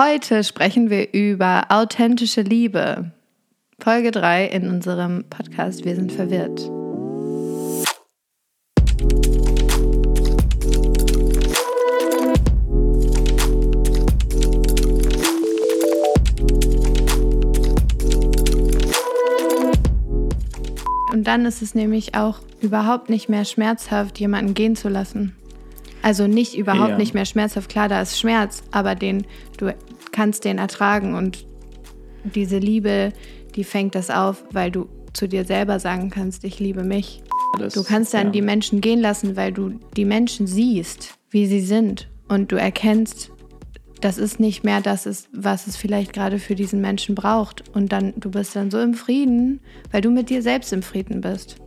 Heute 0.00 0.44
sprechen 0.44 0.90
wir 0.90 1.12
über 1.12 1.64
authentische 1.70 2.42
Liebe. 2.42 3.10
Folge 3.80 4.12
3 4.12 4.46
in 4.46 4.68
unserem 4.68 5.24
Podcast 5.28 5.84
Wir 5.84 5.96
sind 5.96 6.12
verwirrt. 6.12 6.68
Und 21.12 21.24
dann 21.26 21.44
ist 21.44 21.60
es 21.60 21.74
nämlich 21.74 22.14
auch 22.14 22.38
überhaupt 22.60 23.10
nicht 23.10 23.28
mehr 23.28 23.44
schmerzhaft, 23.44 24.20
jemanden 24.20 24.54
gehen 24.54 24.76
zu 24.76 24.88
lassen. 24.88 25.34
Also 26.02 26.26
nicht 26.26 26.56
überhaupt 26.56 26.90
ja. 26.90 26.96
nicht 26.96 27.14
mehr 27.14 27.24
schmerzhaft. 27.24 27.68
Klar, 27.68 27.88
da 27.88 28.00
ist 28.00 28.18
Schmerz, 28.18 28.62
aber 28.70 28.94
den, 28.94 29.26
du 29.58 29.74
kannst 30.18 30.44
den 30.44 30.58
ertragen 30.58 31.14
und 31.14 31.46
diese 32.24 32.58
Liebe, 32.58 33.12
die 33.54 33.62
fängt 33.62 33.94
das 33.94 34.10
auf, 34.10 34.42
weil 34.50 34.72
du 34.72 34.88
zu 35.12 35.28
dir 35.28 35.44
selber 35.44 35.78
sagen 35.78 36.10
kannst, 36.10 36.42
ich 36.42 36.58
liebe 36.58 36.82
mich. 36.82 37.22
Das, 37.56 37.74
du 37.74 37.84
kannst 37.84 38.14
dann 38.14 38.26
ja. 38.26 38.32
die 38.32 38.42
Menschen 38.42 38.80
gehen 38.80 38.98
lassen, 39.00 39.36
weil 39.36 39.52
du 39.52 39.78
die 39.96 40.04
Menschen 40.04 40.48
siehst, 40.48 41.14
wie 41.30 41.46
sie 41.46 41.60
sind 41.60 42.08
und 42.26 42.50
du 42.50 42.56
erkennst, 42.56 43.30
das 44.00 44.18
ist 44.18 44.40
nicht 44.40 44.64
mehr 44.64 44.80
das, 44.80 45.28
was 45.32 45.68
es 45.68 45.76
vielleicht 45.76 46.12
gerade 46.14 46.40
für 46.40 46.56
diesen 46.56 46.80
Menschen 46.80 47.14
braucht. 47.14 47.62
Und 47.72 47.92
dann, 47.92 48.12
du 48.16 48.32
bist 48.32 48.56
dann 48.56 48.72
so 48.72 48.80
im 48.80 48.94
Frieden, 48.94 49.60
weil 49.92 50.00
du 50.00 50.10
mit 50.10 50.30
dir 50.30 50.42
selbst 50.42 50.72
im 50.72 50.82
Frieden 50.82 51.20
bist. 51.20 51.58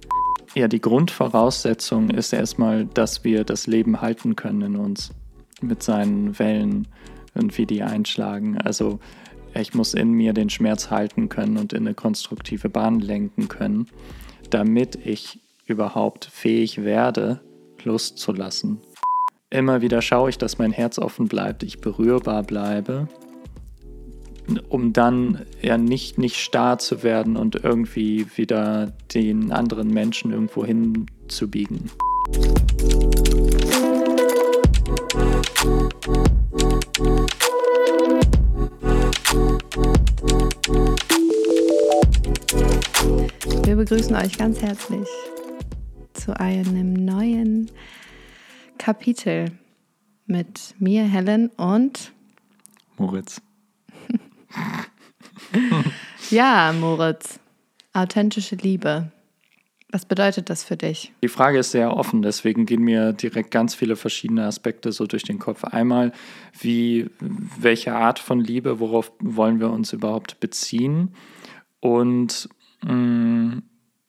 Ja, 0.55 0.67
die 0.67 0.81
Grundvoraussetzung 0.81 2.09
ist 2.09 2.33
erstmal, 2.33 2.83
dass 2.85 3.23
wir 3.23 3.45
das 3.45 3.65
Leben 3.65 4.01
halten 4.01 4.35
können 4.35 4.61
in 4.61 4.75
uns 4.75 5.11
mit 5.61 5.83
seinen 5.83 6.37
Wellen 6.37 6.89
und 7.33 7.57
wie 7.57 7.65
die 7.65 7.83
einschlagen. 7.83 8.57
Also 8.57 8.99
ich 9.53 9.73
muss 9.73 9.93
in 9.93 10.11
mir 10.11 10.33
den 10.33 10.49
Schmerz 10.49 10.89
halten 10.89 11.29
können 11.29 11.57
und 11.57 11.73
in 11.73 11.85
eine 11.85 11.93
konstruktive 11.93 12.69
Bahn 12.69 12.99
lenken 12.99 13.47
können, 13.47 13.87
damit 14.49 14.95
ich 15.05 15.39
überhaupt 15.65 16.25
fähig 16.25 16.83
werde, 16.83 17.41
Lust 17.83 18.17
zu 18.17 18.31
lassen. 18.31 18.79
Immer 19.49 19.81
wieder 19.81 20.01
schaue 20.01 20.29
ich, 20.29 20.37
dass 20.37 20.57
mein 20.57 20.71
Herz 20.71 20.99
offen 20.99 21.27
bleibt, 21.27 21.63
ich 21.63 21.81
berührbar 21.81 22.43
bleibe 22.43 23.07
um 24.69 24.93
dann 24.93 25.45
ja 25.61 25.77
nicht, 25.77 26.17
nicht 26.17 26.37
starr 26.37 26.79
zu 26.79 27.03
werden 27.03 27.37
und 27.37 27.63
irgendwie 27.63 28.25
wieder 28.35 28.91
den 29.13 29.51
anderen 29.51 29.89
Menschen 29.89 30.31
irgendwo 30.31 30.65
hinzubiegen. 30.65 31.89
Begrüßen 43.91 44.15
euch 44.15 44.37
ganz 44.37 44.61
herzlich 44.61 45.09
zu 46.13 46.39
einem 46.39 46.93
neuen 46.93 47.69
Kapitel 48.77 49.51
mit 50.25 50.75
mir, 50.79 51.03
Helen 51.03 51.49
und 51.57 52.13
Moritz. 52.97 53.41
ja, 56.29 56.71
Moritz, 56.71 57.41
authentische 57.91 58.55
Liebe. 58.55 59.11
Was 59.89 60.05
bedeutet 60.05 60.49
das 60.49 60.63
für 60.63 60.77
dich? 60.77 61.11
Die 61.21 61.27
Frage 61.27 61.59
ist 61.59 61.71
sehr 61.71 61.97
offen, 61.97 62.21
deswegen 62.21 62.65
gehen 62.65 62.83
mir 62.83 63.11
direkt 63.11 63.51
ganz 63.51 63.75
viele 63.75 63.97
verschiedene 63.97 64.45
Aspekte 64.45 64.93
so 64.93 65.05
durch 65.05 65.23
den 65.23 65.37
Kopf. 65.37 65.65
Einmal, 65.65 66.13
wie, 66.57 67.09
welche 67.59 67.93
Art 67.93 68.19
von 68.19 68.39
Liebe, 68.39 68.79
worauf 68.79 69.11
wollen 69.19 69.59
wir 69.59 69.69
uns 69.69 69.91
überhaupt 69.91 70.39
beziehen? 70.39 71.13
Und 71.81 72.47
mh, 72.83 72.93
mm, 72.93 73.63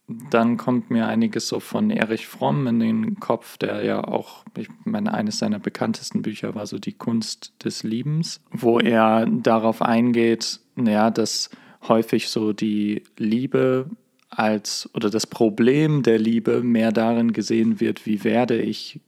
dann 0.08 0.56
kommt 0.56 0.91
mir 0.91 1.06
einiges 1.06 1.48
so 1.48 1.61
von 1.61 1.91
Erich 1.91 2.26
Fromm 2.26 2.66
in 2.66 2.81
den 2.81 3.21
Kopf, 3.21 3.56
der 3.56 3.84
ja 3.84 4.03
auch, 4.04 4.44
ich 4.56 4.69
meine, 4.84 5.15
eines 5.15 5.38
seiner 5.38 5.59
bekanntesten 5.59 6.22
Bücher 6.22 6.54
war 6.54 6.66
so 6.66 6.78
Die 6.78 6.93
Kunst 6.93 7.53
des 7.65 7.82
Liebens, 7.82 8.41
wo 8.50 8.78
er 8.78 9.26
darauf 9.26 9.81
eingeht, 9.81 10.60
naja, 10.75 11.10
dass 11.10 11.50
häufig 11.88 12.28
so 12.28 12.53
die 12.53 13.04
Liebe 13.16 13.91
als 14.28 14.88
oder 14.94 15.10
das 15.10 15.26
Problem 15.26 16.03
der 16.03 16.19
Liebe 16.19 16.62
mehr 16.62 16.91
darin 16.91 17.32
gesehen 17.32 17.81
wird, 17.81 18.06
wie 18.06 18.25
werde 18.25 18.60
ich 18.60 19.00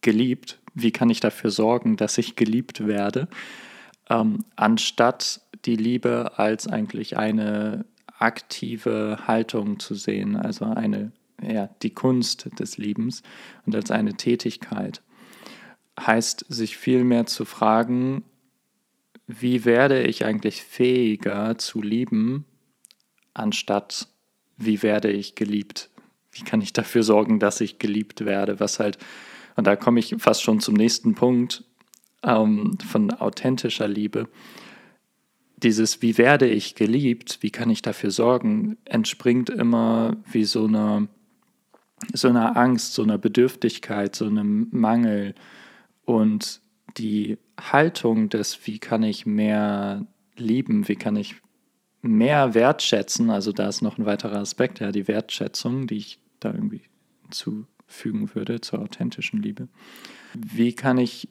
geliebt, 0.00 0.58
wie 0.74 0.90
kann 0.90 1.10
ich 1.10 1.20
dafür 1.20 1.50
sorgen, 1.50 1.96
dass 1.96 2.18
ich 2.18 2.36
geliebt 2.36 2.86
werde, 2.86 3.28
ähm, 4.08 4.44
anstatt 4.56 5.40
die 5.64 5.76
Liebe 5.76 6.32
als 6.36 6.66
eigentlich 6.66 7.16
eine 7.16 7.84
aktive 8.22 9.18
Haltung 9.26 9.80
zu 9.80 9.94
sehen, 9.94 10.36
also 10.36 10.64
eine, 10.64 11.12
ja, 11.42 11.68
die 11.82 11.90
Kunst 11.90 12.48
des 12.58 12.78
Liebens 12.78 13.22
und 13.66 13.74
als 13.74 13.90
eine 13.90 14.14
Tätigkeit. 14.14 15.02
Heißt, 16.00 16.46
sich 16.48 16.76
vielmehr 16.76 17.26
zu 17.26 17.44
fragen, 17.44 18.22
wie 19.26 19.64
werde 19.64 20.02
ich 20.02 20.24
eigentlich 20.24 20.62
fähiger 20.62 21.58
zu 21.58 21.82
lieben, 21.82 22.44
anstatt 23.34 24.08
wie 24.56 24.82
werde 24.82 25.10
ich 25.10 25.34
geliebt? 25.34 25.90
Wie 26.30 26.44
kann 26.44 26.60
ich 26.62 26.72
dafür 26.72 27.02
sorgen, 27.02 27.40
dass 27.40 27.60
ich 27.60 27.78
geliebt 27.78 28.24
werde? 28.24 28.60
Was 28.60 28.78
halt, 28.78 28.98
und 29.56 29.66
da 29.66 29.76
komme 29.76 30.00
ich 30.00 30.14
fast 30.18 30.42
schon 30.42 30.60
zum 30.60 30.74
nächsten 30.74 31.14
Punkt 31.14 31.64
ähm, 32.22 32.78
von 32.88 33.10
authentischer 33.10 33.88
Liebe 33.88 34.28
dieses 35.62 36.02
Wie 36.02 36.18
werde 36.18 36.48
ich 36.48 36.74
geliebt, 36.74 37.38
wie 37.40 37.50
kann 37.50 37.70
ich 37.70 37.82
dafür 37.82 38.10
sorgen, 38.10 38.76
entspringt 38.84 39.50
immer 39.50 40.16
wie 40.30 40.44
so 40.44 40.66
eine, 40.66 41.08
so 42.12 42.28
eine 42.28 42.56
Angst, 42.56 42.94
so 42.94 43.02
eine 43.02 43.18
Bedürftigkeit, 43.18 44.14
so 44.14 44.26
einem 44.26 44.68
Mangel. 44.70 45.34
Und 46.04 46.60
die 46.96 47.38
Haltung 47.58 48.28
des, 48.28 48.66
wie 48.66 48.78
kann 48.78 49.02
ich 49.02 49.24
mehr 49.24 50.06
lieben, 50.36 50.88
wie 50.88 50.96
kann 50.96 51.16
ich 51.16 51.36
mehr 52.02 52.54
wertschätzen, 52.54 53.30
also 53.30 53.52
da 53.52 53.68
ist 53.68 53.80
noch 53.80 53.96
ein 53.96 54.06
weiterer 54.06 54.38
Aspekt, 54.38 54.80
ja, 54.80 54.90
die 54.90 55.06
Wertschätzung, 55.06 55.86
die 55.86 55.98
ich 55.98 56.18
da 56.40 56.52
irgendwie 56.52 56.82
zufügen 57.30 58.34
würde 58.34 58.60
zur 58.60 58.80
authentischen 58.80 59.40
Liebe. 59.40 59.68
Wie 60.34 60.74
kann 60.74 60.98
ich 60.98 61.28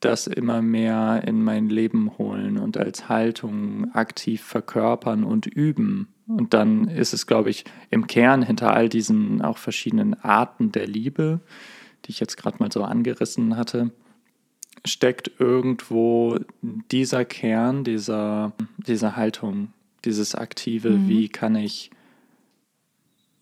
das 0.00 0.26
immer 0.26 0.62
mehr 0.62 1.22
in 1.26 1.42
mein 1.42 1.68
Leben 1.68 2.16
holen 2.18 2.58
und 2.58 2.76
als 2.76 3.08
Haltung 3.08 3.92
aktiv 3.94 4.42
verkörpern 4.42 5.24
und 5.24 5.46
üben. 5.46 6.08
Und 6.26 6.54
dann 6.54 6.88
ist 6.88 7.14
es, 7.14 7.26
glaube 7.26 7.50
ich, 7.50 7.64
im 7.90 8.06
Kern 8.06 8.42
hinter 8.42 8.72
all 8.72 8.88
diesen 8.88 9.42
auch 9.42 9.58
verschiedenen 9.58 10.14
Arten 10.14 10.72
der 10.72 10.86
Liebe, 10.86 11.40
die 12.04 12.10
ich 12.10 12.20
jetzt 12.20 12.36
gerade 12.36 12.58
mal 12.60 12.70
so 12.70 12.84
angerissen 12.84 13.56
hatte, 13.56 13.90
steckt 14.84 15.32
irgendwo 15.38 16.38
dieser 16.62 17.24
Kern, 17.24 17.82
dieser, 17.82 18.52
dieser 18.76 19.16
Haltung, 19.16 19.72
dieses 20.04 20.34
aktive, 20.34 20.90
mhm. 20.90 21.08
wie 21.08 21.28
kann 21.28 21.56
ich, 21.56 21.90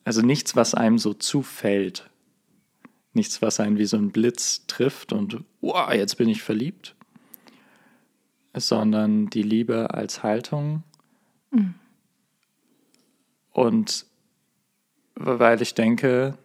also 0.04 0.22
nichts, 0.22 0.56
was 0.56 0.74
einem 0.74 0.98
so 0.98 1.12
zufällt, 1.12 2.08
Nichts, 3.16 3.40
was 3.40 3.60
einen 3.60 3.78
wie 3.78 3.86
so 3.86 3.96
ein 3.96 4.10
Blitz 4.10 4.66
trifft 4.66 5.12
und 5.12 5.42
wow, 5.62 5.90
jetzt 5.92 6.18
bin 6.18 6.28
ich 6.28 6.42
verliebt, 6.42 6.94
sondern 8.54 9.30
die 9.30 9.42
Liebe 9.42 9.94
als 9.94 10.22
Haltung. 10.22 10.82
Mhm. 11.50 11.74
Und 13.52 14.04
weil 15.14 15.62
ich 15.62 15.72
denke, 15.72 16.36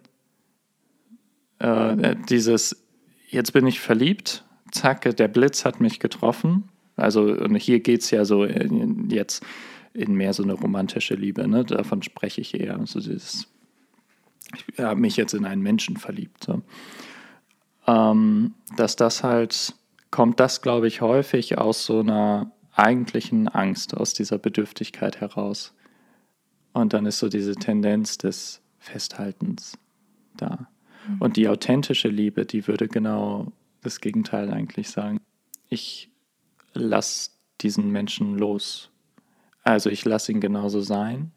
äh, 1.59 2.15
dieses, 2.29 2.81
jetzt 3.27 3.51
bin 3.51 3.67
ich 3.67 3.81
verliebt, 3.81 4.45
zack, 4.71 5.13
der 5.17 5.27
Blitz 5.27 5.65
hat 5.65 5.81
mich 5.81 5.99
getroffen. 5.99 6.69
Also, 6.95 7.23
und 7.23 7.55
hier 7.55 7.81
geht 7.81 7.99
es 7.99 8.11
ja 8.11 8.23
so 8.23 8.45
in, 8.45 9.09
jetzt 9.09 9.43
in 9.93 10.13
mehr 10.13 10.33
so 10.33 10.43
eine 10.43 10.53
romantische 10.53 11.15
Liebe, 11.15 11.49
ne? 11.49 11.65
davon 11.65 12.01
spreche 12.01 12.39
ich 12.39 12.57
eher. 12.57 12.79
Also 12.79 13.01
dieses 13.01 13.49
ich 14.55 14.79
habe 14.79 14.99
mich 14.99 15.17
jetzt 15.17 15.33
in 15.33 15.45
einen 15.45 15.61
Menschen 15.61 15.97
verliebt. 15.97 16.43
So. 16.43 16.61
Ähm, 17.87 18.53
dass 18.77 18.95
das 18.95 19.23
halt, 19.23 19.75
kommt 20.11 20.39
das, 20.39 20.61
glaube 20.61 20.87
ich, 20.87 21.01
häufig 21.01 21.57
aus 21.57 21.85
so 21.85 21.99
einer 21.99 22.51
eigentlichen 22.73 23.47
Angst, 23.47 23.95
aus 23.95 24.13
dieser 24.13 24.37
Bedürftigkeit 24.37 25.19
heraus. 25.19 25.73
Und 26.73 26.93
dann 26.93 27.05
ist 27.05 27.19
so 27.19 27.27
diese 27.27 27.55
Tendenz 27.55 28.17
des 28.17 28.61
Festhaltens 28.79 29.77
da. 30.37 30.67
Mhm. 31.07 31.21
Und 31.21 31.37
die 31.37 31.47
authentische 31.49 32.07
Liebe, 32.07 32.45
die 32.45 32.67
würde 32.67 32.87
genau 32.87 33.51
das 33.81 33.99
Gegenteil 33.99 34.51
eigentlich 34.51 34.89
sagen. 34.89 35.19
Ich 35.69 36.09
lasse 36.73 37.31
diesen 37.61 37.91
Menschen 37.91 38.37
los. 38.37 38.89
Also 39.63 39.89
ich 39.89 40.05
lasse 40.05 40.31
ihn 40.31 40.41
genauso 40.41 40.81
sein 40.81 41.31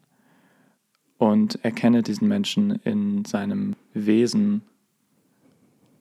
und 1.25 1.63
erkenne 1.63 2.03
diesen 2.03 2.27
Menschen 2.27 2.79
in 2.83 3.25
seinem 3.25 3.75
Wesen 3.93 4.61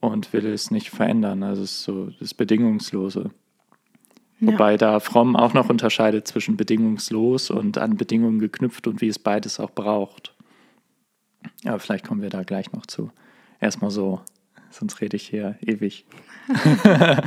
und 0.00 0.32
will 0.32 0.46
es 0.46 0.70
nicht 0.70 0.90
verändern. 0.90 1.42
Also 1.42 1.62
es 1.62 1.72
ist 1.72 1.82
so 1.84 2.10
das 2.20 2.34
Bedingungslose. 2.34 3.30
Ja. 4.40 4.48
Wobei 4.52 4.76
da 4.76 5.00
Fromm 5.00 5.36
auch 5.36 5.54
noch 5.54 5.70
unterscheidet 5.70 6.28
zwischen 6.28 6.56
bedingungslos 6.56 7.50
und 7.50 7.78
an 7.78 7.96
Bedingungen 7.96 8.38
geknüpft 8.38 8.86
und 8.86 9.00
wie 9.00 9.08
es 9.08 9.18
beides 9.18 9.58
auch 9.60 9.70
braucht. 9.70 10.34
Aber 11.64 11.78
vielleicht 11.78 12.06
kommen 12.06 12.20
wir 12.22 12.30
da 12.30 12.42
gleich 12.42 12.72
noch 12.72 12.84
zu. 12.86 13.10
Erstmal 13.60 13.90
so, 13.90 14.20
sonst 14.70 15.00
rede 15.00 15.16
ich 15.16 15.28
hier 15.28 15.56
ewig. 15.62 16.04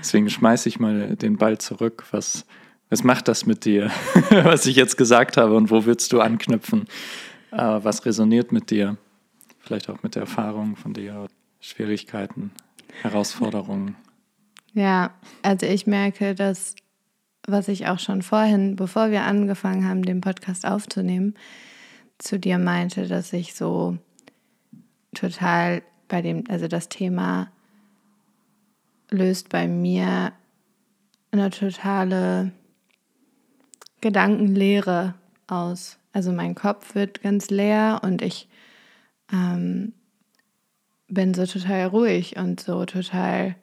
Deswegen 0.00 0.28
schmeiße 0.28 0.68
ich 0.68 0.78
mal 0.78 1.16
den 1.16 1.38
Ball 1.38 1.58
zurück. 1.58 2.04
Was, 2.10 2.44
was 2.90 3.04
macht 3.04 3.28
das 3.28 3.46
mit 3.46 3.64
dir, 3.64 3.90
was 4.30 4.66
ich 4.66 4.76
jetzt 4.76 4.96
gesagt 4.96 5.36
habe 5.36 5.56
und 5.56 5.70
wo 5.70 5.84
würdest 5.84 6.12
du 6.12 6.20
anknüpfen? 6.20 6.86
Äh, 7.50 7.56
was 7.56 8.04
resoniert 8.04 8.52
mit 8.52 8.70
dir? 8.70 8.96
Vielleicht 9.60 9.90
auch 9.90 10.02
mit 10.02 10.14
der 10.14 10.22
Erfahrung 10.22 10.76
von 10.76 10.94
dir, 10.94 11.26
Schwierigkeiten, 11.60 12.52
Herausforderungen. 13.02 13.96
Ja, 14.72 15.10
also 15.42 15.66
ich 15.66 15.86
merke, 15.86 16.34
dass, 16.34 16.74
was 17.46 17.68
ich 17.68 17.86
auch 17.86 17.98
schon 17.98 18.22
vorhin, 18.22 18.76
bevor 18.76 19.10
wir 19.10 19.22
angefangen 19.22 19.86
haben, 19.86 20.02
den 20.02 20.20
Podcast 20.20 20.66
aufzunehmen, 20.66 21.34
zu 22.18 22.38
dir 22.38 22.58
meinte, 22.58 23.06
dass 23.06 23.32
ich 23.32 23.54
so 23.54 23.98
total 25.14 25.82
bei 26.08 26.22
dem, 26.22 26.44
also 26.48 26.68
das 26.68 26.88
Thema 26.88 27.50
löst 29.10 29.48
bei 29.48 29.68
mir 29.68 30.32
eine 31.30 31.50
totale 31.50 32.52
Gedankenleere 34.00 35.14
aus. 35.46 35.98
Also 36.12 36.32
mein 36.32 36.54
Kopf 36.54 36.94
wird 36.94 37.22
ganz 37.22 37.50
leer 37.50 38.00
und 38.02 38.22
ich 38.22 38.48
ähm, 39.32 39.92
bin 41.08 41.34
so 41.34 41.46
total 41.46 41.86
ruhig 41.86 42.36
und 42.36 42.60
so 42.60 42.84
total 42.84 43.56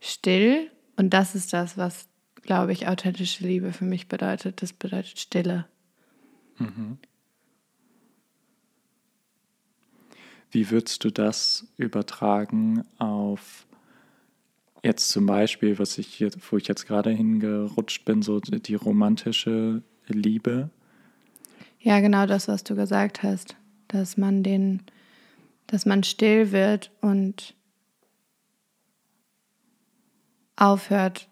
still. 0.00 0.70
Und 0.96 1.10
das 1.10 1.34
ist 1.34 1.52
das, 1.52 1.76
was, 1.76 2.06
glaube 2.42 2.72
ich, 2.72 2.88
authentische 2.88 3.44
Liebe 3.44 3.72
für 3.72 3.84
mich 3.84 4.08
bedeutet. 4.08 4.62
Das 4.62 4.72
bedeutet 4.72 5.18
Stille. 5.18 5.66
Mhm. 6.58 6.98
Wie 10.50 10.70
würdest 10.70 11.02
du 11.04 11.10
das 11.10 11.66
übertragen 11.78 12.84
auf 12.98 13.66
jetzt 14.82 15.10
zum 15.10 15.26
Beispiel, 15.26 15.78
was 15.78 15.98
ich 15.98 16.18
jetzt, 16.18 16.38
wo 16.50 16.56
ich 16.56 16.66
jetzt 16.66 16.86
gerade 16.86 17.10
hingerutscht 17.10 18.04
bin, 18.04 18.22
so 18.22 18.40
die 18.40 18.74
romantische 18.74 19.82
Liebe? 20.06 20.70
Ja, 21.80 22.00
genau 22.00 22.26
das, 22.26 22.48
was 22.48 22.64
du 22.64 22.74
gesagt 22.74 23.22
hast, 23.22 23.56
dass 23.88 24.16
man 24.16 24.42
den, 24.42 24.82
dass 25.66 25.86
man 25.86 26.02
still 26.02 26.52
wird 26.52 26.90
und 27.00 27.54
aufhört 30.56 31.28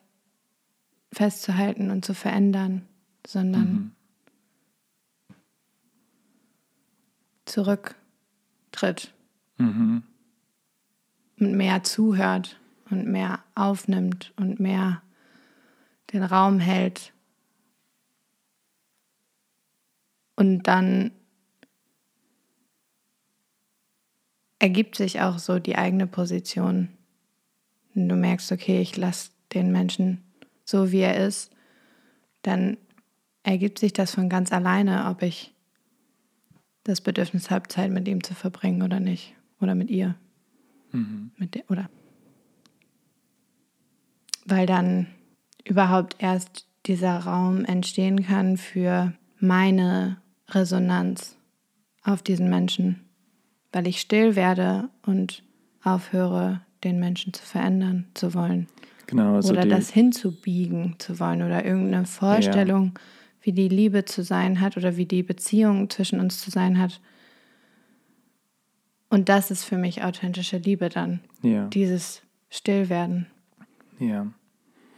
festzuhalten 1.12 1.90
und 1.90 2.04
zu 2.04 2.14
verändern, 2.14 2.86
sondern 3.26 3.72
mhm. 3.72 3.92
zurücktritt 7.44 9.12
mhm. 9.58 10.04
und 11.38 11.52
mehr 11.52 11.82
zuhört 11.82 12.60
und 12.90 13.06
mehr 13.06 13.40
aufnimmt 13.54 14.32
und 14.36 14.60
mehr 14.60 15.02
den 16.12 16.22
Raum 16.22 16.58
hält. 16.58 17.12
Und 20.36 20.62
dann 20.62 21.12
ergibt 24.58 24.96
sich 24.96 25.20
auch 25.20 25.38
so 25.38 25.58
die 25.58 25.76
eigene 25.76 26.06
Position. 26.06 26.88
Wenn 27.94 28.08
du 28.08 28.16
merkst, 28.16 28.52
okay, 28.52 28.80
ich 28.80 28.96
lasse 28.96 29.30
den 29.52 29.72
Menschen 29.72 30.22
so, 30.64 30.92
wie 30.92 31.00
er 31.00 31.26
ist, 31.26 31.50
dann 32.42 32.76
ergibt 33.42 33.78
sich 33.78 33.92
das 33.92 34.14
von 34.14 34.28
ganz 34.28 34.52
alleine, 34.52 35.08
ob 35.10 35.22
ich 35.22 35.54
das 36.84 37.00
Bedürfnis 37.00 37.50
habe, 37.50 37.68
Zeit 37.68 37.90
mit 37.90 38.08
ihm 38.08 38.22
zu 38.22 38.34
verbringen 38.34 38.82
oder 38.82 39.00
nicht. 39.00 39.34
Oder 39.60 39.74
mit 39.74 39.90
ihr. 39.90 40.14
Mhm. 40.92 41.32
Mit 41.36 41.54
der, 41.54 41.70
oder 41.70 41.90
weil 44.50 44.66
dann 44.66 45.06
überhaupt 45.64 46.16
erst 46.18 46.66
dieser 46.86 47.18
Raum 47.18 47.64
entstehen 47.64 48.24
kann 48.24 48.56
für 48.56 49.12
meine 49.38 50.18
Resonanz 50.48 51.36
auf 52.02 52.22
diesen 52.22 52.48
Menschen, 52.48 53.00
weil 53.72 53.86
ich 53.86 54.00
still 54.00 54.36
werde 54.36 54.88
und 55.04 55.42
aufhöre, 55.82 56.62
den 56.84 56.98
Menschen 56.98 57.32
zu 57.32 57.44
verändern 57.44 58.06
zu 58.14 58.34
wollen. 58.34 58.66
Genau, 59.06 59.34
also 59.34 59.52
oder 59.52 59.66
das 59.66 59.90
hinzubiegen 59.90 60.96
zu 60.98 61.18
wollen 61.18 61.42
oder 61.42 61.64
irgendeine 61.64 62.06
Vorstellung, 62.06 62.92
ja. 62.94 63.00
wie 63.42 63.52
die 63.52 63.68
Liebe 63.68 64.04
zu 64.04 64.22
sein 64.22 64.60
hat 64.60 64.76
oder 64.76 64.96
wie 64.96 65.06
die 65.06 65.22
Beziehung 65.22 65.90
zwischen 65.90 66.20
uns 66.20 66.40
zu 66.40 66.50
sein 66.50 66.78
hat. 66.78 67.00
Und 69.08 69.28
das 69.28 69.50
ist 69.50 69.64
für 69.64 69.76
mich 69.76 70.04
authentische 70.04 70.58
Liebe 70.58 70.88
dann. 70.88 71.20
Ja. 71.42 71.66
Dieses 71.66 72.22
Stillwerden. 72.48 73.26
Ja. 73.98 74.28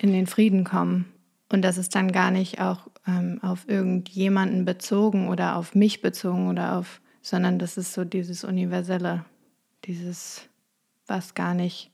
In 0.02 0.12
den 0.12 0.26
Frieden 0.26 0.64
kommen. 0.64 1.06
Und 1.48 1.62
das 1.62 1.78
ist 1.78 1.94
dann 1.94 2.10
gar 2.10 2.30
nicht 2.30 2.60
auch 2.60 2.88
ähm, 3.06 3.38
auf 3.40 3.68
irgendjemanden 3.68 4.64
bezogen 4.64 5.28
oder 5.28 5.56
auf 5.56 5.74
mich 5.74 6.02
bezogen 6.02 6.48
oder 6.48 6.76
auf, 6.76 7.00
sondern 7.20 7.58
das 7.58 7.76
ist 7.76 7.92
so 7.92 8.04
dieses 8.04 8.42
Universelle, 8.42 9.24
dieses, 9.84 10.48
was 11.06 11.34
gar 11.34 11.54
nicht 11.54 11.92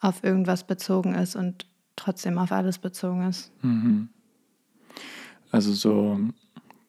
auf 0.00 0.24
irgendwas 0.24 0.66
bezogen 0.66 1.14
ist 1.14 1.36
und 1.36 1.66
trotzdem 1.96 2.38
auf 2.38 2.50
alles 2.50 2.78
bezogen 2.78 3.28
ist. 3.28 3.52
Mhm. 3.62 4.08
Also 5.50 5.72
so 5.72 6.18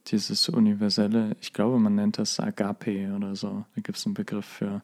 dieses 0.07 0.47
Universelle, 0.47 1.35
ich 1.41 1.53
glaube, 1.53 1.79
man 1.79 1.95
nennt 1.95 2.17
das 2.17 2.39
Agape 2.39 3.13
oder 3.13 3.35
so. 3.35 3.65
Da 3.75 3.81
gibt 3.81 3.97
es 3.97 4.05
einen 4.05 4.13
Begriff 4.13 4.45
für. 4.45 4.81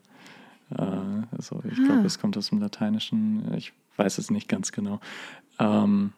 Äh, 0.77 0.83
also 1.31 1.61
ich 1.63 1.79
ah. 1.79 1.85
glaube, 1.85 2.07
es 2.07 2.19
kommt 2.19 2.37
aus 2.37 2.49
dem 2.49 2.59
Lateinischen. 2.59 3.53
Ich 3.53 3.73
weiß 4.01 4.17
es 4.17 4.31
nicht 4.31 4.49
ganz 4.49 4.71
genau. 4.71 4.99
Ähm, 5.59 6.13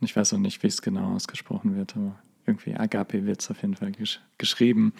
ich 0.00 0.16
weiß 0.16 0.32
auch 0.34 0.38
nicht, 0.38 0.62
wie 0.62 0.68
es 0.68 0.82
genau 0.82 1.14
ausgesprochen 1.14 1.76
wird, 1.76 1.96
aber 1.96 2.18
irgendwie 2.46 2.74
Agape 2.74 3.26
wird 3.26 3.40
es 3.40 3.50
auf 3.50 3.60
jeden 3.62 3.76
Fall 3.76 3.92
gesch 3.92 4.20
geschrieben. 4.38 4.92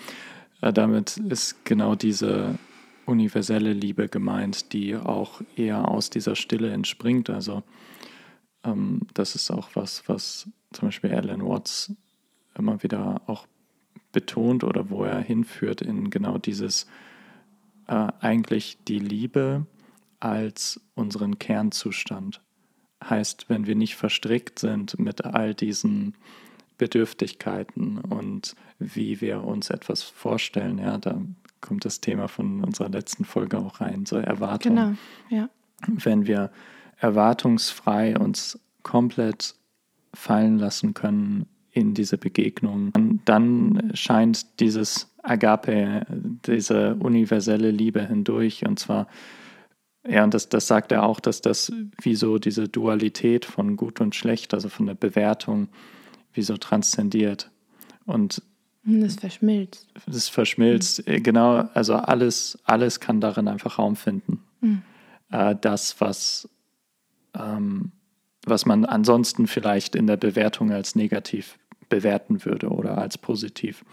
Äh, 0.60 0.72
damit 0.72 1.16
ist 1.16 1.64
genau 1.64 1.94
diese 1.94 2.58
universelle 3.06 3.72
Liebe 3.72 4.08
gemeint, 4.08 4.72
die 4.72 4.96
auch 4.96 5.40
eher 5.56 5.88
aus 5.88 6.10
dieser 6.10 6.36
Stille 6.36 6.70
entspringt. 6.70 7.30
Also 7.30 7.62
ähm, 8.64 9.02
das 9.14 9.34
ist 9.34 9.50
auch 9.50 9.70
was, 9.74 10.06
was 10.08 10.50
zum 10.72 10.88
Beispiel 10.88 11.12
Alan 11.14 11.46
Watts 11.46 11.94
immer 12.58 12.82
wieder 12.82 13.22
auch 13.26 13.46
betont 14.12 14.64
oder 14.64 14.90
wo 14.90 15.04
er 15.04 15.20
hinführt 15.20 15.82
in 15.82 16.10
genau 16.10 16.38
dieses 16.38 16.86
äh, 17.86 18.08
eigentlich 18.20 18.78
die 18.88 18.98
Liebe 18.98 19.66
als 20.20 20.80
unseren 20.94 21.38
Kernzustand. 21.38 22.40
Heißt, 23.04 23.48
wenn 23.48 23.66
wir 23.66 23.76
nicht 23.76 23.96
verstrickt 23.96 24.58
sind 24.58 24.98
mit 24.98 25.24
all 25.24 25.54
diesen 25.54 26.14
Bedürftigkeiten 26.78 27.98
und 27.98 28.54
wie 28.78 29.20
wir 29.20 29.44
uns 29.44 29.70
etwas 29.70 30.02
vorstellen, 30.02 30.78
ja, 30.78 30.98
da 30.98 31.20
kommt 31.60 31.84
das 31.84 32.00
Thema 32.00 32.28
von 32.28 32.62
unserer 32.62 32.88
letzten 32.88 33.24
Folge 33.24 33.58
auch 33.58 33.80
rein, 33.80 34.06
so 34.06 34.16
Erwartung. 34.16 34.76
Genau, 34.76 34.94
ja. 35.30 35.48
Wenn 35.86 36.26
wir 36.26 36.50
erwartungsfrei 36.98 38.18
uns 38.18 38.58
komplett 38.82 39.54
fallen 40.14 40.58
lassen 40.58 40.94
können 40.94 41.46
in 41.70 41.92
diese 41.92 42.16
Begegnung, 42.16 42.92
dann 43.26 43.90
scheint 43.92 44.60
dieses 44.60 45.14
Agape, 45.22 46.06
diese 46.46 46.94
universelle 46.94 47.70
Liebe 47.70 48.06
hindurch 48.06 48.64
und 48.66 48.78
zwar 48.78 49.08
ja, 50.08 50.24
und 50.24 50.34
das, 50.34 50.48
das 50.48 50.66
sagt 50.66 50.92
er 50.92 51.04
auch, 51.04 51.20
dass 51.20 51.40
das 51.40 51.72
wie 52.00 52.14
so 52.14 52.38
diese 52.38 52.68
Dualität 52.68 53.44
von 53.44 53.76
gut 53.76 54.00
und 54.00 54.14
schlecht, 54.14 54.54
also 54.54 54.68
von 54.68 54.86
der 54.86 54.94
Bewertung, 54.94 55.68
wie 56.32 56.42
so 56.42 56.56
transzendiert. 56.56 57.50
Und 58.04 58.42
das 58.84 59.16
verschmilzt. 59.16 59.88
Das 60.06 60.28
verschmilzt, 60.28 61.06
mhm. 61.08 61.22
genau, 61.22 61.68
also 61.74 61.94
alles, 61.94 62.58
alles 62.64 63.00
kann 63.00 63.20
darin 63.20 63.48
einfach 63.48 63.78
Raum 63.78 63.96
finden. 63.96 64.42
Mhm. 64.60 64.82
Das, 65.60 66.00
was, 66.00 66.48
ähm, 67.36 67.90
was 68.44 68.64
man 68.64 68.84
ansonsten 68.84 69.48
vielleicht 69.48 69.96
in 69.96 70.06
der 70.06 70.16
Bewertung 70.16 70.70
als 70.70 70.94
negativ 70.94 71.58
bewerten 71.88 72.44
würde 72.44 72.68
oder 72.68 72.96
als 72.96 73.18
positiv. 73.18 73.84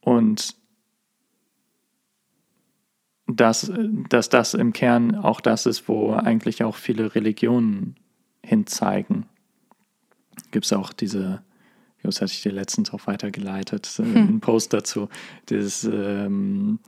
Und 0.00 0.56
dass, 3.36 3.72
dass 4.08 4.28
das 4.28 4.54
im 4.54 4.72
Kern 4.72 5.14
auch 5.14 5.40
das 5.40 5.66
ist, 5.66 5.88
wo 5.88 6.12
eigentlich 6.12 6.62
auch 6.62 6.76
viele 6.76 7.14
Religionen 7.14 7.96
hinzeigen. 8.42 9.26
Gibt 10.50 10.66
es 10.66 10.72
auch 10.72 10.92
diese, 10.92 11.42
das 12.02 12.20
hatte 12.20 12.32
ich 12.32 12.42
dir 12.42 12.52
letztens 12.52 12.92
auch 12.92 13.06
weitergeleitet, 13.06 13.86
hm. 13.86 14.16
einen 14.16 14.40
Post 14.40 14.72
dazu, 14.72 15.08
dieses 15.48 15.84
ähm, 15.84 16.78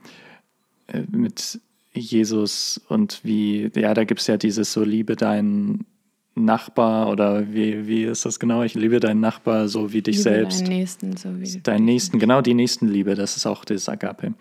äh, 0.89 1.03
mit 1.11 1.61
Jesus 1.93 2.81
und 2.89 3.21
wie, 3.25 3.71
ja, 3.75 3.95
da 3.95 4.05
gibt 4.05 4.21
es 4.21 4.27
ja 4.27 4.37
dieses 4.37 4.73
so, 4.73 4.85
liebe 4.85 5.17
deinen 5.17 5.87
Nachbar 6.35 7.09
oder 7.09 7.51
wie, 7.55 7.87
wie 7.87 8.05
ist 8.05 8.27
das 8.27 8.39
genau? 8.39 8.63
Ich 8.63 8.75
liebe 8.75 9.01
deinen 9.01 9.21
Nachbar 9.21 9.69
so 9.69 9.95
wie 9.95 10.03
dich 10.03 10.17
Liebe 10.17 10.23
selbst. 10.23 10.61
Deinen 10.61 10.69
Nächsten, 10.69 11.17
so 11.17 11.41
wie 11.41 11.61
Deinen 11.61 11.85
Nächsten, 11.87 12.19
genau 12.19 12.43
die 12.43 12.53
Nächstenliebe, 12.53 13.15
das 13.15 13.39
ist 13.39 13.47
auch 13.47 13.65
das 13.65 13.89
Agape. 13.89 14.35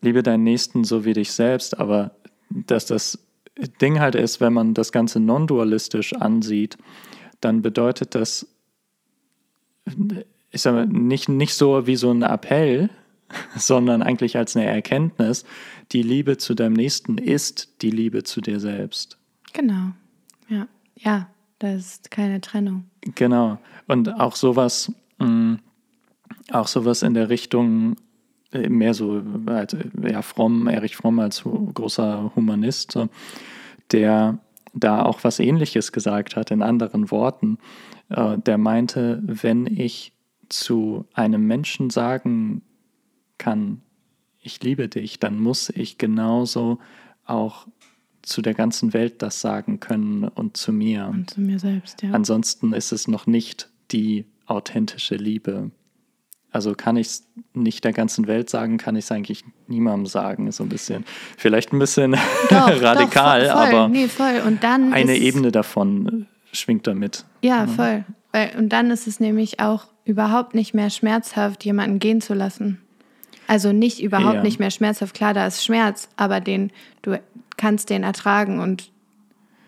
Liebe 0.00 0.22
deinen 0.22 0.44
Nächsten 0.44 0.84
so 0.84 1.04
wie 1.04 1.12
dich 1.12 1.32
selbst, 1.32 1.78
aber 1.78 2.12
dass 2.50 2.86
das 2.86 3.18
Ding 3.80 4.00
halt 4.00 4.14
ist, 4.14 4.40
wenn 4.40 4.52
man 4.52 4.74
das 4.74 4.92
Ganze 4.92 5.20
non-dualistisch 5.20 6.14
ansieht, 6.14 6.76
dann 7.40 7.62
bedeutet 7.62 8.14
das, 8.14 8.46
ich 10.50 10.62
sag 10.62 10.74
mal, 10.74 10.86
nicht, 10.86 11.28
nicht 11.28 11.54
so 11.54 11.86
wie 11.86 11.96
so 11.96 12.10
ein 12.10 12.22
Appell, 12.22 12.90
sondern 13.56 14.02
eigentlich 14.02 14.36
als 14.36 14.56
eine 14.56 14.66
Erkenntnis, 14.66 15.44
die 15.92 16.02
Liebe 16.02 16.36
zu 16.36 16.54
deinem 16.54 16.74
Nächsten 16.74 17.18
ist 17.18 17.82
die 17.82 17.90
Liebe 17.90 18.22
zu 18.22 18.40
dir 18.40 18.60
selbst. 18.60 19.18
Genau. 19.52 19.92
Ja. 20.48 20.68
Ja, 20.98 21.28
das 21.58 21.76
ist 21.76 22.10
keine 22.10 22.40
Trennung. 22.40 22.84
Genau. 23.14 23.58
Und 23.86 24.08
auch 24.20 24.36
sowas, 24.36 24.92
mh, 25.18 25.26
mm, 25.26 25.58
auch 26.52 26.68
sowas 26.68 27.02
in 27.02 27.14
der 27.14 27.28
Richtung, 27.28 27.96
mehr 28.52 28.94
so, 28.94 29.22
halt, 29.46 29.76
ja, 30.02 30.22
Fromm, 30.22 30.68
Erich 30.68 30.96
Fromm 30.96 31.18
als 31.18 31.44
großer 31.44 32.32
Humanist, 32.34 32.98
der 33.92 34.38
da 34.72 35.02
auch 35.02 35.24
was 35.24 35.40
Ähnliches 35.40 35.92
gesagt 35.92 36.36
hat, 36.36 36.50
in 36.50 36.62
anderen 36.62 37.10
Worten. 37.10 37.58
Äh, 38.08 38.38
der 38.38 38.58
meinte, 38.58 39.22
wenn 39.24 39.66
ich 39.66 40.12
zu 40.48 41.06
einem 41.14 41.46
Menschen 41.46 41.90
sagen 41.90 42.62
kann, 43.38 43.82
ich 44.40 44.62
liebe 44.62 44.88
dich, 44.88 45.18
dann 45.18 45.40
muss 45.40 45.70
ich 45.70 45.98
genauso 45.98 46.78
auch 47.24 47.66
zu 48.22 48.42
der 48.42 48.54
ganzen 48.54 48.92
Welt 48.92 49.22
das 49.22 49.40
sagen 49.40 49.80
können 49.80 50.24
und 50.24 50.56
zu 50.56 50.72
mir. 50.72 51.08
Und 51.12 51.30
zu 51.30 51.40
mir 51.40 51.58
selbst, 51.58 52.02
ja. 52.02 52.12
Ansonsten 52.12 52.72
ist 52.72 52.92
es 52.92 53.08
noch 53.08 53.26
nicht 53.26 53.70
die 53.90 54.26
authentische 54.46 55.16
Liebe. 55.16 55.70
Also 56.52 56.74
kann 56.74 56.96
ich 56.96 57.08
es 57.08 57.28
nicht 57.52 57.84
der 57.84 57.92
ganzen 57.92 58.26
Welt 58.26 58.48
sagen, 58.48 58.78
kann 58.78 58.96
ich 58.96 59.04
es 59.04 59.12
eigentlich 59.12 59.44
niemandem 59.66 60.06
sagen, 60.06 60.50
so 60.52 60.62
ein 60.62 60.68
bisschen. 60.68 61.04
Vielleicht 61.36 61.72
ein 61.72 61.78
bisschen 61.78 62.12
doch, 62.48 62.68
radikal, 62.82 63.44
doch, 63.44 63.52
voll, 63.52 63.74
aber 63.74 63.88
nee, 63.88 64.08
voll. 64.08 64.42
Und 64.46 64.64
dann 64.64 64.92
eine 64.92 65.16
Ebene 65.16 65.52
davon 65.52 66.26
schwingt 66.52 66.86
damit. 66.86 67.24
Ja, 67.42 67.64
ja, 67.64 67.66
voll. 67.66 68.04
Und 68.58 68.70
dann 68.70 68.90
ist 68.90 69.06
es 69.06 69.20
nämlich 69.20 69.60
auch 69.60 69.86
überhaupt 70.04 70.54
nicht 70.54 70.74
mehr 70.74 70.90
schmerzhaft, 70.90 71.64
jemanden 71.64 71.98
gehen 71.98 72.20
zu 72.20 72.34
lassen. 72.34 72.80
Also 73.46 73.72
nicht 73.72 74.02
überhaupt 74.02 74.36
ja. 74.36 74.42
nicht 74.42 74.58
mehr 74.58 74.70
schmerzhaft. 74.70 75.14
Klar, 75.14 75.34
da 75.34 75.46
ist 75.46 75.64
Schmerz, 75.64 76.08
aber 76.16 76.40
den, 76.40 76.72
du 77.02 77.20
kannst 77.56 77.90
den 77.90 78.02
ertragen 78.02 78.60
und 78.60 78.90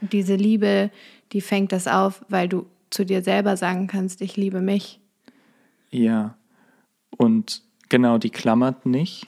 diese 0.00 0.34
Liebe, 0.34 0.90
die 1.32 1.40
fängt 1.40 1.72
das 1.72 1.86
auf, 1.86 2.24
weil 2.28 2.48
du 2.48 2.66
zu 2.90 3.04
dir 3.04 3.22
selber 3.22 3.56
sagen 3.56 3.86
kannst, 3.86 4.20
ich 4.22 4.36
liebe 4.36 4.60
mich. 4.60 5.00
Ja. 5.90 6.36
Und 7.18 7.62
genau, 7.90 8.16
die 8.16 8.30
klammert 8.30 8.86
nicht. 8.86 9.26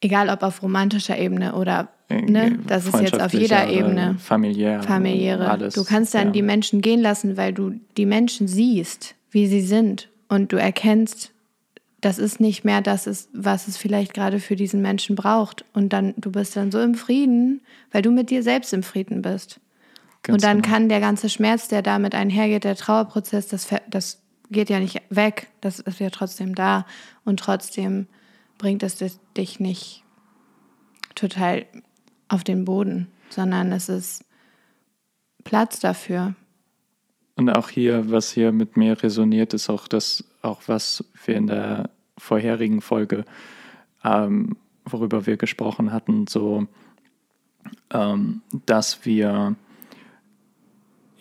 Egal 0.00 0.28
ob 0.28 0.42
auf 0.42 0.62
romantischer 0.62 1.16
Ebene 1.16 1.54
oder 1.54 1.88
äh, 2.08 2.22
ne, 2.22 2.58
das 2.66 2.86
ist 2.86 3.00
jetzt 3.00 3.20
auf 3.20 3.32
jeder 3.32 3.68
Ebene. 3.68 4.16
Familiär. 4.18 4.82
Familiäre. 4.82 5.48
Alles, 5.48 5.74
du 5.74 5.84
kannst 5.84 6.14
dann 6.14 6.28
ja. 6.28 6.32
die 6.32 6.42
Menschen 6.42 6.80
gehen 6.80 7.00
lassen, 7.00 7.36
weil 7.36 7.52
du 7.52 7.74
die 7.96 8.06
Menschen 8.06 8.48
siehst, 8.48 9.14
wie 9.30 9.46
sie 9.46 9.62
sind. 9.62 10.10
Und 10.28 10.52
du 10.52 10.56
erkennst, 10.56 11.32
das 12.00 12.18
ist 12.18 12.40
nicht 12.40 12.64
mehr 12.64 12.82
das, 12.82 13.06
ist, 13.06 13.30
was 13.32 13.68
es 13.68 13.76
vielleicht 13.76 14.12
gerade 14.12 14.40
für 14.40 14.56
diesen 14.56 14.82
Menschen 14.82 15.16
braucht. 15.16 15.64
Und 15.72 15.92
dann, 15.92 16.14
du 16.16 16.30
bist 16.30 16.56
dann 16.56 16.70
so 16.70 16.80
im 16.80 16.94
Frieden, 16.94 17.62
weil 17.92 18.02
du 18.02 18.10
mit 18.10 18.30
dir 18.30 18.42
selbst 18.42 18.72
im 18.72 18.82
Frieden 18.82 19.22
bist. 19.22 19.60
Ganz 20.22 20.34
und 20.34 20.44
dann 20.44 20.62
genau. 20.62 20.74
kann 20.74 20.88
der 20.88 21.00
ganze 21.00 21.28
Schmerz, 21.28 21.68
der 21.68 21.82
damit 21.82 22.14
einhergeht, 22.14 22.64
der 22.64 22.76
Trauerprozess, 22.76 23.48
das, 23.48 23.68
das 23.88 24.20
geht 24.50 24.70
ja 24.70 24.80
nicht 24.80 25.00
weg, 25.10 25.48
das 25.60 25.80
ist 25.80 26.00
ja 26.00 26.10
trotzdem 26.10 26.54
da. 26.54 26.86
Und 27.24 27.40
trotzdem 27.40 28.06
bringt 28.58 28.82
es 28.82 28.96
dich 29.36 29.60
nicht 29.60 30.04
total 31.14 31.66
auf 32.28 32.44
den 32.44 32.64
Boden, 32.64 33.08
sondern 33.30 33.72
es 33.72 33.88
ist 33.88 34.24
Platz 35.44 35.80
dafür. 35.80 36.34
Und 37.36 37.50
auch 37.50 37.68
hier, 37.68 38.10
was 38.10 38.30
hier 38.30 38.52
mit 38.52 38.76
mir 38.76 39.02
resoniert, 39.02 39.54
ist 39.54 39.68
auch 39.68 39.88
das, 39.88 40.24
auch 40.42 40.62
was 40.66 41.04
wir 41.24 41.36
in 41.36 41.46
der 41.48 41.90
vorherigen 42.16 42.80
Folge, 42.80 43.24
ähm, 44.04 44.56
worüber 44.84 45.26
wir 45.26 45.36
gesprochen 45.36 45.92
hatten, 45.92 46.26
so, 46.26 46.66
ähm, 47.92 48.42
dass 48.66 49.04
wir 49.04 49.56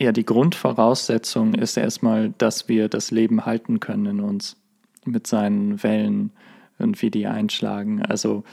ja 0.04 0.12
die 0.12 0.26
Grundvoraussetzung 0.26 1.54
ist 1.54 1.78
erstmal, 1.78 2.34
dass 2.38 2.68
wir 2.70 2.90
das 2.90 3.12
Leben 3.12 3.46
halten 3.46 3.80
können 3.80 4.06
in 4.06 4.20
uns 4.20 4.58
mit 5.06 5.28
seinen 5.28 5.82
Wellen 5.84 6.32
und 6.80 7.02
wie 7.02 7.12
die 7.12 7.28
einschlagen. 7.28 8.02
Also 8.02 8.44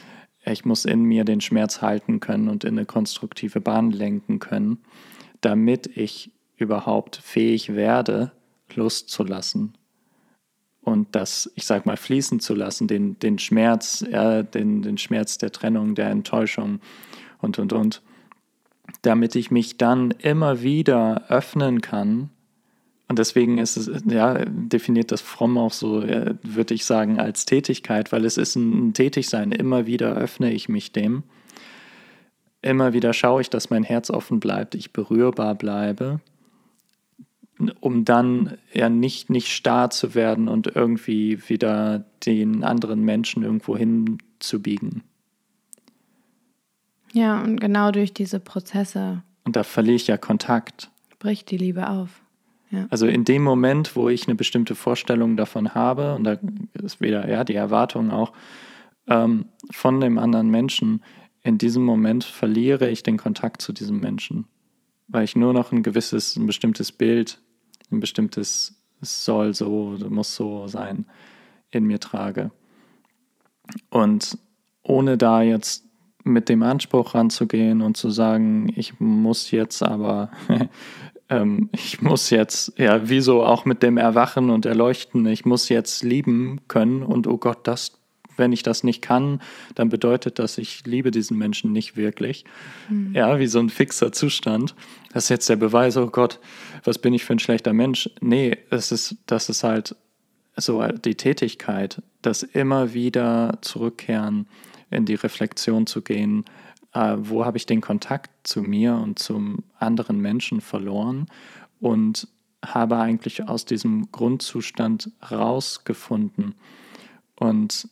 ich 0.45 0.65
muss 0.65 0.85
in 0.85 1.03
mir 1.03 1.25
den 1.25 1.41
Schmerz 1.41 1.83
halten 1.83 2.21
können 2.21 2.49
und 2.49 2.65
in 2.65 2.79
eine 2.79 2.87
konstruktive 2.87 3.61
Bahn 3.61 3.91
lenken 3.91 4.39
können, 4.39 4.79
damit 5.41 5.87
ich 5.97 6.33
überhaupt 6.57 7.17
fähig 7.17 7.75
werde, 7.75 8.33
Lust 8.75 9.11
zu 9.11 9.25
lassen 9.25 9.75
und 10.83 11.15
das, 11.15 11.51
ich 11.55 11.67
sag 11.67 11.87
mal, 11.87 11.97
fließen 11.97 12.41
zu 12.41 12.55
lassen, 12.55 12.89
den, 12.89 13.19
den 13.19 13.39
Schmerz, 13.39 14.05
ja, 14.11 14.43
den, 14.43 14.83
den 14.83 14.99
Schmerz 14.99 15.39
der 15.39 15.53
Trennung, 15.53 15.95
der 15.95 16.11
Enttäuschung 16.11 16.81
und, 17.39 17.59
und, 17.59 17.73
und, 17.73 18.03
damit 19.03 19.35
ich 19.35 19.51
mich 19.51 19.77
dann 19.79 20.11
immer 20.11 20.63
wieder 20.63 21.25
öffnen 21.29 21.81
kann. 21.81 22.31
Und 23.09 23.19
deswegen 23.19 23.59
ist 23.59 23.77
es, 23.77 23.91
ja, 24.07 24.45
definiert 24.47 25.11
das 25.11 25.21
Fromm 25.21 25.59
auch 25.59 25.73
so, 25.73 26.05
ja, 26.05 26.35
würde 26.43 26.75
ich 26.75 26.85
sagen, 26.85 27.19
als 27.19 27.45
Tätigkeit, 27.45 28.13
weil 28.13 28.25
es 28.25 28.37
ist 28.37 28.55
ein 28.57 28.95
Tätigsein. 28.95 29.53
Immer 29.53 29.87
wieder 29.87 30.15
öffne 30.15 30.53
ich 30.53 30.69
mich 30.69 30.93
dem. 30.93 31.25
Immer 32.63 32.93
wieder 32.93 33.13
schaue 33.13 33.41
ich, 33.41 33.51
dass 33.51 33.71
mein 33.71 33.83
Herz 33.83 34.11
offen 34.11 34.39
bleibt, 34.39 34.75
ich 34.75 34.93
berührbar 34.93 35.55
bleibe 35.55 36.21
um 37.81 38.05
dann 38.05 38.57
ja 38.73 38.89
nicht, 38.89 39.31
nicht 39.31 39.49
starr 39.49 39.91
zu 39.91 40.15
werden 40.15 40.49
und 40.49 40.75
irgendwie 40.75 41.49
wieder 41.49 42.05
den 42.25 42.65
anderen 42.65 43.03
Menschen 43.03 43.43
irgendwo 43.43 43.77
hinzubiegen. 43.77 45.03
Ja, 47.13 47.41
und 47.41 47.61
genau 47.61 47.91
durch 47.91 48.15
diese 48.15 48.41
Prozesse. 48.41 49.23
Und 49.45 49.57
da 49.57 49.65
verliere 49.65 49.97
ich 49.97 50.07
ja 50.07 50.17
Kontakt. 50.17 50.91
Bricht 51.19 51.51
die 51.51 51.57
Liebe 51.57 51.89
auf. 51.89 52.23
Ja. 52.71 52.87
Also 52.89 53.07
in 53.07 53.25
dem 53.25 53.43
Moment, 53.43 53.97
wo 53.97 54.09
ich 54.09 54.29
eine 54.29 54.37
bestimmte 54.37 54.75
Vorstellung 54.75 55.37
davon 55.37 55.75
habe, 55.75 56.15
und 56.15 56.25
da 56.25 56.39
ist 56.75 57.01
wieder 57.01 57.29
ja, 57.29 57.43
die 57.43 57.55
Erwartung 57.55 58.11
auch 58.11 58.33
ähm, 59.09 59.47
von 59.73 60.01
dem 60.01 60.19
anderen 60.19 60.51
Menschen, 60.51 61.03
in 61.43 61.59
diesem 61.59 61.83
Moment 61.83 62.23
verliere 62.23 62.89
ich 62.91 63.03
den 63.03 63.17
Kontakt 63.17 63.63
zu 63.63 63.73
diesem 63.73 63.99
Menschen, 63.99 64.47
weil 65.09 65.25
ich 65.25 65.35
nur 65.35 65.53
noch 65.53 65.73
ein 65.73 65.83
gewisses, 65.83 66.37
ein 66.37 66.47
bestimmtes 66.47 66.93
Bild 66.93 67.41
ein 67.91 68.01
bestimmtes 68.01 68.77
soll 69.01 69.55
so, 69.55 69.97
muss 70.09 70.35
so 70.35 70.67
sein, 70.69 71.07
in 71.71 71.85
mir 71.85 72.01
trage. 72.01 72.51
Und 73.89 74.39
ohne 74.83 75.17
da 75.17 75.43
jetzt 75.43 75.85
mit 76.25 76.49
dem 76.49 76.63
Anspruch 76.63 77.15
ranzugehen 77.15 77.83
und 77.83 77.97
zu 77.97 78.11
sagen, 78.11 78.73
ich 78.77 79.01
muss 79.01 79.51
jetzt 79.51 79.83
aber, 79.83 80.31
ähm, 81.29 81.71
ich 81.73 82.03
muss 82.03 82.31
jetzt, 82.31 82.79
ja, 82.79 83.09
wieso 83.09 83.45
auch 83.45 83.65
mit 83.65 83.83
dem 83.83 83.97
Erwachen 83.97 84.51
und 84.51 84.67
Erleuchten, 84.67 85.27
ich 85.27 85.45
muss 85.45 85.69
jetzt 85.69 86.03
lieben 86.03 86.61
können 86.69 87.03
und 87.03 87.27
oh 87.27 87.39
Gott, 87.39 87.67
das 87.67 88.01
wenn 88.41 88.53
ich 88.53 88.65
das 88.65 88.83
nicht 88.83 89.03
kann, 89.03 89.41
dann 89.77 89.91
bedeutet 89.91 90.41
das, 90.41 90.59
ich 90.59 90.85
liebe 90.87 91.13
diesen 91.13 91.39
Menschen 91.39 91.73
nicht 91.73 91.97
wirklich. 91.97 92.45
Mhm. 92.89 93.15
Ja, 93.15 93.39
wie 93.39 93.47
so 93.47 93.61
ein 93.61 93.69
fixer 93.69 94.11
Zustand. 94.11 94.75
Das 95.13 95.25
ist 95.25 95.29
jetzt 95.29 95.49
der 95.49 95.57
Beweis, 95.57 95.97
oh 95.97 96.09
Gott, 96.09 96.41
was 96.83 96.99
bin 96.99 97.15
ich 97.15 97.25
für 97.25 97.35
ein 97.35 97.39
schlechter 97.39 97.73
Mensch? 97.73 98.11
Nee, 98.21 98.57
es 98.71 98.91
ist, 98.91 99.17
das 99.27 99.49
ist 99.49 99.63
halt 99.63 99.95
so 100.57 100.83
die 100.89 101.15
Tätigkeit, 101.15 102.03
das 102.23 102.43
immer 102.43 102.93
wieder 102.93 103.59
zurückkehren, 103.61 104.49
in 104.91 105.05
die 105.05 105.15
Reflexion 105.15 105.87
zu 105.87 106.03
gehen, 106.03 106.45
äh, 106.93 107.17
wo 107.19 107.45
habe 107.45 107.57
ich 107.57 107.67
den 107.67 107.81
Kontakt 107.81 108.31
zu 108.47 108.63
mir 108.63 108.95
und 108.95 109.19
zum 109.19 109.65
anderen 109.79 110.21
Menschen 110.21 110.61
verloren 110.61 111.27
und 111.81 112.29
habe 112.65 112.99
eigentlich 112.99 113.49
aus 113.49 113.65
diesem 113.65 114.11
Grundzustand 114.13 115.11
rausgefunden. 115.31 116.55
Und 117.37 117.89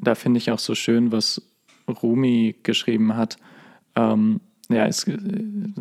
da 0.00 0.14
finde 0.14 0.38
ich 0.38 0.50
auch 0.50 0.58
so 0.58 0.74
schön, 0.74 1.12
was 1.12 1.42
Rumi 1.86 2.56
geschrieben 2.62 3.14
hat. 3.14 3.36
Ähm, 3.94 4.40
ja, 4.68 4.86
ist 4.86 5.06
äh, 5.06 5.18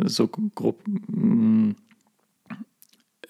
so 0.03 0.27
grob. 0.27 0.83
Mm, 1.07 1.71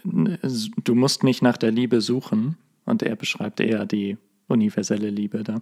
du 0.03 0.95
musst 0.95 1.23
nicht 1.23 1.41
nach 1.41 1.55
der 1.55 1.71
Liebe 1.71 2.01
suchen, 2.01 2.57
und 2.85 3.01
er 3.01 3.15
beschreibt 3.15 3.59
eher 3.59 3.85
die 3.85 4.17
universelle 4.47 5.09
Liebe 5.09 5.43
da. 5.43 5.61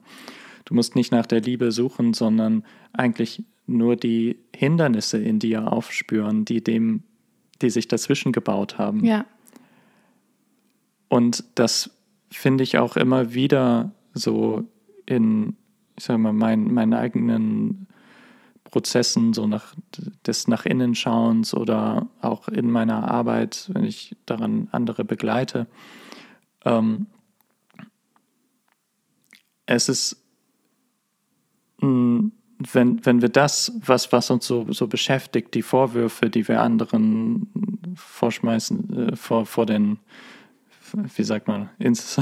Du 0.65 0.73
musst 0.73 0.95
nicht 0.95 1.11
nach 1.11 1.25
der 1.25 1.41
Liebe 1.41 1.71
suchen, 1.71 2.13
sondern 2.13 2.63
eigentlich 2.93 3.43
nur 3.67 3.95
die 3.95 4.37
Hindernisse 4.55 5.17
in 5.17 5.39
dir 5.39 5.71
aufspüren, 5.71 6.45
die 6.45 6.63
dem, 6.63 7.03
die 7.61 7.69
sich 7.69 7.87
dazwischen 7.87 8.31
gebaut 8.31 8.77
haben. 8.77 9.03
Ja. 9.05 9.25
Und 11.07 11.43
das 11.55 11.91
finde 12.29 12.63
ich 12.63 12.77
auch 12.77 12.95
immer 12.95 13.33
wieder 13.33 13.91
so 14.13 14.63
in, 15.05 15.55
ich 15.97 16.05
sag 16.05 16.17
mal, 16.17 16.33
mein, 16.33 16.73
meinen 16.73 16.93
eigenen 16.93 17.87
Prozessen, 18.63 19.33
so 19.33 19.47
nach 19.47 19.75
des 20.25 20.47
nach 20.47 20.65
innen 20.65 20.95
schauens 20.95 21.53
oder 21.53 22.07
auch 22.21 22.47
in 22.47 22.71
meiner 22.71 23.11
Arbeit, 23.11 23.69
wenn 23.73 23.83
ich 23.83 24.15
daran 24.25 24.69
andere 24.71 25.03
begleite. 25.03 25.67
Ähm, 26.63 27.07
es 29.65 29.89
ist, 29.89 30.20
wenn, 31.81 33.05
wenn 33.05 33.21
wir 33.21 33.29
das, 33.29 33.73
was, 33.85 34.11
was 34.11 34.29
uns 34.29 34.45
so, 34.45 34.71
so 34.71 34.87
beschäftigt, 34.87 35.53
die 35.53 35.61
Vorwürfe, 35.61 36.29
die 36.29 36.47
wir 36.47 36.61
anderen 36.61 37.47
vorschmeißen, 37.95 39.09
äh, 39.09 39.15
vor, 39.15 39.45
vor 39.45 39.65
den 39.65 39.99
wie 41.15 41.23
sagt 41.23 41.47
man, 41.47 41.69
ins 41.79 42.19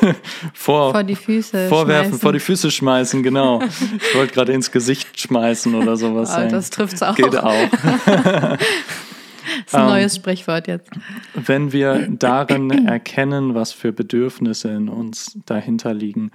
vor, 0.54 0.92
vor 0.92 1.02
die 1.02 1.16
Füße 1.16 1.68
vorwerfen, 1.68 2.10
schmeißen. 2.10 2.20
vor 2.20 2.32
die 2.32 2.38
Füße 2.38 2.70
schmeißen, 2.70 3.22
genau. 3.22 3.60
Ich 3.62 4.14
wollte 4.14 4.34
gerade 4.34 4.52
ins 4.52 4.70
Gesicht 4.70 5.18
schmeißen 5.18 5.74
oder 5.74 5.96
sowas. 5.96 6.32
Oh, 6.36 6.48
das 6.48 6.70
trifft 6.70 6.94
es 6.94 7.02
auch. 7.02 7.16
Geht 7.16 7.36
auch. 7.36 7.68
das 7.70 8.58
ist 9.66 9.74
ein 9.74 9.86
neues 9.86 10.12
um, 10.14 10.22
Sprichwort 10.22 10.68
jetzt. 10.68 10.90
Wenn 11.34 11.72
wir 11.72 12.06
darin 12.10 12.86
erkennen, 12.86 13.54
was 13.54 13.72
für 13.72 13.92
Bedürfnisse 13.92 14.68
in 14.70 14.88
uns 14.88 15.36
dahinter 15.46 15.92
liegen 15.92 16.30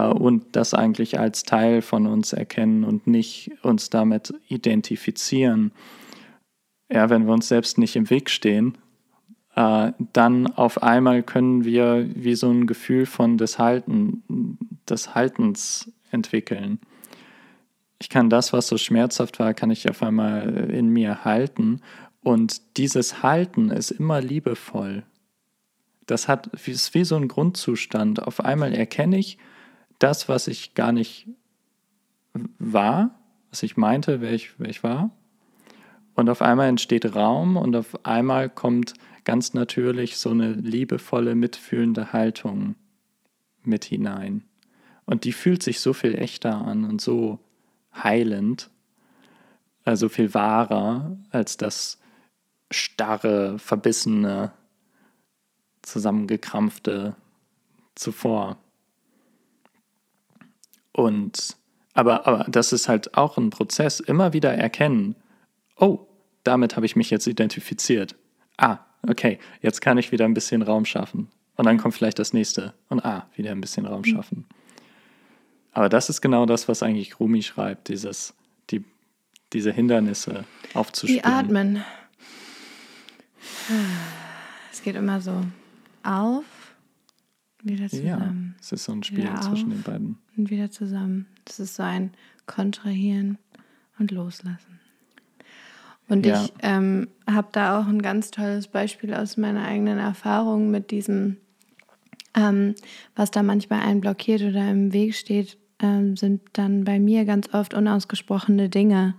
und 0.00 0.44
das 0.52 0.74
eigentlich 0.74 1.18
als 1.18 1.42
Teil 1.42 1.82
von 1.82 2.06
uns 2.06 2.32
erkennen 2.32 2.84
und 2.84 3.06
nicht 3.06 3.52
uns 3.62 3.90
damit 3.90 4.34
identifizieren, 4.48 5.72
ja, 6.90 7.08
wenn 7.10 7.26
wir 7.26 7.32
uns 7.32 7.48
selbst 7.48 7.78
nicht 7.78 7.96
im 7.96 8.10
Weg 8.10 8.30
stehen, 8.30 8.76
äh, 9.54 9.92
dann 10.12 10.46
auf 10.46 10.82
einmal 10.82 11.22
können 11.22 11.64
wir 11.64 12.08
wie 12.14 12.34
so 12.34 12.50
ein 12.50 12.66
Gefühl 12.66 13.06
von 13.06 13.38
des, 13.38 13.58
Halten, 13.58 14.22
des 14.88 15.14
Haltens 15.14 15.90
entwickeln. 16.10 16.80
Ich 18.00 18.08
kann 18.08 18.30
das, 18.30 18.52
was 18.52 18.66
so 18.66 18.78
schmerzhaft 18.78 19.38
war, 19.38 19.54
kann 19.54 19.70
ich 19.70 19.88
auf 19.88 20.02
einmal 20.02 20.70
in 20.70 20.88
mir 20.88 21.24
halten. 21.24 21.80
Und 22.22 22.76
dieses 22.76 23.22
Halten 23.22 23.70
ist 23.70 23.90
immer 23.90 24.20
liebevoll. 24.20 25.04
Das 26.06 26.28
hat, 26.28 26.48
ist 26.66 26.94
wie 26.94 27.04
so 27.04 27.16
ein 27.16 27.28
Grundzustand. 27.28 28.22
Auf 28.22 28.44
einmal 28.44 28.74
erkenne 28.74 29.18
ich 29.18 29.38
das, 30.02 30.28
was 30.28 30.48
ich 30.48 30.74
gar 30.74 30.92
nicht 30.92 31.28
war, 32.58 33.18
was 33.50 33.62
ich 33.62 33.76
meinte, 33.76 34.20
wer 34.20 34.32
ich, 34.32 34.58
wer 34.58 34.68
ich 34.68 34.82
war. 34.82 35.10
Und 36.14 36.28
auf 36.28 36.42
einmal 36.42 36.68
entsteht 36.68 37.14
Raum 37.14 37.56
und 37.56 37.74
auf 37.76 38.04
einmal 38.04 38.50
kommt 38.50 38.94
ganz 39.24 39.54
natürlich 39.54 40.16
so 40.16 40.30
eine 40.30 40.52
liebevolle, 40.52 41.34
mitfühlende 41.34 42.12
Haltung 42.12 42.74
mit 43.62 43.84
hinein. 43.84 44.44
Und 45.04 45.24
die 45.24 45.32
fühlt 45.32 45.62
sich 45.62 45.80
so 45.80 45.92
viel 45.92 46.14
echter 46.14 46.54
an 46.54 46.84
und 46.84 47.00
so 47.00 47.38
heilend, 47.94 48.70
also 49.84 50.08
viel 50.08 50.32
wahrer 50.34 51.16
als 51.30 51.56
das 51.56 52.00
starre, 52.70 53.58
verbissene, 53.58 54.52
zusammengekrampfte 55.82 57.16
zuvor. 57.94 58.61
Und 60.92 61.56
aber, 61.94 62.26
aber 62.26 62.44
das 62.48 62.72
ist 62.72 62.88
halt 62.88 63.16
auch 63.16 63.36
ein 63.36 63.50
Prozess, 63.50 64.00
immer 64.00 64.32
wieder 64.32 64.52
erkennen, 64.52 65.14
oh, 65.76 66.06
damit 66.44 66.76
habe 66.76 66.86
ich 66.86 66.96
mich 66.96 67.10
jetzt 67.10 67.26
identifiziert. 67.26 68.16
Ah, 68.56 68.78
okay, 69.06 69.38
jetzt 69.60 69.80
kann 69.80 69.98
ich 69.98 70.12
wieder 70.12 70.24
ein 70.24 70.34
bisschen 70.34 70.62
Raum 70.62 70.84
schaffen. 70.84 71.28
Und 71.56 71.66
dann 71.66 71.78
kommt 71.78 71.94
vielleicht 71.94 72.18
das 72.18 72.32
nächste. 72.32 72.74
Und 72.88 73.04
ah, 73.04 73.28
wieder 73.36 73.50
ein 73.50 73.60
bisschen 73.60 73.86
Raum 73.86 74.00
mhm. 74.00 74.06
schaffen. 74.06 74.46
Aber 75.72 75.88
das 75.88 76.08
ist 76.08 76.20
genau 76.20 76.46
das, 76.46 76.68
was 76.68 76.82
eigentlich 76.82 77.18
Rumi 77.20 77.42
schreibt, 77.42 77.88
dieses, 77.88 78.34
die, 78.70 78.84
diese 79.52 79.72
Hindernisse 79.72 80.44
aufzuspüren. 80.74 81.22
Die 81.22 81.24
atmen. 81.24 81.84
Es 84.70 84.82
geht 84.82 84.96
immer 84.96 85.20
so 85.20 85.42
auf, 86.02 86.44
wieder 87.62 87.88
zusammen. 87.88 88.54
Ja, 88.56 88.60
es 88.60 88.72
ist 88.72 88.84
so 88.84 88.92
ein 88.92 89.02
Spiel 89.02 89.28
zwischen 89.40 89.70
den 89.70 89.82
beiden. 89.82 90.18
Und 90.36 90.50
wieder 90.50 90.70
zusammen. 90.70 91.26
Das 91.44 91.60
ist 91.60 91.76
so 91.76 91.82
ein 91.82 92.12
Kontrahieren 92.46 93.38
und 93.98 94.10
Loslassen. 94.10 94.80
Und 96.08 96.26
ja. 96.26 96.42
ich 96.42 96.52
ähm, 96.60 97.08
habe 97.26 97.48
da 97.52 97.78
auch 97.78 97.86
ein 97.86 98.02
ganz 98.02 98.30
tolles 98.30 98.68
Beispiel 98.68 99.14
aus 99.14 99.36
meiner 99.36 99.64
eigenen 99.64 99.98
Erfahrung 99.98 100.70
mit 100.70 100.90
diesem, 100.90 101.38
ähm, 102.34 102.74
was 103.14 103.30
da 103.30 103.42
manchmal 103.42 103.80
einen 103.80 104.00
blockiert 104.00 104.42
oder 104.42 104.70
im 104.70 104.92
Weg 104.92 105.14
steht, 105.14 105.56
ähm, 105.80 106.16
sind 106.16 106.42
dann 106.52 106.84
bei 106.84 107.00
mir 107.00 107.24
ganz 107.24 107.52
oft 107.54 107.74
unausgesprochene 107.74 108.68
Dinge, 108.68 109.14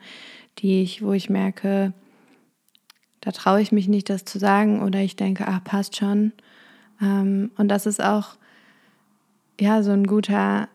die 0.60 0.84
ich, 0.84 1.01
wo 1.01 1.13
ich 1.13 1.29
merke, 1.29 1.93
da 3.21 3.32
traue 3.32 3.62
ich 3.62 3.71
mich 3.71 3.88
nicht, 3.88 4.10
das 4.10 4.25
zu 4.25 4.38
sagen 4.38 4.84
oder 4.84 4.99
ich 4.99 5.15
denke, 5.15 5.47
ach, 5.47 5.63
passt 5.63 5.95
schon. 5.95 6.34
Ähm, 7.04 7.52
und 7.58 7.68
das 7.68 7.86
ist 7.86 8.02
auch 8.02 8.38
ja 9.60 9.84
so 9.84 9.92
ein 9.92 10.08
guter 10.08 10.70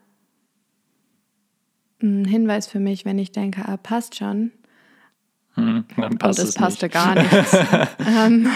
ein 2.01 2.23
Hinweis 2.23 2.67
für 2.67 2.79
mich, 2.79 3.03
wenn 3.03 3.19
ich 3.19 3.33
denke, 3.33 3.67
ah, 3.67 3.75
passt 3.75 4.15
schon, 4.15 4.51
hm, 5.55 5.83
dann 5.97 6.17
passt 6.17 6.39
und 6.39 6.43
es, 6.43 6.49
es 6.49 6.55
passte 6.55 6.85
nicht. 6.85 6.93
gar 6.93 7.15
nichts. 7.15 7.57
Ähm, 8.07 8.49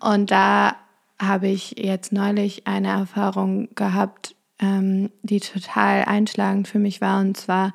und 0.00 0.30
da 0.30 0.76
habe 1.20 1.48
ich 1.48 1.76
jetzt 1.78 2.12
neulich 2.12 2.66
eine 2.66 2.88
Erfahrung 2.88 3.68
gehabt, 3.74 4.34
ähm, 4.58 5.10
die 5.22 5.40
total 5.40 6.04
einschlagend 6.04 6.68
für 6.68 6.78
mich 6.78 7.00
war. 7.00 7.20
Und 7.20 7.36
zwar 7.36 7.72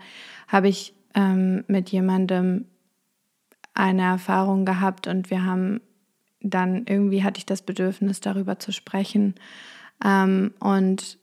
habe 0.48 0.68
ich 0.68 0.94
ähm, 1.16 1.64
mit 1.68 1.90
jemandem 1.90 2.66
eine 3.74 4.04
Erfahrung 4.04 4.66
gehabt 4.66 5.08
und 5.08 5.30
wir 5.30 5.46
haben 5.46 5.82
dann 6.42 6.86
irgendwie 6.86 7.24
hatte 7.24 7.40
ich 7.40 7.46
das 7.46 7.62
Bedürfnis, 7.62 8.20
darüber 8.20 8.60
zu 8.60 8.72
sprechen. 8.72 9.36
Ähm, 10.04 10.54
und 10.60 11.18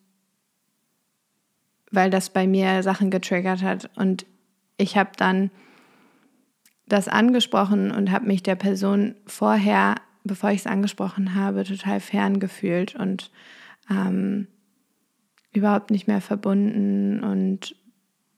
weil 1.90 2.10
das 2.10 2.30
bei 2.30 2.46
mir 2.46 2.82
Sachen 2.82 3.10
getriggert 3.10 3.62
hat. 3.62 3.90
Und 3.96 4.26
ich 4.76 4.96
habe 4.96 5.10
dann 5.16 5.50
das 6.86 7.08
angesprochen 7.08 7.90
und 7.90 8.10
habe 8.10 8.26
mich 8.26 8.42
der 8.42 8.56
Person 8.56 9.14
vorher, 9.26 9.96
bevor 10.24 10.50
ich 10.50 10.60
es 10.60 10.66
angesprochen 10.66 11.34
habe, 11.34 11.64
total 11.64 12.00
fern 12.00 12.40
gefühlt 12.40 12.94
und 12.94 13.30
ähm, 13.90 14.48
überhaupt 15.52 15.90
nicht 15.90 16.08
mehr 16.08 16.20
verbunden 16.20 17.22
und 17.22 17.76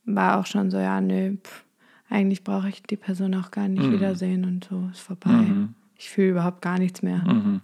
war 0.04 0.38
auch 0.38 0.46
schon 0.46 0.70
so, 0.70 0.78
ja, 0.78 1.00
nö, 1.00 1.36
pff, 1.36 1.64
eigentlich 2.08 2.44
brauche 2.44 2.68
ich 2.68 2.82
die 2.82 2.96
Person 2.96 3.34
auch 3.34 3.50
gar 3.50 3.68
nicht 3.68 3.86
mhm. 3.86 3.92
wiedersehen 3.92 4.44
und 4.44 4.64
so 4.64 4.88
ist 4.92 5.00
vorbei. 5.00 5.30
Mhm. 5.30 5.74
Ich 5.98 6.10
fühle 6.10 6.30
überhaupt 6.30 6.62
gar 6.62 6.78
nichts 6.78 7.02
mehr. 7.02 7.18
Mhm. 7.18 7.60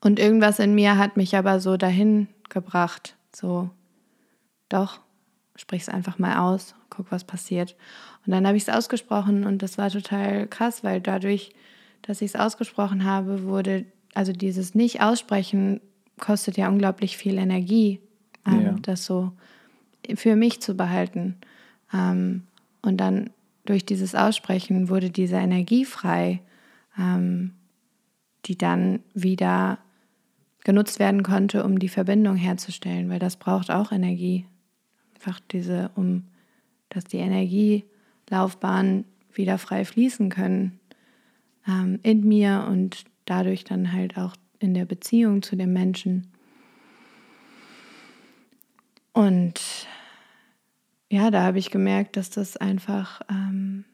Und 0.00 0.18
irgendwas 0.18 0.58
in 0.58 0.74
mir 0.74 0.98
hat 0.98 1.16
mich 1.16 1.36
aber 1.36 1.60
so 1.60 1.76
dahin 1.76 2.28
gebracht, 2.48 3.16
so, 3.34 3.70
doch, 4.68 5.00
sprich 5.56 5.82
es 5.82 5.88
einfach 5.88 6.18
mal 6.18 6.38
aus, 6.38 6.74
guck, 6.90 7.10
was 7.10 7.24
passiert. 7.24 7.76
Und 8.26 8.32
dann 8.32 8.46
habe 8.46 8.56
ich 8.56 8.64
es 8.64 8.68
ausgesprochen 8.68 9.44
und 9.44 9.62
das 9.62 9.78
war 9.78 9.90
total 9.90 10.46
krass, 10.46 10.84
weil 10.84 11.00
dadurch, 11.00 11.52
dass 12.02 12.22
ich 12.22 12.34
es 12.34 12.36
ausgesprochen 12.36 13.04
habe, 13.04 13.44
wurde, 13.44 13.86
also 14.14 14.32
dieses 14.32 14.74
Nicht-Aussprechen 14.74 15.80
kostet 16.18 16.56
ja 16.56 16.68
unglaublich 16.68 17.16
viel 17.16 17.38
Energie, 17.38 18.00
ähm, 18.46 18.62
ja. 18.62 18.76
das 18.82 19.06
so 19.06 19.32
für 20.16 20.36
mich 20.36 20.60
zu 20.60 20.74
behalten. 20.74 21.36
Ähm, 21.92 22.44
und 22.82 22.98
dann 22.98 23.30
durch 23.64 23.86
dieses 23.86 24.14
Aussprechen 24.14 24.88
wurde 24.88 25.10
diese 25.10 25.36
Energie 25.36 25.84
frei, 25.84 26.40
ähm, 26.98 27.54
die 28.46 28.58
dann 28.58 29.00
wieder 29.14 29.78
genutzt 30.64 30.98
werden 30.98 31.22
konnte, 31.22 31.64
um 31.64 31.78
die 31.78 31.88
Verbindung 31.88 32.36
herzustellen, 32.36 33.10
weil 33.10 33.18
das 33.18 33.36
braucht 33.36 33.70
auch 33.70 33.92
Energie. 33.92 34.46
Einfach 35.14 35.40
diese, 35.50 35.90
um 35.94 36.24
dass 36.94 37.04
die 37.04 37.18
Energielaufbahnen 37.18 39.04
wieder 39.32 39.58
frei 39.58 39.84
fließen 39.84 40.30
können 40.30 40.78
ähm, 41.66 41.98
in 42.02 42.26
mir 42.26 42.66
und 42.68 43.04
dadurch 43.24 43.64
dann 43.64 43.92
halt 43.92 44.16
auch 44.16 44.34
in 44.58 44.74
der 44.74 44.84
Beziehung 44.84 45.42
zu 45.42 45.56
dem 45.56 45.72
Menschen. 45.72 46.30
Und 49.12 49.60
ja, 51.10 51.30
da 51.30 51.42
habe 51.42 51.58
ich 51.58 51.70
gemerkt, 51.70 52.16
dass 52.16 52.30
das 52.30 52.56
einfach 52.56 53.20
ähm, 53.28 53.84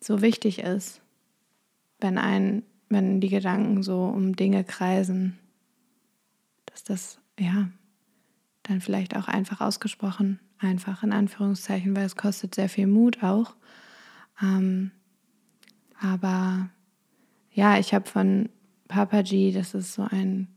so 0.00 0.22
wichtig 0.22 0.58
ist, 0.58 1.00
wenn 2.00 2.18
ein, 2.18 2.62
wenn 2.88 3.20
die 3.20 3.28
Gedanken 3.28 3.82
so 3.82 4.04
um 4.04 4.36
Dinge 4.36 4.64
kreisen, 4.64 5.38
dass 6.66 6.84
das 6.84 7.18
ja 7.38 7.68
dann 8.64 8.80
vielleicht 8.80 9.16
auch 9.16 9.28
einfach 9.28 9.60
ausgesprochen 9.60 10.40
einfach 10.64 11.02
in 11.02 11.12
Anführungszeichen, 11.12 11.94
weil 11.96 12.06
es 12.06 12.16
kostet 12.16 12.54
sehr 12.54 12.68
viel 12.68 12.86
Mut 12.86 13.22
auch. 13.22 13.54
Ähm, 14.42 14.90
aber 16.00 16.68
ja, 17.52 17.78
ich 17.78 17.94
habe 17.94 18.08
von 18.08 18.48
Papaji, 18.88 19.52
das 19.52 19.74
ist 19.74 19.94
so 19.94 20.06
ein, 20.10 20.48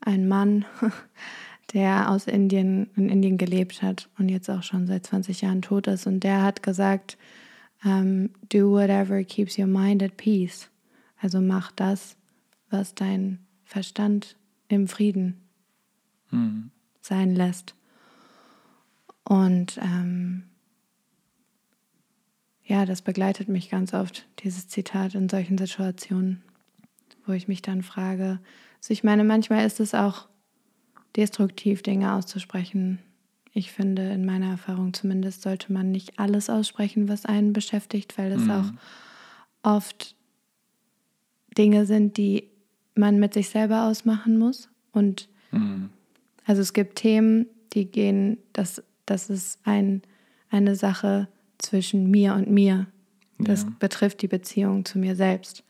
ein 0.00 0.28
Mann, 0.28 0.64
der 1.72 2.10
aus 2.10 2.26
Indien, 2.26 2.90
in 2.96 3.08
Indien 3.08 3.38
gelebt 3.38 3.82
hat 3.82 4.08
und 4.18 4.28
jetzt 4.28 4.48
auch 4.48 4.62
schon 4.62 4.86
seit 4.86 5.06
20 5.06 5.40
Jahren 5.42 5.62
tot 5.62 5.86
ist. 5.86 6.06
Und 6.06 6.20
der 6.20 6.42
hat 6.42 6.62
gesagt, 6.62 7.18
um, 7.84 7.90
ähm, 7.90 8.30
do 8.48 8.70
whatever 8.70 9.22
keeps 9.24 9.58
your 9.58 9.66
mind 9.66 10.02
at 10.02 10.16
peace. 10.16 10.68
Also 11.20 11.40
mach 11.40 11.72
das, 11.72 12.16
was 12.70 12.94
dein 12.94 13.38
Verstand 13.64 14.36
im 14.68 14.88
Frieden 14.88 15.40
mhm. 16.30 16.70
sein 17.00 17.34
lässt. 17.34 17.74
Und 19.24 19.78
ähm, 19.82 20.44
ja, 22.64 22.84
das 22.84 23.02
begleitet 23.02 23.48
mich 23.48 23.70
ganz 23.70 23.94
oft, 23.94 24.26
dieses 24.40 24.68
Zitat 24.68 25.14
in 25.14 25.28
solchen 25.28 25.58
Situationen, 25.58 26.42
wo 27.26 27.32
ich 27.32 27.48
mich 27.48 27.62
dann 27.62 27.82
frage, 27.82 28.40
also 28.78 28.92
ich 28.92 29.04
meine, 29.04 29.24
manchmal 29.24 29.66
ist 29.66 29.80
es 29.80 29.94
auch 29.94 30.28
destruktiv, 31.16 31.82
Dinge 31.82 32.12
auszusprechen. 32.12 33.00
Ich 33.58 33.72
finde, 33.72 34.02
in 34.12 34.24
meiner 34.24 34.50
Erfahrung 34.50 34.94
zumindest, 34.94 35.42
sollte 35.42 35.72
man 35.72 35.90
nicht 35.90 36.20
alles 36.20 36.48
aussprechen, 36.48 37.08
was 37.08 37.24
einen 37.26 37.52
beschäftigt, 37.52 38.16
weil 38.16 38.30
es 38.30 38.42
mhm. 38.42 38.50
auch 38.52 38.70
oft 39.64 40.14
Dinge 41.58 41.84
sind, 41.84 42.18
die 42.18 42.44
man 42.94 43.18
mit 43.18 43.34
sich 43.34 43.48
selber 43.48 43.88
ausmachen 43.88 44.38
muss. 44.38 44.68
Und 44.92 45.28
mhm. 45.50 45.90
also 46.44 46.62
es 46.62 46.72
gibt 46.72 47.00
Themen, 47.00 47.46
die 47.72 47.86
gehen, 47.86 48.38
das, 48.52 48.80
das 49.06 49.28
ist 49.28 49.58
ein, 49.64 50.02
eine 50.50 50.76
Sache 50.76 51.26
zwischen 51.58 52.08
mir 52.12 52.34
und 52.34 52.48
mir. 52.48 52.86
Das 53.40 53.64
ja. 53.64 53.72
betrifft 53.80 54.22
die 54.22 54.28
Beziehung 54.28 54.84
zu 54.84 55.00
mir 55.00 55.16
selbst. 55.16 55.64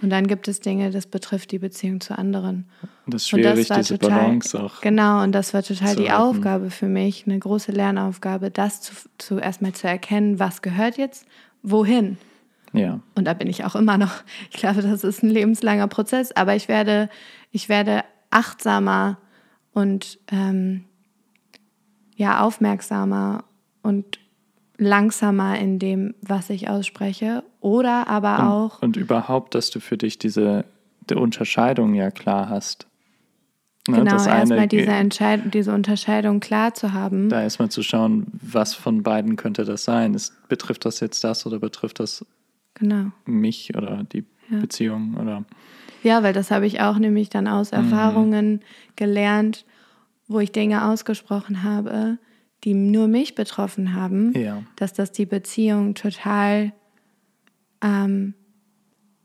Und 0.00 0.10
dann 0.10 0.26
gibt 0.28 0.46
es 0.46 0.60
Dinge, 0.60 0.90
das 0.90 1.06
betrifft 1.06 1.50
die 1.50 1.58
Beziehung 1.58 2.00
zu 2.00 2.16
anderen. 2.16 2.68
Das 3.06 3.22
ist 3.22 3.30
schwierig, 3.30 3.68
das 3.68 3.88
diese 3.88 3.98
total, 3.98 4.18
Balance 4.18 4.62
auch. 4.62 4.80
Genau, 4.80 5.22
und 5.22 5.32
das 5.32 5.54
war 5.54 5.62
total 5.62 5.96
die 5.96 6.10
halten. 6.10 6.22
Aufgabe 6.38 6.70
für 6.70 6.86
mich, 6.86 7.26
eine 7.26 7.38
große 7.38 7.72
Lernaufgabe, 7.72 8.50
das 8.50 8.80
zu, 8.80 8.92
zu 9.18 9.38
erstmal 9.38 9.72
zu 9.72 9.88
erkennen, 9.88 10.38
was 10.38 10.62
gehört 10.62 10.98
jetzt, 10.98 11.26
wohin. 11.62 12.16
Ja. 12.72 13.00
Und 13.16 13.24
da 13.24 13.34
bin 13.34 13.48
ich 13.48 13.64
auch 13.64 13.74
immer 13.74 13.98
noch. 13.98 14.22
Ich 14.50 14.58
glaube, 14.58 14.82
das 14.82 15.02
ist 15.02 15.22
ein 15.22 15.30
lebenslanger 15.30 15.88
Prozess, 15.88 16.32
aber 16.32 16.54
ich 16.54 16.68
werde, 16.68 17.08
ich 17.50 17.68
werde 17.68 18.04
achtsamer 18.30 19.18
und 19.72 20.18
ähm, 20.30 20.84
ja, 22.14 22.40
aufmerksamer 22.40 23.44
und 23.82 24.18
langsamer 24.78 25.58
in 25.58 25.78
dem, 25.78 26.14
was 26.22 26.50
ich 26.50 26.70
ausspreche. 26.70 27.44
Oder 27.60 28.08
aber 28.08 28.38
und, 28.38 28.44
auch. 28.44 28.82
Und 28.82 28.96
überhaupt, 28.96 29.54
dass 29.54 29.70
du 29.70 29.80
für 29.80 29.96
dich 29.96 30.18
diese 30.18 30.64
die 31.10 31.14
Unterscheidung 31.14 31.94
ja 31.94 32.10
klar 32.10 32.48
hast. 32.48 32.86
Ne, 33.88 33.98
genau, 33.98 34.22
erstmal 34.22 34.68
diese, 34.68 35.40
diese 35.50 35.72
Unterscheidung 35.72 36.40
klar 36.40 36.74
zu 36.74 36.92
haben. 36.92 37.30
Da 37.30 37.42
erstmal 37.42 37.70
zu 37.70 37.82
schauen, 37.82 38.26
was 38.32 38.74
von 38.74 39.02
beiden 39.02 39.36
könnte 39.36 39.64
das 39.64 39.84
sein. 39.84 40.12
Ist, 40.12 40.34
betrifft 40.48 40.84
das 40.84 41.00
jetzt 41.00 41.24
das 41.24 41.46
oder 41.46 41.58
betrifft 41.58 41.98
das 41.98 42.24
genau. 42.74 43.12
mich 43.24 43.74
oder 43.74 44.04
die 44.04 44.24
ja. 44.50 44.58
Beziehung 44.58 45.16
oder. 45.18 45.44
Ja, 46.02 46.22
weil 46.22 46.34
das 46.34 46.50
habe 46.50 46.66
ich 46.66 46.82
auch 46.82 46.98
nämlich 46.98 47.30
dann 47.30 47.48
aus 47.48 47.72
mhm. 47.72 47.78
Erfahrungen 47.78 48.52
mhm. 48.52 48.60
gelernt, 48.96 49.64
wo 50.26 50.38
ich 50.40 50.52
Dinge 50.52 50.84
ausgesprochen 50.84 51.62
habe, 51.62 52.18
die 52.64 52.74
nur 52.74 53.08
mich 53.08 53.34
betroffen 53.34 53.94
haben, 53.94 54.32
ja. 54.38 54.62
dass 54.76 54.92
das 54.92 55.12
die 55.12 55.26
Beziehung 55.26 55.94
total, 55.94 56.72
ähm, 57.82 58.34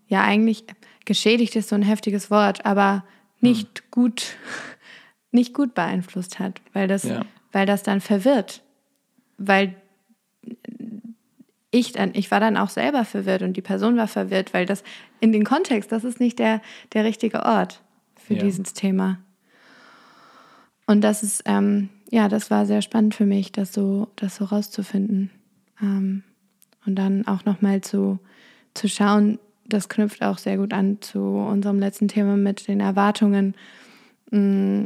ja 0.08 0.24
eigentlich 0.24 0.65
geschädigt 1.06 1.56
ist 1.56 1.69
so 1.69 1.76
ein 1.76 1.82
heftiges 1.82 2.30
Wort, 2.32 2.65
aber 2.65 3.04
nicht 3.41 3.80
hm. 3.80 3.86
gut, 3.91 4.36
nicht 5.32 5.54
gut 5.54 5.74
beeinflusst 5.74 6.39
hat, 6.39 6.62
weil 6.74 6.88
das, 6.88 7.04
ja. 7.04 7.26
weil 7.52 7.65
das 7.65 7.84
dann 7.84 8.02
verwirrt, 8.02 8.63
weil 9.38 9.76
ich 11.72 11.91
dann, 11.91 12.12
ich 12.13 12.30
war 12.30 12.39
dann 12.39 12.56
auch 12.56 12.69
selber 12.69 13.04
verwirrt 13.04 13.41
und 13.41 13.58
die 13.58 13.62
Person 13.62 13.98
war 13.98 14.08
verwirrt, 14.08 14.54
weil 14.54 14.67
das 14.67 14.84
in 15.19 15.32
den 15.32 15.43
Kontext, 15.43 15.91
das 15.91 16.04
ist 16.04 16.19
nicht 16.19 16.38
der, 16.38 16.62
der 16.93 17.04
richtige 17.04 17.43
Ort 17.43 17.82
für 18.15 18.36
ja. 18.36 18.43
dieses 18.43 18.74
Thema. 18.74 19.19
Und 20.86 21.02
das 21.02 21.24
ist, 21.24 21.43
ähm, 21.46 21.89
ja, 22.13 22.30
das 22.30 22.52
war 22.52 22.67
sehr 22.67 22.84
spannend 22.84 23.15
für 23.15 23.26
mich, 23.26 23.52
das 23.52 23.73
so, 23.73 24.08
das 24.17 24.36
so 24.36 24.45
rauszufinden. 24.45 25.32
Ähm, 25.82 26.21
und 26.86 26.93
dann 26.93 27.26
auch 27.26 27.43
nochmal 27.45 27.82
zu, 27.82 28.19
zu 28.76 28.88
schauen, 28.88 29.39
das 29.65 29.89
knüpft 29.89 30.21
auch 30.21 30.38
sehr 30.38 30.58
gut 30.58 30.73
an 30.73 31.02
zu 31.02 31.19
unserem 31.19 31.80
letzten 31.80 32.08
Thema 32.08 32.38
mit 32.38 32.67
den 32.67 32.82
Erwartungen. 32.82 33.56
Mm, 34.30 34.84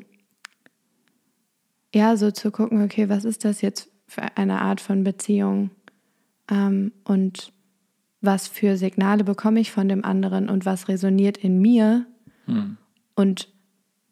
ja, 1.94 2.16
so 2.16 2.32
zu 2.32 2.50
gucken, 2.50 2.82
okay, 2.82 3.10
was 3.10 3.26
ist 3.26 3.44
das 3.44 3.60
jetzt 3.60 3.90
für 4.08 4.38
eine 4.38 4.62
Art 4.62 4.80
von 4.80 5.04
Beziehung? 5.04 5.72
Ähm, 6.50 6.94
und 7.04 7.52
was 8.22 8.48
für 8.48 8.78
Signale 8.78 9.26
bekomme 9.26 9.60
ich 9.60 9.74
von 9.74 9.90
dem 9.90 10.06
anderen 10.06 10.48
und 10.48 10.66
was 10.66 10.88
resoniert 10.88 11.38
in 11.38 11.60
mir? 11.60 12.06
Hm. 12.46 12.78
Und 13.16 13.50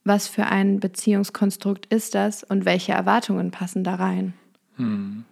was 0.06 0.28
für 0.28 0.46
ein 0.46 0.80
Beziehungskonstrukt 0.80 1.88
ist 1.88 2.16
das 2.16 2.44
und 2.44 2.64
welche 2.64 2.94
Erwartungen 2.94 3.52
passen 3.52 3.84
da 3.84 3.96
rein. 3.96 4.34
Hm. 4.78 5.26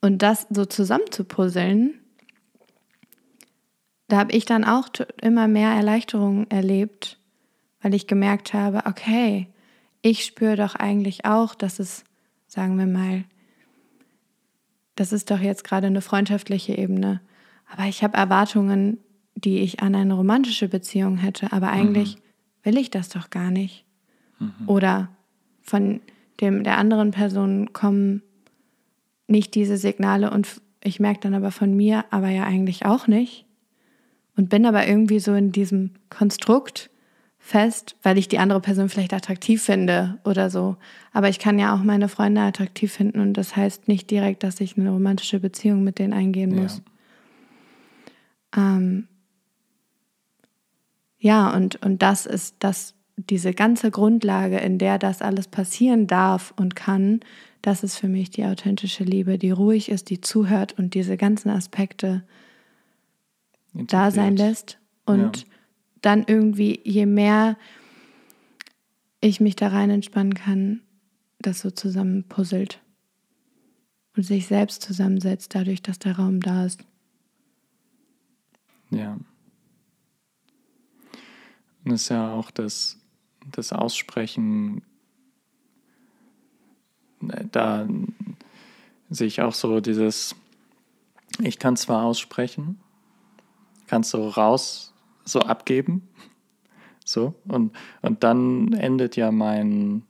Und 0.00 0.22
das 0.22 0.46
so 0.48 0.64
zusammenzupuzzeln, 0.64 1.94
da 4.06 4.18
habe 4.18 4.32
ich 4.32 4.44
dann 4.44 4.64
auch 4.64 4.88
immer 5.20 5.48
mehr 5.48 5.70
Erleichterung 5.70 6.46
erlebt, 6.50 7.18
weil 7.82 7.94
ich 7.94 8.06
gemerkt 8.06 8.54
habe, 8.54 8.86
okay, 8.86 9.48
ich 10.02 10.24
spüre 10.24 10.56
doch 10.56 10.76
eigentlich 10.76 11.24
auch, 11.24 11.56
dass 11.56 11.80
es, 11.80 12.04
sagen 12.46 12.78
wir 12.78 12.86
mal, 12.86 13.24
das 14.94 15.12
ist 15.12 15.32
doch 15.32 15.40
jetzt 15.40 15.64
gerade 15.64 15.88
eine 15.88 16.00
freundschaftliche 16.00 16.78
Ebene, 16.78 17.20
aber 17.70 17.84
ich 17.84 18.04
habe 18.04 18.16
Erwartungen, 18.16 18.98
die 19.34 19.58
ich 19.58 19.80
an 19.80 19.96
eine 19.96 20.14
romantische 20.14 20.68
Beziehung 20.68 21.16
hätte, 21.16 21.52
aber 21.52 21.70
eigentlich 21.70 22.16
mhm 22.16 22.27
will 22.68 22.76
ich 22.76 22.90
das 22.90 23.08
doch 23.08 23.30
gar 23.30 23.50
nicht. 23.50 23.86
Mhm. 24.38 24.52
Oder 24.66 25.08
von 25.62 26.00
dem, 26.40 26.64
der 26.64 26.76
anderen 26.76 27.12
Person 27.12 27.72
kommen 27.72 28.22
nicht 29.26 29.54
diese 29.54 29.78
Signale 29.78 30.30
und 30.30 30.60
ich 30.84 31.00
merke 31.00 31.20
dann 31.20 31.34
aber 31.34 31.50
von 31.50 31.74
mir, 31.74 32.04
aber 32.10 32.28
ja 32.28 32.44
eigentlich 32.44 32.84
auch 32.84 33.06
nicht. 33.06 33.46
Und 34.36 34.50
bin 34.50 34.66
aber 34.66 34.86
irgendwie 34.86 35.18
so 35.18 35.32
in 35.34 35.50
diesem 35.50 35.92
Konstrukt 36.10 36.90
fest, 37.38 37.96
weil 38.02 38.18
ich 38.18 38.28
die 38.28 38.38
andere 38.38 38.60
Person 38.60 38.90
vielleicht 38.90 39.14
attraktiv 39.14 39.62
finde 39.62 40.18
oder 40.24 40.50
so. 40.50 40.76
Aber 41.12 41.30
ich 41.30 41.38
kann 41.38 41.58
ja 41.58 41.74
auch 41.74 41.82
meine 41.82 42.08
Freunde 42.08 42.42
attraktiv 42.42 42.92
finden 42.92 43.18
und 43.18 43.32
das 43.32 43.56
heißt 43.56 43.88
nicht 43.88 44.10
direkt, 44.10 44.42
dass 44.42 44.60
ich 44.60 44.76
eine 44.76 44.90
romantische 44.90 45.40
Beziehung 45.40 45.82
mit 45.84 45.98
denen 45.98 46.12
eingehen 46.12 46.54
muss. 46.54 46.82
Ja. 48.54 48.76
Ähm, 48.76 49.08
ja, 51.18 51.54
und, 51.54 51.82
und 51.84 52.02
das 52.02 52.26
ist 52.26 52.56
das, 52.60 52.94
diese 53.16 53.52
ganze 53.52 53.90
Grundlage, 53.90 54.58
in 54.58 54.78
der 54.78 54.98
das 54.98 55.22
alles 55.22 55.48
passieren 55.48 56.06
darf 56.06 56.54
und 56.56 56.76
kann, 56.76 57.20
das 57.62 57.82
ist 57.82 57.96
für 57.96 58.08
mich 58.08 58.30
die 58.30 58.44
authentische 58.44 59.04
Liebe, 59.04 59.38
die 59.38 59.50
ruhig 59.50 59.90
ist, 59.90 60.10
die 60.10 60.20
zuhört 60.20 60.78
und 60.78 60.94
diese 60.94 61.16
ganzen 61.16 61.50
Aspekte 61.50 62.22
da 63.74 64.10
sein 64.10 64.36
lässt. 64.36 64.78
Und 65.04 65.38
ja. 65.38 65.44
dann 66.02 66.24
irgendwie, 66.26 66.80
je 66.84 67.06
mehr 67.06 67.56
ich 69.20 69.40
mich 69.40 69.56
da 69.56 69.68
rein 69.68 69.90
entspannen 69.90 70.34
kann, 70.34 70.80
das 71.40 71.60
so 71.60 71.70
zusammen 71.70 72.24
puzzelt 72.24 72.80
und 74.16 74.22
sich 74.22 74.46
selbst 74.46 74.82
zusammensetzt, 74.82 75.54
dadurch, 75.54 75.82
dass 75.82 75.98
der 75.98 76.16
Raum 76.16 76.40
da 76.40 76.66
ist. 76.66 76.80
Ja. 78.90 79.18
Und 81.88 81.94
ist 81.94 82.10
ja 82.10 82.34
auch 82.34 82.50
das, 82.50 82.98
das 83.50 83.72
Aussprechen, 83.72 84.82
äh, 87.26 87.46
da 87.50 87.88
sehe 89.08 89.26
ich 89.26 89.40
auch 89.40 89.54
so 89.54 89.80
dieses, 89.80 90.36
ich 91.40 91.58
kann 91.58 91.78
zwar 91.78 92.04
aussprechen, 92.04 92.78
kann 93.86 94.02
es 94.02 94.10
so 94.10 94.28
raus, 94.28 94.92
so 95.24 95.40
abgeben, 95.40 96.06
so, 97.06 97.34
und, 97.46 97.74
und 98.02 98.22
dann 98.22 98.74
endet 98.74 99.16
ja 99.16 99.32
mein, 99.32 100.02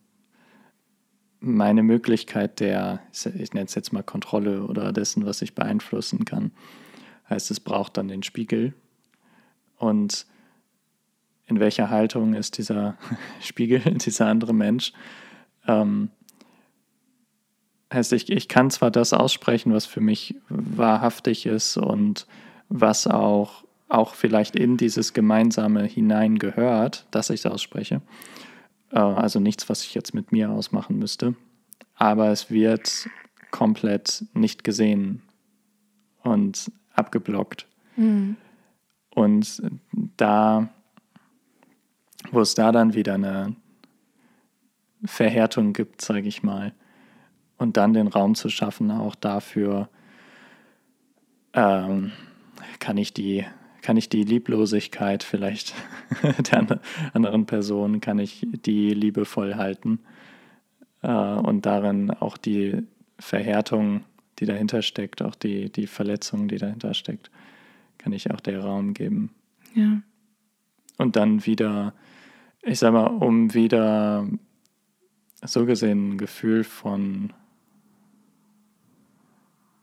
meine 1.38 1.84
Möglichkeit 1.84 2.58
der, 2.58 3.04
ich 3.12 3.54
nenne 3.54 3.66
es 3.66 3.76
jetzt 3.76 3.92
mal 3.92 4.02
Kontrolle 4.02 4.64
oder 4.64 4.92
dessen, 4.92 5.24
was 5.26 5.42
ich 5.42 5.54
beeinflussen 5.54 6.24
kann. 6.24 6.50
Heißt, 7.30 7.52
es 7.52 7.60
braucht 7.60 7.98
dann 7.98 8.08
den 8.08 8.24
Spiegel. 8.24 8.74
Und 9.76 10.26
in 11.48 11.60
welcher 11.60 11.90
Haltung 11.90 12.34
ist 12.34 12.58
dieser 12.58 12.96
Spiegel, 13.40 13.80
dieser 13.98 14.26
andere 14.26 14.54
Mensch. 14.54 14.92
Ähm, 15.66 16.10
Heißt, 17.92 18.12
ich, 18.12 18.30
ich 18.30 18.48
kann 18.48 18.70
zwar 18.70 18.90
das 18.90 19.14
aussprechen, 19.14 19.72
was 19.72 19.86
für 19.86 20.02
mich 20.02 20.34
wahrhaftig 20.50 21.46
ist 21.46 21.78
und 21.78 22.26
was 22.68 23.06
auch, 23.06 23.64
auch 23.88 24.14
vielleicht 24.14 24.56
in 24.56 24.76
dieses 24.76 25.14
Gemeinsame 25.14 25.84
hineingehört, 25.84 27.06
dass 27.10 27.30
ich 27.30 27.40
es 27.40 27.46
ausspreche. 27.46 28.02
Äh, 28.92 28.98
also 28.98 29.40
nichts, 29.40 29.70
was 29.70 29.84
ich 29.84 29.94
jetzt 29.94 30.14
mit 30.14 30.32
mir 30.32 30.50
ausmachen 30.50 30.98
müsste. 30.98 31.34
Aber 31.94 32.28
es 32.28 32.50
wird 32.50 33.08
komplett 33.50 34.24
nicht 34.34 34.64
gesehen 34.64 35.22
und 36.22 36.70
abgeblockt. 36.92 37.66
Mhm. 37.96 38.36
Und 39.14 39.62
da, 40.18 40.68
wo 42.30 42.40
es 42.40 42.54
da 42.54 42.72
dann 42.72 42.94
wieder 42.94 43.14
eine 43.14 43.54
Verhärtung 45.04 45.72
gibt, 45.72 46.02
sage 46.02 46.28
ich 46.28 46.42
mal, 46.42 46.72
und 47.56 47.76
dann 47.76 47.92
den 47.92 48.08
Raum 48.08 48.34
zu 48.34 48.48
schaffen, 48.48 48.90
auch 48.90 49.14
dafür 49.14 49.88
ähm, 51.52 52.12
kann 52.78 52.96
ich 52.96 53.12
die 53.12 53.44
kann 53.80 53.96
ich 53.96 54.08
die 54.08 54.24
Lieblosigkeit 54.24 55.22
vielleicht 55.22 55.72
der 56.52 56.80
anderen 57.14 57.46
Person, 57.46 58.00
kann 58.00 58.18
ich 58.18 58.46
die 58.50 58.90
liebevoll 58.90 59.54
halten 59.54 60.00
äh, 61.02 61.08
und 61.10 61.64
darin 61.64 62.10
auch 62.10 62.36
die 62.36 62.82
Verhärtung, 63.18 64.04
die 64.40 64.46
dahinter 64.46 64.82
steckt, 64.82 65.22
auch 65.22 65.34
die, 65.34 65.70
die 65.70 65.86
Verletzung, 65.86 66.48
die 66.48 66.58
dahinter 66.58 66.92
steckt, 66.92 67.30
kann 67.96 68.12
ich 68.12 68.30
auch 68.30 68.40
der 68.40 68.60
Raum 68.60 68.94
geben. 68.94 69.30
Ja. 69.74 70.02
Und 70.98 71.16
dann 71.16 71.46
wieder, 71.46 71.94
ich 72.62 72.78
sag 72.78 72.92
mal, 72.92 73.06
um 73.06 73.54
wieder 73.54 74.26
so 75.42 75.64
gesehen 75.64 76.10
ein 76.10 76.18
Gefühl 76.18 76.64
von 76.64 77.32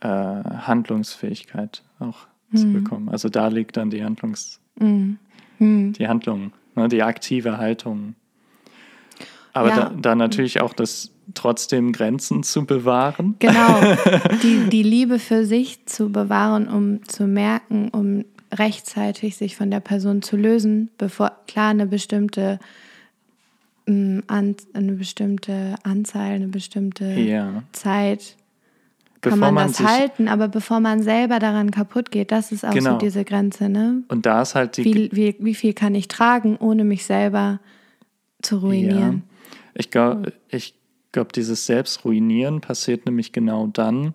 äh, 0.02 0.08
Handlungsfähigkeit 0.08 1.84
auch 2.00 2.28
mhm. 2.52 2.58
zu 2.58 2.74
bekommen. 2.74 3.10
Also 3.10 3.30
da 3.30 3.48
liegt 3.48 3.78
dann 3.78 3.90
die 3.90 4.04
Handlungs, 4.04 4.60
mhm. 4.76 5.18
Mhm. 5.60 5.94
die 5.94 6.08
Handlung, 6.08 6.52
ne, 6.76 6.88
die 6.88 7.02
aktive 7.02 7.58
Haltung. 7.58 8.16
Aber 9.54 9.70
ja. 9.70 9.76
da, 9.76 9.94
da 9.96 10.16
natürlich 10.16 10.62
auch 10.62 10.74
das 10.74 11.12
trotzdem 11.34 11.94
Grenzen 11.94 12.44
zu 12.44 12.66
bewahren. 12.66 13.36
Genau, 13.40 13.80
die, 14.44 14.70
die 14.70 14.84
Liebe 14.84 15.18
für 15.18 15.46
sich 15.46 15.86
zu 15.86 16.12
bewahren, 16.12 16.68
um 16.68 17.04
zu 17.08 17.26
merken, 17.26 17.90
um 17.90 18.26
rechtzeitig 18.58 19.36
sich 19.36 19.56
von 19.56 19.72
der 19.72 19.80
Person 19.80 20.22
zu 20.22 20.38
lösen, 20.38 20.90
bevor 20.98 21.32
klar 21.48 21.70
eine 21.70 21.86
bestimmte 21.86 22.60
mm, 23.86 24.20
eine 24.28 24.94
bestimmte 24.94 25.76
Anzahl, 25.84 26.32
eine 26.32 26.48
bestimmte 26.48 27.06
ja. 27.06 27.64
Zeit 27.72 28.36
kann 29.30 29.40
man, 29.40 29.54
man 29.54 29.68
das 29.68 29.80
halten, 29.80 30.28
aber 30.28 30.48
bevor 30.48 30.80
man 30.80 31.02
selber 31.02 31.40
daran 31.40 31.72
kaputt 31.72 32.12
geht, 32.12 32.32
das 32.32 32.52
ist 32.52 32.66
auch 32.66 32.74
genau. 32.74 32.94
so 32.94 32.98
diese 33.00 33.26
Grenze, 33.26 33.70
ne? 33.70 34.04
Und 34.08 34.26
da 34.26 34.42
ist 34.42 34.56
halt 34.56 34.78
die. 34.78 34.86
Wie, 34.86 35.10
wie, 35.12 35.36
wie 35.40 35.56
viel 35.56 35.74
kann 35.74 35.96
ich 35.96 36.08
tragen, 36.08 36.58
ohne 36.58 36.84
mich 36.84 37.06
selber 37.06 37.60
zu 38.42 38.58
ruinieren? 38.58 39.24
Ja. 39.28 39.72
Ich 39.74 39.92
glaube, 39.92 40.34
ich 40.50 40.76
glaube, 41.12 41.32
dieses 41.34 41.66
Selbstruinieren 41.66 42.62
passiert 42.62 43.06
nämlich 43.06 43.32
genau 43.32 43.68
dann, 43.68 44.14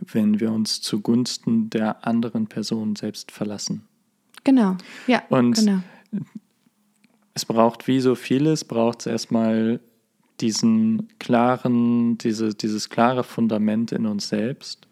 wenn 0.00 0.40
wir 0.40 0.52
uns 0.52 0.80
zugunsten 0.80 1.70
der 1.70 2.06
anderen 2.06 2.46
Person 2.46 2.96
selbst 2.96 3.30
verlassen. 3.30 3.86
Genau, 4.44 4.76
ja. 5.06 5.22
Und 5.28 5.54
genau. 5.54 5.80
es 7.34 7.44
braucht 7.44 7.86
wie 7.88 8.00
so 8.00 8.14
vieles, 8.14 8.64
braucht 8.64 9.00
es 9.00 9.06
erstmal 9.06 9.80
diesen 10.40 11.08
klaren, 11.18 12.18
diese, 12.18 12.54
dieses 12.54 12.90
klare 12.90 13.24
Fundament 13.24 13.92
in 13.92 14.06
uns 14.06 14.28
selbst. 14.28 14.86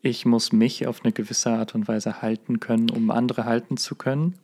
Ich 0.00 0.26
muss 0.26 0.52
mich 0.52 0.86
auf 0.86 1.04
eine 1.04 1.12
gewisse 1.12 1.50
Art 1.50 1.74
und 1.74 1.86
Weise 1.88 2.22
halten 2.22 2.60
können, 2.60 2.90
um 2.90 3.10
andere 3.10 3.44
halten 3.44 3.76
zu 3.76 3.94
können. 3.94 4.34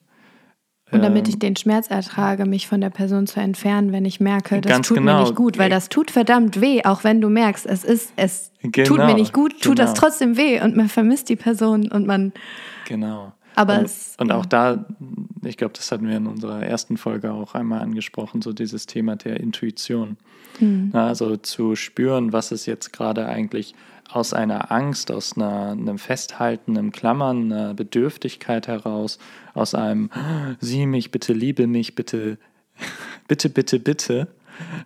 Und 0.91 1.03
damit 1.03 1.27
ähm, 1.27 1.33
ich 1.33 1.39
den 1.39 1.57
Schmerz 1.57 1.89
ertrage, 1.89 2.47
mich 2.47 2.67
von 2.67 2.81
der 2.81 2.91
Person 2.91 3.27
zu 3.27 3.41
entfernen, 3.41 3.93
wenn 3.93 4.05
ich 4.05 4.21
merke, 4.21 4.61
das 4.61 4.81
tut 4.81 4.99
genau. 4.99 5.19
mir 5.19 5.21
nicht 5.23 5.35
gut, 5.35 5.59
weil 5.59 5.69
das 5.69 5.89
tut 5.89 6.11
verdammt 6.11 6.61
weh, 6.61 6.83
auch 6.85 7.05
wenn 7.05 7.21
du 7.21 7.29
merkst, 7.29 7.67
es 7.67 7.85
ist, 7.85 8.13
es 8.17 8.53
genau. 8.63 8.89
tut 8.89 8.99
mir 8.99 9.15
nicht 9.15 9.33
gut, 9.33 9.61
tut 9.61 9.77
genau. 9.77 9.89
das 9.89 9.95
trotzdem 9.95 10.37
weh 10.37 10.61
und 10.61 10.77
man 10.77 10.89
vermisst 10.89 11.29
die 11.29 11.37
Person 11.37 11.91
und 11.91 12.07
man. 12.07 12.33
Genau. 12.87 13.33
Aber 13.55 13.79
und, 13.79 13.85
es, 13.87 14.15
und 14.19 14.31
auch 14.31 14.47
da, 14.47 14.87
ich 15.45 15.57
glaube, 15.57 15.75
das 15.75 15.91
hatten 15.91 16.09
wir 16.09 16.17
in 16.17 16.27
unserer 16.27 16.63
ersten 16.63 16.97
Folge 16.97 17.33
auch 17.33 17.55
einmal 17.55 17.81
angesprochen, 17.81 18.41
so 18.41 18.53
dieses 18.53 18.87
Thema 18.87 19.17
der 19.17 19.41
Intuition. 19.41 20.17
Mhm. 20.61 20.91
Also 20.93 21.37
zu 21.37 21.75
spüren, 21.75 22.33
was 22.33 22.53
ist 22.53 22.67
jetzt 22.67 22.93
gerade 22.93 23.27
eigentlich 23.27 23.75
aus 24.11 24.33
einer 24.33 24.73
Angst, 24.73 25.11
aus 25.11 25.37
einer, 25.37 25.71
einem 25.73 25.99
Festhalten, 25.99 26.77
einem 26.77 26.93
Klammern, 26.93 27.53
einer 27.53 27.75
Bedürftigkeit 27.75 28.69
heraus, 28.69 29.19
aus 29.55 29.75
einem 29.75 30.11
Sieh 30.61 30.87
mich, 30.87 31.11
bitte 31.11 31.33
liebe 31.33 31.67
mich, 31.67 31.95
bitte, 31.95 32.39
bitte, 33.29 33.51
bitte, 33.51 33.79
bitte. 33.79 34.29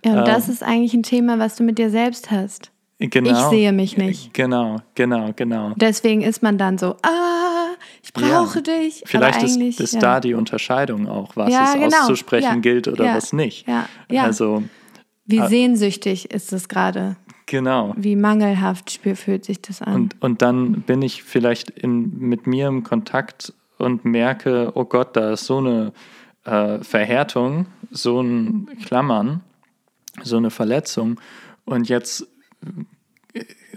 Ja, 0.04 0.12
und 0.12 0.18
ähm, 0.18 0.24
das 0.24 0.48
ist 0.48 0.62
eigentlich 0.62 0.94
ein 0.94 1.02
Thema, 1.02 1.38
was 1.38 1.56
du 1.56 1.62
mit 1.62 1.78
dir 1.78 1.90
selbst 1.90 2.30
hast. 2.30 2.70
Genau. 2.98 3.30
Ich 3.30 3.58
sehe 3.58 3.72
mich 3.72 3.96
nicht. 3.96 4.32
Genau, 4.32 4.80
genau, 4.94 5.32
genau. 5.34 5.72
Deswegen 5.76 6.22
ist 6.22 6.42
man 6.42 6.56
dann 6.56 6.78
so, 6.78 6.96
ah, 7.02 7.70
ich 8.02 8.12
brauche 8.12 8.58
ja. 8.58 8.62
dich. 8.62 9.02
Vielleicht 9.06 9.42
ist, 9.42 9.56
ist 9.58 9.94
ja. 9.94 10.00
da 10.00 10.20
die 10.20 10.34
Unterscheidung 10.34 11.08
auch, 11.08 11.34
was 11.36 11.52
ja, 11.52 11.72
es 11.74 11.74
genau. 11.74 12.02
auszusprechen 12.02 12.62
gilt 12.62 12.88
oder 12.88 13.14
was 13.14 13.32
nicht. 13.32 13.66
Ja. 13.66 13.88
Also, 14.22 14.62
Wie 15.24 15.38
äh, 15.38 15.48
sehnsüchtig 15.48 16.30
ist 16.30 16.52
es 16.52 16.68
gerade? 16.68 17.16
Genau. 17.46 17.94
Wie 17.96 18.16
mangelhaft 18.16 19.00
fühlt 19.14 19.44
sich 19.44 19.60
das 19.60 19.82
an? 19.82 19.94
Und, 19.94 20.16
und 20.20 20.42
dann 20.42 20.82
bin 20.82 21.02
ich 21.02 21.22
vielleicht 21.22 21.70
in, 21.70 22.18
mit 22.18 22.46
mir 22.46 22.68
im 22.68 22.82
Kontakt 22.82 23.52
und 23.78 24.04
merke, 24.04 24.72
oh 24.74 24.84
Gott, 24.84 25.16
da 25.16 25.32
ist 25.32 25.46
so 25.46 25.58
eine 25.58 25.92
äh, 26.44 26.78
Verhärtung, 26.82 27.66
so 27.90 28.20
ein 28.20 28.68
Klammern, 28.84 29.40
so 30.22 30.36
eine 30.36 30.50
Verletzung. 30.50 31.20
Und 31.64 31.88
jetzt 31.88 32.26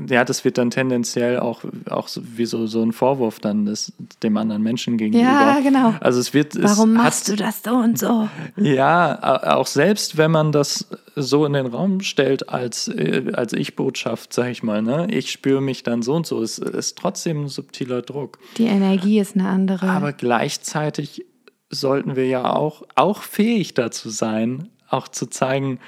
ja, 0.09 0.25
das 0.25 0.43
wird 0.43 0.57
dann 0.57 0.69
tendenziell 0.69 1.39
auch, 1.39 1.63
auch 1.89 2.09
so, 2.09 2.21
wie 2.35 2.45
so, 2.45 2.67
so 2.67 2.83
ein 2.83 2.91
Vorwurf 2.91 3.39
dann 3.39 3.65
des, 3.65 3.93
dem 4.21 4.35
anderen 4.35 4.61
Menschen 4.61 4.97
gegenüber. 4.97 5.23
Ja, 5.23 5.59
genau. 5.61 5.93
Also 6.01 6.19
es 6.19 6.33
wird. 6.33 6.61
Warum 6.61 6.91
es 6.91 6.97
machst 6.97 7.27
hat, 7.29 7.39
du 7.39 7.43
das 7.43 7.63
so 7.63 7.71
und 7.71 7.97
so? 7.97 8.27
Ja, 8.57 9.55
auch 9.55 9.67
selbst 9.67 10.17
wenn 10.17 10.31
man 10.31 10.51
das 10.51 10.87
so 11.15 11.45
in 11.45 11.53
den 11.53 11.65
Raum 11.65 12.01
stellt 12.01 12.49
als, 12.49 12.87
äh, 12.89 13.31
als 13.33 13.53
Ich-Botschaft, 13.53 14.33
sag 14.33 14.49
ich 14.49 14.63
mal, 14.63 14.81
ne? 14.81 15.07
ich 15.09 15.31
spüre 15.31 15.61
mich 15.61 15.83
dann 15.83 16.01
so 16.01 16.13
und 16.13 16.27
so, 16.27 16.41
es 16.41 16.59
ist 16.59 16.97
trotzdem 16.97 17.45
ein 17.45 17.47
subtiler 17.47 18.01
Druck. 18.01 18.39
Die 18.57 18.65
Energie 18.65 19.19
ist 19.19 19.35
eine 19.35 19.47
andere. 19.47 19.87
Aber 19.87 20.13
gleichzeitig 20.13 21.25
sollten 21.69 22.15
wir 22.15 22.27
ja 22.27 22.53
auch, 22.53 22.83
auch 22.95 23.21
fähig 23.21 23.73
dazu 23.73 24.09
sein, 24.09 24.69
auch 24.89 25.07
zu 25.07 25.27
zeigen, 25.27 25.79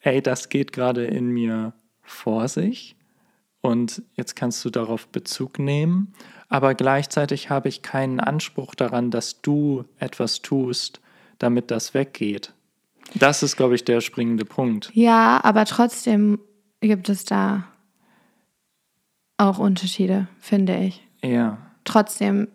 ey, 0.00 0.20
das 0.20 0.48
geht 0.48 0.72
gerade 0.72 1.04
in 1.04 1.28
mir 1.28 1.72
vor 2.02 2.48
sich 2.48 2.96
und 3.60 4.02
jetzt 4.14 4.36
kannst 4.36 4.64
du 4.64 4.70
darauf 4.70 5.08
Bezug 5.08 5.58
nehmen, 5.58 6.12
aber 6.48 6.74
gleichzeitig 6.74 7.48
habe 7.48 7.68
ich 7.68 7.80
keinen 7.80 8.20
Anspruch 8.20 8.74
daran, 8.74 9.10
dass 9.10 9.40
du 9.40 9.84
etwas 9.98 10.42
tust, 10.42 11.00
damit 11.38 11.70
das 11.70 11.94
weggeht. 11.94 12.52
Das 13.14 13.42
ist, 13.42 13.56
glaube 13.56 13.74
ich, 13.74 13.84
der 13.84 14.00
springende 14.00 14.44
Punkt. 14.44 14.90
Ja, 14.94 15.40
aber 15.42 15.64
trotzdem 15.64 16.38
gibt 16.80 17.08
es 17.08 17.24
da 17.24 17.64
auch 19.36 19.58
Unterschiede, 19.58 20.28
finde 20.38 20.76
ich. 20.76 21.06
Ja. 21.22 21.58
Trotzdem 21.84 22.48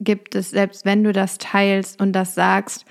gibt 0.00 0.34
es, 0.34 0.50
selbst 0.50 0.84
wenn 0.84 1.04
du 1.04 1.12
das 1.12 1.38
teilst 1.38 2.00
und 2.00 2.12
das 2.12 2.34
sagst, 2.34 2.84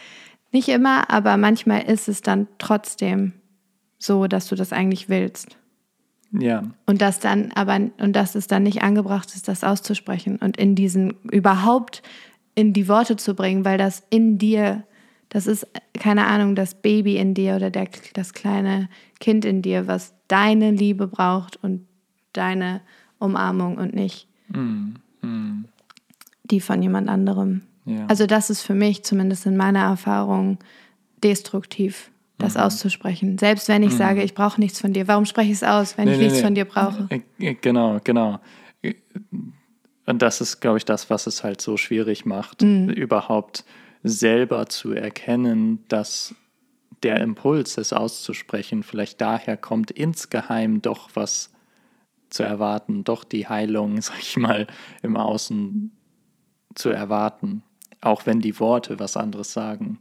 nicht 0.51 0.69
immer, 0.69 1.09
aber 1.09 1.37
manchmal 1.37 1.83
ist 1.83 2.07
es 2.07 2.21
dann 2.21 2.47
trotzdem 2.57 3.33
so, 3.97 4.27
dass 4.27 4.47
du 4.47 4.55
das 4.55 4.73
eigentlich 4.73 5.09
willst. 5.09 5.57
Ja. 6.31 6.63
Und 6.85 7.01
das 7.01 7.19
dann 7.19 7.51
aber 7.53 7.79
und 7.99 8.13
dass 8.13 8.35
es 8.35 8.47
dann 8.47 8.63
nicht 8.63 8.81
angebracht 8.81 9.33
ist, 9.35 9.47
das 9.47 9.63
auszusprechen 9.63 10.37
und 10.37 10.57
in 10.57 10.75
diesen 10.75 11.15
überhaupt 11.31 12.01
in 12.55 12.73
die 12.73 12.87
Worte 12.87 13.15
zu 13.17 13.35
bringen, 13.35 13.65
weil 13.65 13.77
das 13.77 14.03
in 14.09 14.37
dir, 14.37 14.83
das 15.35 15.47
ist 15.47 15.67
keine 15.93 16.27
Ahnung, 16.27 16.55
das 16.55 16.75
Baby 16.75 17.17
in 17.17 17.33
dir 17.33 17.57
oder 17.57 17.69
der, 17.69 17.89
das 18.13 18.31
kleine 18.31 18.87
Kind 19.19 19.43
in 19.43 19.61
dir, 19.61 19.85
was 19.85 20.13
deine 20.29 20.71
Liebe 20.71 21.07
braucht 21.07 21.61
und 21.61 21.85
deine 22.31 22.79
Umarmung 23.19 23.75
und 23.75 23.93
nicht 23.93 24.29
mm, 24.47 24.93
mm. 25.21 25.65
die 26.45 26.61
von 26.61 26.81
jemand 26.81 27.09
anderem. 27.09 27.63
Ja. 27.83 28.05
Also 28.07 28.27
das 28.27 28.49
ist 28.49 28.61
für 28.61 28.75
mich 28.75 29.03
zumindest 29.03 29.45
in 29.45 29.57
meiner 29.57 29.81
Erfahrung 29.81 30.57
destruktiv 31.21 32.11
das 32.37 32.53
mhm. 32.53 32.61
auszusprechen. 32.61 33.37
Selbst 33.37 33.67
wenn 33.67 33.83
ich 33.83 33.91
mhm. 33.91 33.97
sage, 33.97 34.23
ich 34.23 34.35
brauche 34.35 34.61
nichts 34.61 34.79
von 34.79 34.93
dir. 34.93 35.09
Warum 35.09 35.25
spreche 35.25 35.51
ich 35.51 35.57
es 35.57 35.63
aus, 35.63 35.97
wenn 35.97 36.05
nee, 36.05 36.13
ich 36.13 36.17
nee, 36.17 36.23
nichts 36.23 36.39
nee. 36.39 36.45
von 36.45 36.55
dir 36.55 36.63
brauche? 36.63 37.09
Äh, 37.09 37.19
äh, 37.39 37.55
genau, 37.55 37.99
genau. 38.01 38.39
Und 40.05 40.21
das 40.21 40.39
ist, 40.39 40.61
glaube 40.61 40.77
ich, 40.77 40.85
das, 40.85 41.09
was 41.09 41.27
es 41.27 41.43
halt 41.43 41.59
so 41.59 41.75
schwierig 41.75 42.25
macht, 42.25 42.61
mhm. 42.61 42.87
überhaupt 42.87 43.65
selber 44.05 44.67
zu 44.67 44.91
erkennen, 44.91 45.83
dass 45.87 46.35
der 47.01 47.21
Impuls, 47.21 47.77
es 47.77 47.91
auszusprechen, 47.91 48.83
vielleicht 48.83 49.19
daher 49.19 49.57
kommt 49.57 49.89
insgeheim 49.89 50.81
doch 50.81 51.09
was 51.15 51.51
zu 52.29 52.43
erwarten, 52.43 53.03
doch 53.03 53.23
die 53.23 53.47
Heilung, 53.47 54.01
sag 54.01 54.19
ich 54.19 54.37
mal, 54.37 54.67
im 55.01 55.17
Außen 55.17 55.91
zu 56.75 56.89
erwarten, 56.89 57.63
auch 58.01 58.25
wenn 58.25 58.41
die 58.41 58.59
Worte 58.59 58.99
was 58.99 59.17
anderes 59.17 59.53
sagen. 59.53 59.99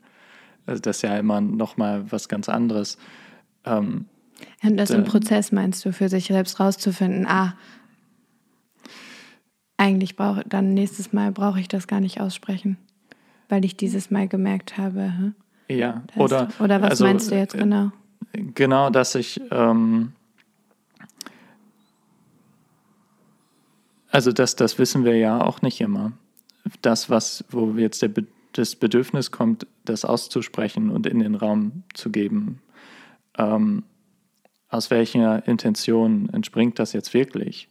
Also 0.66 0.80
das 0.80 0.98
ist 0.98 1.02
ja 1.02 1.16
immer 1.16 1.40
nochmal 1.40 2.10
was 2.12 2.28
ganz 2.28 2.48
anderes. 2.48 2.98
Ähm, 3.64 4.06
und 4.62 4.76
das 4.76 4.90
im 4.90 5.04
Prozess 5.04 5.52
meinst 5.52 5.84
du, 5.84 5.92
für 5.92 6.08
sich 6.08 6.26
selbst 6.26 6.60
rauszufinden, 6.60 7.26
ah, 7.26 7.56
eigentlich 9.76 10.16
brauche 10.16 10.44
dann 10.46 10.74
nächstes 10.74 11.12
Mal 11.12 11.32
brauche 11.32 11.60
ich 11.60 11.68
das 11.68 11.86
gar 11.86 12.00
nicht 12.00 12.20
aussprechen, 12.20 12.76
weil 13.48 13.64
ich 13.64 13.76
dieses 13.76 14.10
Mal 14.10 14.28
gemerkt 14.28 14.78
habe. 14.78 15.02
Hm? 15.02 15.34
Ja, 15.68 16.02
oder. 16.16 16.48
Oder 16.60 16.82
was 16.82 16.90
also, 16.90 17.04
meinst 17.04 17.30
du 17.30 17.36
jetzt 17.36 17.54
genau? 17.56 17.92
Genau, 18.32 18.90
dass 18.90 19.14
ich. 19.14 19.40
Ähm, 19.50 20.12
also, 24.10 24.32
das, 24.32 24.56
das 24.56 24.78
wissen 24.78 25.04
wir 25.04 25.16
ja 25.16 25.40
auch 25.40 25.62
nicht 25.62 25.80
immer. 25.80 26.12
Das, 26.82 27.10
was, 27.10 27.44
wo 27.50 27.72
jetzt 27.72 28.02
der, 28.02 28.10
das 28.52 28.76
Bedürfnis 28.76 29.30
kommt, 29.30 29.66
das 29.84 30.04
auszusprechen 30.04 30.90
und 30.90 31.06
in 31.06 31.18
den 31.18 31.34
Raum 31.34 31.82
zu 31.92 32.10
geben. 32.10 32.60
Ähm, 33.36 33.84
aus 34.68 34.90
welcher 34.90 35.46
Intention 35.46 36.28
entspringt 36.30 36.78
das 36.78 36.92
jetzt 36.92 37.14
wirklich? 37.14 37.68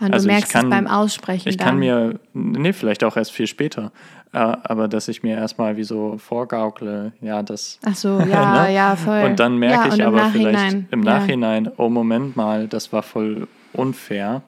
Und 0.00 0.08
du 0.08 0.14
also 0.14 0.26
merkst 0.26 0.52
kann, 0.52 0.66
es 0.66 0.70
beim 0.70 0.86
Aussprechen. 0.86 1.48
Ich 1.48 1.56
dann. 1.56 1.66
kann 1.66 1.78
mir, 1.78 2.18
nee, 2.32 2.72
vielleicht 2.72 3.04
auch 3.04 3.16
erst 3.16 3.32
viel 3.32 3.46
später, 3.46 3.92
äh, 4.32 4.38
aber 4.38 4.88
dass 4.88 5.08
ich 5.08 5.22
mir 5.22 5.36
erstmal 5.36 5.76
wie 5.76 5.84
so 5.84 6.18
vorgaukle, 6.18 7.12
ja, 7.20 7.42
das. 7.42 7.78
Ach 7.84 7.94
so, 7.94 8.20
ja, 8.30 8.64
ne? 8.64 8.74
ja, 8.74 8.96
voll. 8.96 9.22
Und 9.22 9.40
dann 9.40 9.56
merke 9.58 9.88
ja, 9.88 9.94
ich 9.94 10.04
aber 10.04 10.30
vielleicht 10.30 10.76
im 10.90 11.02
ja. 11.02 11.18
Nachhinein, 11.18 11.70
oh, 11.76 11.88
Moment 11.88 12.36
mal, 12.36 12.68
das 12.68 12.92
war 12.92 13.02
voll 13.02 13.48
unfair. 13.72 14.42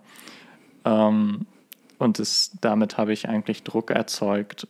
Ähm, 0.84 1.46
und 1.98 2.18
das, 2.18 2.56
damit 2.60 2.98
habe 2.98 3.12
ich 3.12 3.28
eigentlich 3.28 3.62
Druck 3.62 3.90
erzeugt. 3.90 4.66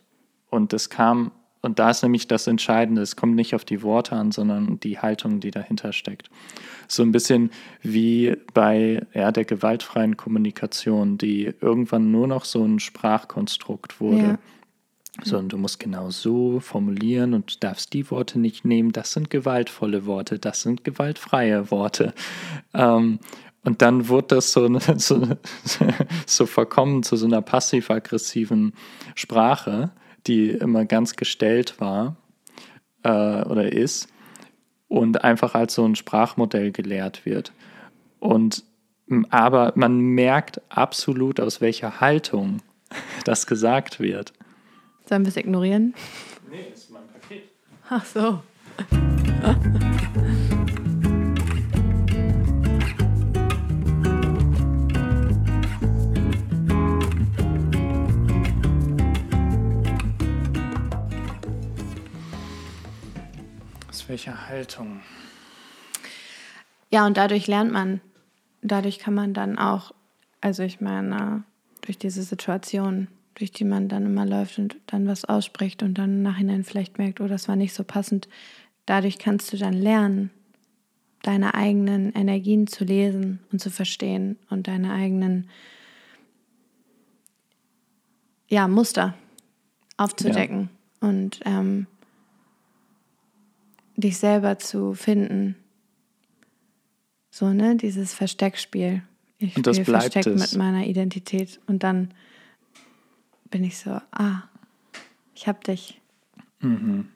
Und 0.49 0.71
es 0.73 0.89
kam, 0.89 1.31
und 1.63 1.79
da 1.79 1.89
ist 1.89 2.03
nämlich 2.03 2.27
das 2.27 2.45
Entscheidende, 2.45 3.01
es 3.01 3.15
kommt 3.15 3.35
nicht 3.35 3.55
auf 3.55 3.65
die 3.65 3.81
Worte 3.81 4.15
an, 4.15 4.31
sondern 4.31 4.79
die 4.79 4.99
Haltung, 4.99 5.39
die 5.39 5.51
dahinter 5.51 5.93
steckt 5.93 6.29
so 6.87 7.03
ein 7.03 7.11
bisschen 7.11 7.51
wie 7.81 8.35
bei 8.53 9.05
ja, 9.13 9.31
der 9.31 9.45
gewaltfreien 9.45 10.17
Kommunikation, 10.17 11.17
die 11.17 11.53
irgendwann 11.61 12.11
nur 12.11 12.27
noch 12.27 12.45
so 12.45 12.63
ein 12.63 12.79
Sprachkonstrukt 12.79 13.99
wurde. 13.99 14.23
Ja. 14.23 14.37
So, 15.23 15.37
und 15.37 15.49
du 15.49 15.57
musst 15.57 15.79
genau 15.79 16.09
so 16.09 16.59
formulieren 16.59 17.35
und 17.35 17.63
darfst 17.63 17.93
die 17.93 18.09
Worte 18.09 18.39
nicht 18.39 18.65
nehmen. 18.65 18.91
Das 18.91 19.13
sind 19.13 19.29
gewaltvolle 19.29 20.07
Worte, 20.07 20.39
das 20.39 20.61
sind 20.61 20.83
gewaltfreie 20.83 21.69
Worte. 21.69 22.13
Ähm, 22.73 23.19
und 23.63 23.81
dann 23.83 24.09
wurde 24.09 24.35
das 24.35 24.51
so, 24.51 24.67
so, 24.97 25.27
so 26.25 26.45
verkommen 26.47 27.03
zu 27.03 27.15
so 27.15 27.27
einer 27.27 27.43
passiv-aggressiven 27.43 28.73
Sprache, 29.13 29.91
die 30.27 30.51
immer 30.51 30.85
ganz 30.85 31.15
gestellt 31.15 31.79
war 31.79 32.15
äh, 33.03 33.09
oder 33.09 33.71
ist 33.71 34.07
und 34.87 35.23
einfach 35.23 35.55
als 35.55 35.73
so 35.73 35.85
ein 35.85 35.95
Sprachmodell 35.95 36.71
gelehrt 36.71 37.25
wird. 37.25 37.51
Und 38.19 38.63
aber 39.29 39.73
man 39.75 39.99
merkt 39.99 40.61
absolut, 40.69 41.39
aus 41.39 41.61
welcher 41.61 41.99
Haltung 41.99 42.61
das 43.25 43.47
gesagt 43.47 43.99
wird. 43.99 44.33
Sollen 45.05 45.23
wir 45.23 45.29
es 45.29 45.37
ignorieren? 45.37 45.93
Nee, 46.49 46.71
ist 46.73 46.91
mein 46.91 47.03
Paket. 47.07 47.43
Ach 47.89 48.05
so. 48.05 48.41
welcher 64.13 64.47
Haltung? 64.47 65.01
Ja, 66.91 67.07
und 67.07 67.17
dadurch 67.17 67.47
lernt 67.47 67.71
man, 67.71 67.99
dadurch 68.61 68.99
kann 68.99 69.15
man 69.15 69.33
dann 69.33 69.57
auch, 69.57 69.91
also 70.39 70.61
ich 70.61 70.81
meine, 70.81 71.43
durch 71.81 71.97
diese 71.97 72.21
Situation, 72.21 73.07
durch 73.33 73.51
die 73.51 73.63
man 73.63 73.89
dann 73.89 74.05
immer 74.05 74.27
läuft 74.27 74.59
und 74.59 74.75
dann 74.85 75.07
was 75.07 75.25
ausspricht 75.25 75.81
und 75.81 75.97
dann 75.97 76.17
im 76.17 76.21
Nachhinein 76.21 76.63
vielleicht 76.63 76.99
merkt, 76.99 77.21
oh, 77.21 77.27
das 77.27 77.47
war 77.47 77.55
nicht 77.55 77.73
so 77.73 77.83
passend, 77.83 78.29
dadurch 78.85 79.17
kannst 79.17 79.51
du 79.51 79.57
dann 79.57 79.73
lernen, 79.73 80.29
deine 81.23 81.55
eigenen 81.55 82.13
Energien 82.13 82.67
zu 82.67 82.83
lesen 82.83 83.39
und 83.51 83.61
zu 83.61 83.71
verstehen 83.71 84.37
und 84.51 84.67
deine 84.67 84.93
eigenen 84.93 85.49
ja, 88.47 88.67
Muster 88.67 89.15
aufzudecken. 89.97 90.69
Ja. 91.01 91.09
Und 91.09 91.39
ähm, 91.45 91.87
dich 93.95 94.17
selber 94.17 94.59
zu 94.59 94.93
finden. 94.93 95.55
So, 97.29 97.51
ne, 97.51 97.75
dieses 97.75 98.13
Versteckspiel. 98.13 99.01
Ich 99.39 99.57
und 99.57 99.67
das 99.67 99.77
spiele 99.77 99.99
Versteck 99.99 100.27
es. 100.27 100.39
mit 100.39 100.57
meiner 100.57 100.85
Identität. 100.85 101.59
Und 101.67 101.83
dann 101.83 102.13
bin 103.49 103.63
ich 103.63 103.77
so, 103.77 103.99
ah, 104.11 104.43
ich 105.35 105.47
hab 105.47 105.63
dich. 105.63 106.01
Mhm. 106.59 107.07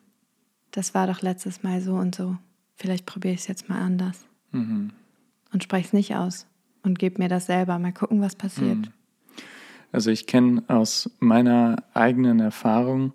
Das 0.71 0.93
war 0.93 1.07
doch 1.07 1.21
letztes 1.21 1.63
Mal 1.63 1.81
so 1.81 1.95
und 1.95 2.15
so. 2.15 2.37
Vielleicht 2.75 3.05
probiere 3.05 3.33
ich 3.33 3.41
es 3.41 3.47
jetzt 3.47 3.69
mal 3.69 3.79
anders. 3.79 4.25
Mhm. 4.51 4.91
Und 5.53 5.63
spreche 5.63 5.87
es 5.87 5.93
nicht 5.93 6.15
aus. 6.15 6.45
Und 6.83 6.99
gebe 6.99 7.21
mir 7.21 7.29
das 7.29 7.45
selber. 7.45 7.79
Mal 7.79 7.93
gucken, 7.93 8.21
was 8.21 8.35
passiert. 8.35 8.77
Mhm. 8.77 8.93
Also 9.91 10.11
ich 10.11 10.27
kenne 10.27 10.63
aus 10.67 11.09
meiner 11.19 11.83
eigenen 11.93 12.39
Erfahrung, 12.39 13.13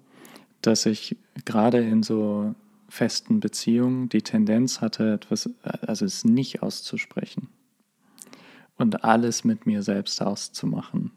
dass 0.63 0.87
ich 0.87 1.17
gerade 1.45 1.79
in 1.79 2.03
so 2.03 2.55
festen 2.93 3.41
Beziehungen 3.41 4.11
die 4.11 4.21
Tendenz 4.21 4.83
hatte, 4.83 5.15
etwas, 5.15 5.49
also 5.87 6.05
es 6.05 6.25
nicht 6.25 6.63
auszusprechen 6.63 7.49
und 8.77 9.03
alles 9.03 9.45
mit 9.45 9.65
mir 9.65 9.83
selbst 9.83 10.21
auszumachen. 10.21 11.11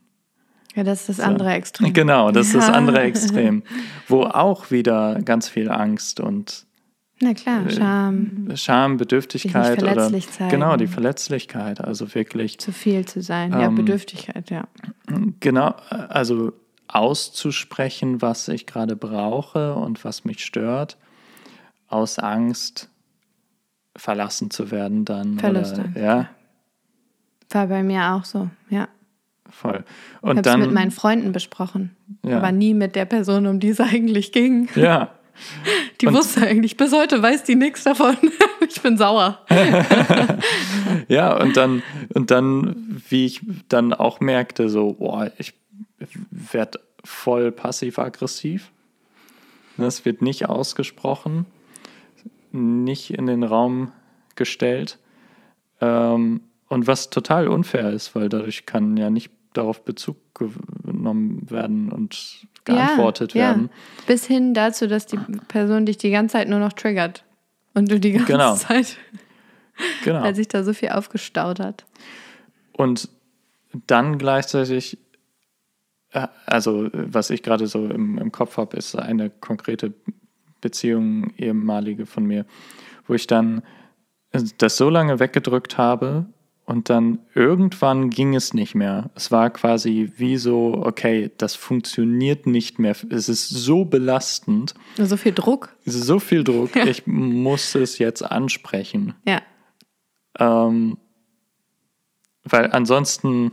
Ja, 0.74 0.84
das 0.84 1.02
ist 1.02 1.10
das 1.10 1.18
so. 1.18 1.24
andere 1.24 1.52
Extrem. 1.52 1.92
Genau, 1.92 2.32
das 2.32 2.48
ist 2.48 2.56
das 2.56 2.70
andere 2.70 3.02
Extrem, 3.02 3.64
wo 4.08 4.24
auch 4.24 4.72
wieder 4.72 5.22
ganz 5.22 5.50
viel 5.50 5.70
Angst 5.70 6.22
und 6.22 6.66
na 7.22 7.34
klar, 7.34 7.66
äh, 7.66 7.72
Scham. 7.72 8.52
Scham, 8.56 8.98
Bedürftigkeit 8.98 9.82
oder 9.82 10.10
zeigen. 10.10 10.50
genau 10.50 10.78
die 10.78 10.88
Verletzlichkeit, 10.88 11.82
also 11.82 12.14
wirklich 12.16 12.58
zu 12.58 12.72
viel 12.72 13.06
zu 13.06 13.22
sein, 13.22 13.52
ähm, 13.54 13.60
ja 13.60 13.70
Bedürftigkeit, 13.70 14.50
ja. 14.50 14.68
Genau, 15.40 15.76
also 15.90 16.54
auszusprechen, 16.88 18.22
was 18.22 18.48
ich 18.48 18.66
gerade 18.66 18.96
brauche 18.96 19.76
und 19.76 20.06
was 20.06 20.24
mich 20.24 20.44
stört 20.44 20.98
aus 21.88 22.20
Angst 22.20 22.90
verlassen 23.96 24.52
zu 24.52 24.72
werden 24.72 25.06
dann. 25.06 25.40
Verlustangst. 25.40 25.98
ja. 25.98 26.30
War 27.50 27.68
bei 27.68 27.84
mir 27.84 28.14
auch 28.14 28.26
so, 28.26 28.50
ja. 28.70 28.90
Voll. 29.50 29.86
Und 30.22 30.46
ich 30.46 30.52
habe 30.52 30.62
es 30.62 30.68
mit 30.68 30.74
meinen 30.74 30.92
Freunden 30.92 31.32
besprochen, 31.32 31.96
ja. 32.24 32.38
aber 32.38 32.52
nie 32.52 32.74
mit 32.74 32.96
der 32.96 33.06
Person, 33.06 33.48
um 33.48 33.60
die 33.60 33.70
es 33.70 33.80
eigentlich 33.80 34.32
ging. 34.32 34.68
Ja. 34.76 35.12
Die 36.02 36.08
und 36.08 36.14
wusste 36.14 36.48
eigentlich, 36.48 36.78
bis 36.78 36.94
heute 36.94 37.22
weiß 37.22 37.44
die 37.44 37.56
nichts 37.56 37.84
davon. 37.84 38.16
ich 38.70 38.82
bin 38.82 38.98
sauer. 38.98 39.40
ja, 41.10 41.38
und 41.38 41.58
dann, 41.58 41.84
und 42.14 42.32
dann, 42.32 43.02
wie 43.10 43.26
ich 43.26 43.42
dann 43.68 43.94
auch 43.94 44.22
merkte, 44.22 44.70
so, 44.70 44.94
boah, 44.94 45.30
ich 45.38 45.54
werde 46.32 46.80
voll 47.04 47.52
passiv-aggressiv. 47.52 48.72
Das 49.76 50.06
wird 50.06 50.22
nicht 50.22 50.48
ausgesprochen 50.48 51.46
nicht 52.56 53.12
in 53.12 53.28
den 53.28 53.44
Raum 53.44 53.92
gestellt. 54.36 54.98
Ähm, 55.82 56.42
und 56.68 56.88
was 56.88 57.10
total 57.10 57.48
unfair 57.48 57.92
ist, 57.92 58.16
weil 58.16 58.30
dadurch 58.30 58.66
kann 58.66 58.98
ja 58.98 59.10
nicht 59.10 59.32
darauf 59.54 59.84
Bezug 59.84 60.18
genommen 60.34 61.50
werden 61.50 61.92
und 61.92 62.48
geantwortet 62.66 63.34
ja, 63.34 63.42
werden. 63.42 63.70
Ja. 63.72 64.04
Bis 64.08 64.26
hin 64.26 64.54
dazu, 64.54 64.88
dass 64.88 65.06
die 65.06 65.18
Person 65.48 65.86
dich 65.86 65.98
die 65.98 66.12
ganze 66.12 66.34
Zeit 66.34 66.50
nur 66.50 66.60
noch 66.60 66.74
triggert. 66.74 67.24
Und 67.74 67.92
du 67.92 68.00
die 68.00 68.14
ganze 68.14 68.32
genau. 68.32 68.56
Zeit, 68.56 68.98
genau. 70.04 70.24
weil 70.24 70.36
sich 70.36 70.48
da 70.48 70.64
so 70.64 70.74
viel 70.74 70.90
aufgestaut 70.90 71.60
hat. 71.60 71.86
Und 72.74 73.10
dann 73.88 74.18
gleichzeitig, 74.18 74.98
äh, 76.12 76.28
also 76.46 76.90
was 76.94 77.30
ich 77.30 77.44
gerade 77.44 77.68
so 77.68 77.86
im, 77.86 78.18
im 78.18 78.32
Kopf 78.32 78.58
habe, 78.58 78.78
ist 78.78 78.96
eine 78.96 79.30
konkrete 79.30 79.94
Beziehung, 80.66 81.34
ehemalige 81.38 82.08
von 82.08 82.26
mir, 82.26 82.46
wo 83.08 83.14
ich 83.14 83.28
dann 83.28 83.62
das 84.58 84.76
so 84.76 84.90
lange 84.90 85.20
weggedrückt 85.20 85.78
habe 85.78 86.26
Und 86.68 86.90
dann 86.90 87.20
irgendwann 87.36 88.10
ging 88.10 88.34
es 88.34 88.56
nicht 88.56 88.74
mehr. 88.74 89.12
Es 89.14 89.32
war 89.32 89.52
quasi 89.52 90.12
wie 90.18 90.38
so, 90.38 90.82
okay, 90.84 91.32
das 91.38 91.54
funktioniert 91.54 92.48
nicht 92.48 92.80
mehr. 92.80 92.96
Es 93.12 93.30
ist 93.30 93.50
so 93.50 93.86
belastend. 93.86 94.74
So 94.98 95.16
viel 95.16 95.34
Druck. 95.34 95.76
So 95.86 96.18
viel 96.20 96.44
Druck. 96.44 96.76
Ja. 96.76 96.88
Ich 96.88 97.06
muss 97.06 97.76
es 97.76 98.00
jetzt 98.00 98.24
ansprechen. 98.24 99.14
Ja. 99.28 99.44
Ähm, 100.40 100.98
weil 102.44 102.72
ansonsten, 102.72 103.52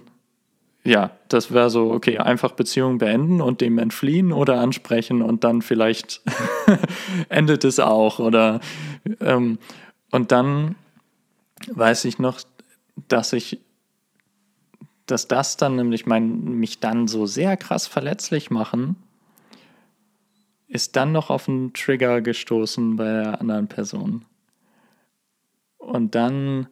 ja, 0.84 1.12
das 1.28 1.52
wäre 1.52 1.70
so, 1.70 1.92
okay, 1.92 2.18
einfach 2.18 2.52
Beziehungen 2.52 2.98
beenden 2.98 3.40
und 3.40 3.60
dem 3.60 3.78
entfliehen 3.78 4.32
oder 4.32 4.60
ansprechen 4.60 5.22
und 5.22 5.44
dann 5.44 5.62
vielleicht 5.62 6.22
endet 7.28 7.64
es 7.64 7.78
auch. 7.78 8.18
Oder 8.18 8.60
ähm, 9.20 9.58
und 10.10 10.32
dann 10.32 10.74
weiß 11.72 12.04
ich 12.04 12.18
noch, 12.18 12.40
dass 13.08 13.32
ich, 13.32 13.60
dass 15.06 15.28
das 15.28 15.56
dann 15.56 15.76
nämlich 15.76 16.06
mein, 16.06 16.58
mich 16.58 16.80
dann 16.80 17.06
so 17.06 17.26
sehr 17.26 17.56
krass 17.56 17.86
verletzlich 17.86 18.50
machen, 18.50 18.96
ist 20.66 20.96
dann 20.96 21.12
noch 21.12 21.30
auf 21.30 21.48
einen 21.48 21.74
Trigger 21.74 22.22
gestoßen 22.22 22.96
bei 22.96 23.04
der 23.04 23.40
anderen 23.40 23.68
Person. 23.68 24.24
Und 25.76 26.14
dann, 26.14 26.68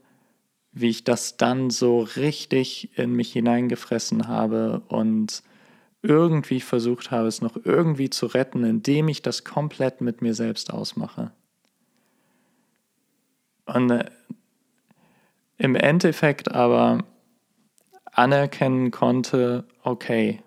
wie 0.81 0.89
ich 0.91 1.05
das 1.05 1.37
dann 1.37 1.71
so 1.71 2.01
richtig 2.01 2.97
in 2.99 3.13
mich 3.13 3.33
hineingefressen 3.33 4.29
habe 4.29 4.83
und 4.89 5.43
irgendwie 6.03 6.61
versucht 6.61 7.11
habe, 7.11 7.29
es 7.29 7.43
noch 7.43 7.57
irgendwie 7.65 8.11
zu 8.11 8.27
retten, 8.27 8.65
indem 8.65 9.09
ich 9.09 9.23
das 9.23 9.45
komplett 9.45 10.01
mit 10.01 10.23
mir 10.23 10.35
selbst 10.35 10.73
ausmache. 10.73 11.33
Und 13.67 13.91
äh, 13.91 14.11
im 15.59 15.75
Endeffekt 15.75 16.53
aber 16.53 17.05
anerkennen 18.13 18.91
konnte, 18.91 19.65
okay, 19.83 20.43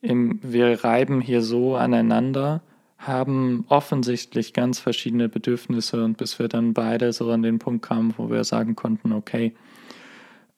im, 0.00 0.40
wir 0.42 0.82
reiben 0.84 1.20
hier 1.20 1.42
so 1.42 1.76
aneinander, 1.76 2.62
haben 3.00 3.64
offensichtlich 3.68 4.52
ganz 4.52 4.78
verschiedene 4.78 5.30
Bedürfnisse 5.30 6.04
und 6.04 6.18
bis 6.18 6.38
wir 6.38 6.48
dann 6.48 6.74
beide 6.74 7.12
so 7.14 7.30
an 7.30 7.42
den 7.42 7.58
Punkt 7.58 7.84
kamen, 7.84 8.14
wo 8.18 8.30
wir 8.30 8.44
sagen 8.44 8.76
konnten, 8.76 9.12
okay, 9.12 9.54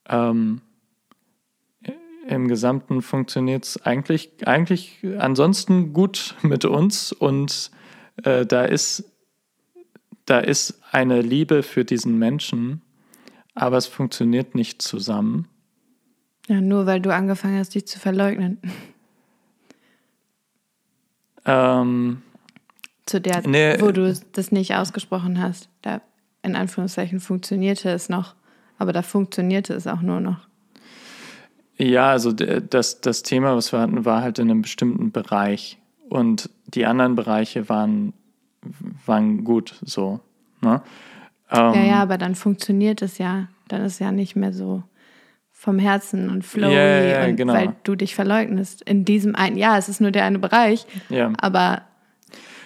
ähm, 0.09 0.61
im 2.27 2.49
Gesamten 2.49 3.01
funktioniert 3.01 3.65
es 3.65 3.83
eigentlich, 3.85 4.47
eigentlich 4.47 5.05
ansonsten 5.19 5.93
gut 5.93 6.35
mit 6.43 6.65
uns 6.65 7.13
und 7.13 7.71
äh, 8.25 8.45
da 8.45 8.65
ist, 8.65 9.05
da 10.27 10.41
ist 10.41 10.81
eine 10.91 11.21
Liebe 11.21 11.63
für 11.63 11.85
diesen 11.85 12.19
Menschen, 12.19 12.83
aber 13.55 13.77
es 13.77 13.87
funktioniert 13.87 14.57
nicht 14.57 14.83
zusammen. 14.83 15.47
Ja, 16.49 16.61
nur 16.61 16.87
weil 16.87 17.01
du 17.01 17.15
angefangen 17.15 17.59
hast, 17.59 17.75
dich 17.75 17.87
zu 17.87 18.01
verleugnen. 18.01 18.59
Ähm, 21.45 22.23
zu 23.13 23.21
der, 23.21 23.47
nee, 23.47 23.77
wo 23.79 23.93
du 23.93 24.13
das 24.33 24.53
nicht 24.53 24.75
ausgesprochen 24.75 25.41
hast. 25.41 25.69
Da 25.83 26.01
in 26.43 26.57
Anführungszeichen 26.57 27.21
funktionierte 27.21 27.91
es 27.91 28.09
noch, 28.09 28.35
aber 28.79 28.93
da 28.93 29.03
funktionierte 29.03 29.75
es 29.75 29.87
auch 29.87 30.01
nur 30.01 30.21
noch. 30.21 30.49
Ja, 31.77 32.11
also 32.11 32.33
das, 32.33 33.01
das 33.01 33.23
Thema, 33.23 33.55
was 33.55 33.73
wir 33.73 33.81
hatten, 33.81 34.05
war 34.05 34.23
halt 34.23 34.39
in 34.39 34.51
einem 34.51 34.63
bestimmten 34.63 35.13
Bereich 35.13 35.79
und 36.09 36.49
die 36.67 36.87
anderen 36.87 37.15
Bereiche 37.15 37.69
waren, 37.69 38.15
waren 39.05 39.45
gut 39.45 39.79
so. 39.83 40.21
Ne? 40.63 40.81
Ähm, 41.51 41.75
ja, 41.75 41.85
ja, 41.85 42.03
aber 42.03 42.17
dann 42.17 42.35
funktioniert 42.35 43.03
es 43.03 43.19
ja. 43.19 43.49
Dann 43.69 43.83
ist 43.83 43.95
es 43.95 43.99
ja 43.99 44.11
nicht 44.11 44.37
mehr 44.37 44.53
so 44.53 44.83
vom 45.51 45.79
Herzen 45.79 46.31
und 46.31 46.45
flowy, 46.45 46.75
ja, 46.75 47.01
ja, 47.01 47.25
und 47.27 47.37
genau. 47.37 47.53
weil 47.53 47.77
du 47.85 47.95
dich 47.95 48.15
verleugnest. 48.15 48.83
In 48.83 49.05
diesem 49.05 49.35
einen, 49.35 49.57
ja, 49.57 49.77
es 49.77 49.89
ist 49.89 50.01
nur 50.01 50.13
der 50.13 50.25
eine 50.25 50.39
Bereich, 50.39 50.87
aber. 51.39 51.83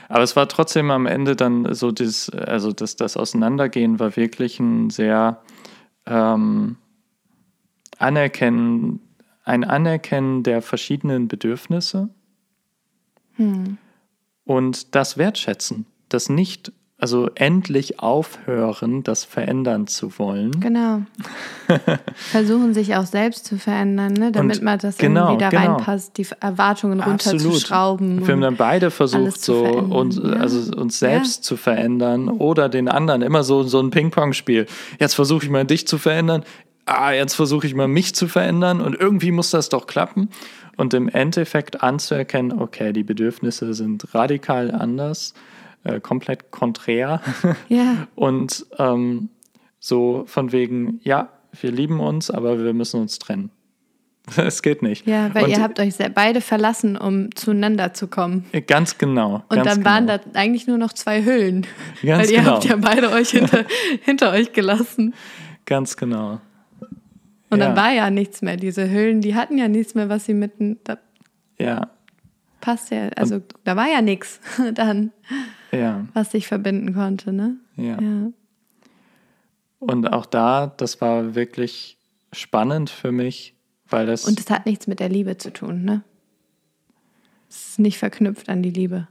Aber 0.08 0.22
es 0.22 0.36
war 0.36 0.48
trotzdem 0.48 0.90
am 0.90 1.06
Ende 1.06 1.36
dann 1.36 1.74
so, 1.74 1.90
dieses, 1.90 2.30
also 2.30 2.72
das, 2.72 2.96
das 2.96 3.16
Auseinandergehen 3.16 3.98
war 3.98 4.16
wirklich 4.16 4.60
ein 4.60 4.90
sehr 4.90 5.42
ähm, 6.06 6.76
Anerkennen, 7.98 9.00
ein 9.44 9.64
Anerkennen 9.64 10.42
der 10.42 10.62
verschiedenen 10.62 11.28
Bedürfnisse 11.28 12.10
hm. 13.34 13.78
und 14.44 14.94
das 14.94 15.18
Wertschätzen, 15.18 15.86
das 16.08 16.28
nicht 16.28 16.72
also 16.98 17.28
endlich 17.34 18.00
aufhören, 18.00 19.02
das 19.02 19.24
verändern 19.24 19.86
zu 19.86 20.18
wollen. 20.18 20.60
Genau. 20.60 21.02
Versuchen 22.14 22.72
sich 22.72 22.96
auch 22.96 23.04
selbst 23.04 23.44
zu 23.44 23.58
verändern, 23.58 24.14
ne? 24.14 24.32
damit 24.32 24.58
und 24.58 24.64
man 24.64 24.78
das 24.78 24.96
genau, 24.96 25.32
irgendwie 25.32 25.44
da 25.44 25.50
genau. 25.50 25.74
reinpasst, 25.74 26.16
die 26.16 26.26
Erwartungen 26.40 27.00
runterzuschrauben. 27.00 28.26
Wir 28.26 28.32
haben 28.32 28.40
dann 28.40 28.56
beide 28.56 28.90
versucht, 28.90 29.42
so 29.42 29.62
uns, 29.62 30.16
ja. 30.16 30.32
also 30.36 30.74
uns 30.74 30.98
selbst 30.98 31.38
ja. 31.38 31.42
zu 31.42 31.56
verändern 31.58 32.30
oder 32.30 32.70
den 32.70 32.88
anderen. 32.88 33.20
Immer 33.20 33.44
so, 33.44 33.62
so 33.62 33.78
ein 33.78 33.90
Ping-Pong-Spiel. 33.90 34.66
Jetzt 34.98 35.14
versuche 35.14 35.44
ich 35.44 35.50
mal 35.50 35.66
dich 35.66 35.86
zu 35.86 35.98
verändern. 35.98 36.44
Ah, 36.86 37.12
jetzt 37.12 37.34
versuche 37.34 37.66
ich 37.66 37.74
mal 37.74 37.88
mich 37.88 38.14
zu 38.14 38.26
verändern 38.26 38.80
und 38.80 38.98
irgendwie 38.98 39.32
muss 39.32 39.50
das 39.50 39.68
doch 39.68 39.86
klappen. 39.86 40.30
Und 40.78 40.94
im 40.94 41.08
Endeffekt 41.08 41.82
anzuerkennen, 41.82 42.58
okay, 42.58 42.94
die 42.94 43.02
Bedürfnisse 43.02 43.74
sind 43.74 44.14
radikal 44.14 44.70
anders 44.70 45.34
äh, 45.86 46.00
komplett 46.00 46.50
konträr. 46.50 47.20
Ja. 47.68 48.06
Und 48.14 48.66
ähm, 48.78 49.28
so 49.78 50.24
von 50.26 50.52
wegen, 50.52 51.00
ja, 51.02 51.30
wir 51.60 51.70
lieben 51.70 52.00
uns, 52.00 52.30
aber 52.30 52.62
wir 52.62 52.74
müssen 52.74 53.00
uns 53.00 53.18
trennen. 53.18 53.50
Es 54.36 54.62
geht 54.62 54.82
nicht. 54.82 55.06
Ja, 55.06 55.32
weil 55.34 55.44
und, 55.44 55.50
ihr 55.50 55.62
habt 55.62 55.78
euch 55.78 55.94
beide 56.12 56.40
verlassen, 56.40 56.96
um 56.96 57.32
zueinander 57.34 57.94
zu 57.94 58.08
kommen. 58.08 58.44
Äh, 58.50 58.62
ganz 58.62 58.98
genau. 58.98 59.44
Und 59.48 59.56
ganz 59.56 59.68
dann 59.68 59.78
genau. 59.78 59.90
waren 59.90 60.06
da 60.08 60.20
eigentlich 60.34 60.66
nur 60.66 60.78
noch 60.78 60.92
zwei 60.92 61.24
Hüllen. 61.24 61.66
Ganz 62.02 62.24
weil 62.24 62.30
ihr 62.32 62.40
genau. 62.40 62.54
habt 62.54 62.64
ja 62.64 62.76
beide 62.76 63.10
euch 63.12 63.30
hinter, 63.30 63.64
hinter 64.02 64.32
euch 64.32 64.52
gelassen. 64.52 65.14
Ganz 65.64 65.96
genau. 65.96 66.40
Und 67.50 67.60
ja. 67.60 67.66
dann 67.66 67.76
war 67.76 67.92
ja 67.92 68.10
nichts 68.10 68.42
mehr. 68.42 68.56
Diese 68.56 68.90
Hüllen, 68.90 69.20
die 69.20 69.36
hatten 69.36 69.58
ja 69.58 69.68
nichts 69.68 69.94
mehr, 69.94 70.08
was 70.08 70.24
sie 70.24 70.34
mitten. 70.34 70.78
ja. 71.58 71.90
Passt 72.60 72.90
ja. 72.90 73.08
Also 73.14 73.36
und, 73.36 73.54
da 73.62 73.76
war 73.76 73.86
ja 73.86 74.02
nichts 74.02 74.40
dann 74.74 75.12
ja. 75.72 76.06
was 76.14 76.30
sich 76.30 76.46
verbinden 76.46 76.94
konnte, 76.94 77.32
ne? 77.32 77.56
Ja. 77.76 78.00
ja. 78.00 78.32
Und 79.78 80.12
auch 80.12 80.26
da, 80.26 80.66
das 80.66 81.00
war 81.00 81.34
wirklich 81.34 81.98
spannend 82.32 82.90
für 82.90 83.12
mich, 83.12 83.54
weil 83.88 84.06
das. 84.06 84.26
Und 84.26 84.40
es 84.40 84.50
hat 84.50 84.66
nichts 84.66 84.86
mit 84.86 85.00
der 85.00 85.08
Liebe 85.08 85.36
zu 85.38 85.52
tun, 85.52 85.84
ne? 85.84 86.02
Es 87.48 87.68
ist 87.70 87.78
nicht 87.78 87.98
verknüpft 87.98 88.48
an 88.48 88.62
die 88.62 88.70
Liebe. 88.70 89.08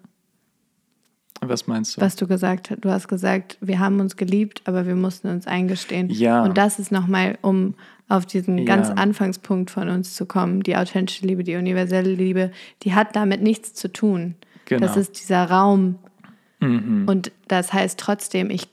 Was 1.42 1.68
meinst 1.68 1.98
du? 1.98 2.02
Was 2.02 2.16
du 2.16 2.28
gesagt 2.28 2.70
hast. 2.70 2.84
Du 2.84 2.90
hast 2.90 3.08
gesagt, 3.08 3.58
wir 3.62 3.80
haben 3.80 4.00
uns 4.00 4.16
geliebt, 4.16 4.62
aber 4.66 4.86
wir 4.86 4.96
mussten 4.96 5.30
uns 5.30 5.48
eingestehen. 5.48 6.10
Ja. 6.10 6.44
Und 6.44 6.58
das 6.58 6.80
ist 6.80 6.92
nochmal, 6.92 7.38
um 7.42 7.76
auf 8.08 8.26
diesen 8.26 8.58
ja. 8.60 8.66
ganz 8.66 8.90
Anfangspunkt 8.90 9.72
von 9.72 9.90
uns 9.90 10.16
zu 10.16 10.26
kommen. 10.26 10.64
Die 10.64 10.76
authentische 10.76 11.26
Liebe, 11.26 11.44
die 11.44 11.56
universelle 11.56 12.14
Liebe, 12.14 12.52
die 12.84 12.94
hat 12.94 13.16
damit 13.16 13.42
nichts 13.42 13.74
zu 13.74 13.92
tun. 13.92 14.36
Genau. 14.66 14.86
Das 14.86 14.98
ist 14.98 15.20
dieser 15.20 15.46
Raum, 15.46 15.96
Mhm. 16.60 17.08
Und 17.08 17.32
das 17.48 17.74
heißt 17.74 18.00
trotzdem, 18.00 18.50
ich 18.50 18.68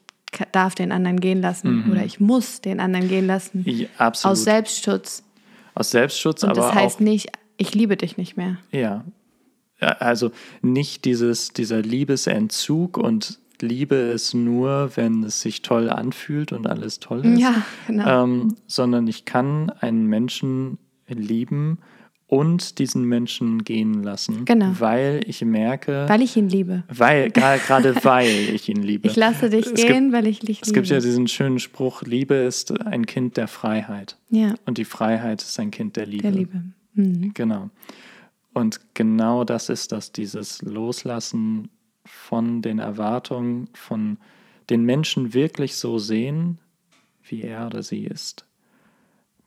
darf 0.53 0.75
den 0.75 0.93
anderen 0.93 1.21
gehen 1.21 1.41
lassen 1.41 1.85
mhm. 1.85 1.93
oder 1.93 2.05
ich 2.05 2.21
muss 2.21 2.61
den 2.61 2.81
anderen 2.81 3.09
gehen 3.09 3.27
lassen. 3.27 3.65
Ja, 3.67 3.87
absolut. 3.99 4.33
Aus 4.33 4.45
Selbstschutz. 4.45 5.23
Aus 5.75 5.91
Selbstschutz, 5.91 6.43
Und 6.43 6.51
aber 6.51 6.61
das 6.61 6.75
heißt 6.75 6.97
auch, 6.97 7.01
nicht, 7.01 7.29
ich 7.57 7.75
liebe 7.75 7.97
dich 7.97 8.17
nicht 8.17 8.37
mehr. 8.37 8.59
Ja. 8.71 9.05
Also 9.79 10.31
nicht 10.61 11.05
dieses, 11.05 11.53
dieser 11.53 11.83
Liebesentzug 11.83 12.97
und 12.97 13.41
Liebe 13.61 13.95
ist 13.95 14.35
nur, 14.35 14.91
wenn 14.97 15.23
es 15.23 15.41
sich 15.41 15.63
toll 15.63 15.89
anfühlt 15.89 16.53
und 16.53 16.67
alles 16.67 16.99
toll 17.01 17.25
ist. 17.25 17.41
Ja, 17.41 17.63
genau. 17.87 18.25
Ähm, 18.25 18.57
sondern 18.67 19.07
ich 19.07 19.25
kann 19.25 19.71
einen 19.71 20.07
Menschen 20.07 20.79
lieben 21.07 21.79
und 22.33 22.79
diesen 22.79 23.05
Menschen 23.05 23.63
gehen 23.63 24.03
lassen. 24.03 24.47
Genau. 24.47 24.75
Weil 24.79 25.21
ich 25.27 25.45
merke. 25.45 26.07
Weil 26.09 26.23
ich 26.23 26.35
ihn 26.35 26.49
liebe. 26.49 26.83
Weil, 26.89 27.31
gerade 27.31 27.95
weil 28.05 28.27
ich 28.27 28.71
ihn 28.71 28.83
liebe. 28.83 29.07
Ich 29.07 29.17
lasse 29.17 29.51
dich 29.51 29.67
es 29.67 29.75
gehen, 29.75 30.05
gibt, 30.05 30.13
weil 30.15 30.27
ich 30.27 30.39
dich 30.39 30.49
liebe. 30.49 30.67
Es 30.67 30.73
gibt 30.73 30.87
ja 30.87 30.99
diesen 30.99 31.29
schönen 31.29 31.59
Spruch: 31.59 32.01
Liebe 32.01 32.35
ist 32.37 32.73
ein 32.87 33.05
Kind 33.05 33.37
der 33.37 33.49
Freiheit. 33.49 34.17
Ja. 34.31 34.55
Und 34.65 34.79
die 34.79 34.87
Freiheit 34.87 35.43
ist 35.43 35.61
ein 35.61 35.71
Kind 35.71 35.97
der 35.97 36.07
Liebe. 36.07 36.23
Der 36.23 36.31
Liebe. 36.31 36.63
Mhm. 36.95 37.35
Genau. 37.35 37.69
Und 38.55 38.81
genau 38.95 39.45
das 39.45 39.69
ist 39.69 39.93
das, 39.93 40.11
dieses 40.11 40.63
Loslassen 40.63 41.69
von 42.07 42.63
den 42.63 42.79
Erwartungen, 42.79 43.69
von 43.75 44.17
den 44.71 44.85
Menschen 44.85 45.35
wirklich 45.35 45.77
so 45.77 45.99
sehen, 45.99 46.61
wie 47.25 47.43
er 47.43 47.67
oder 47.67 47.83
sie 47.83 48.05
ist. 48.05 48.47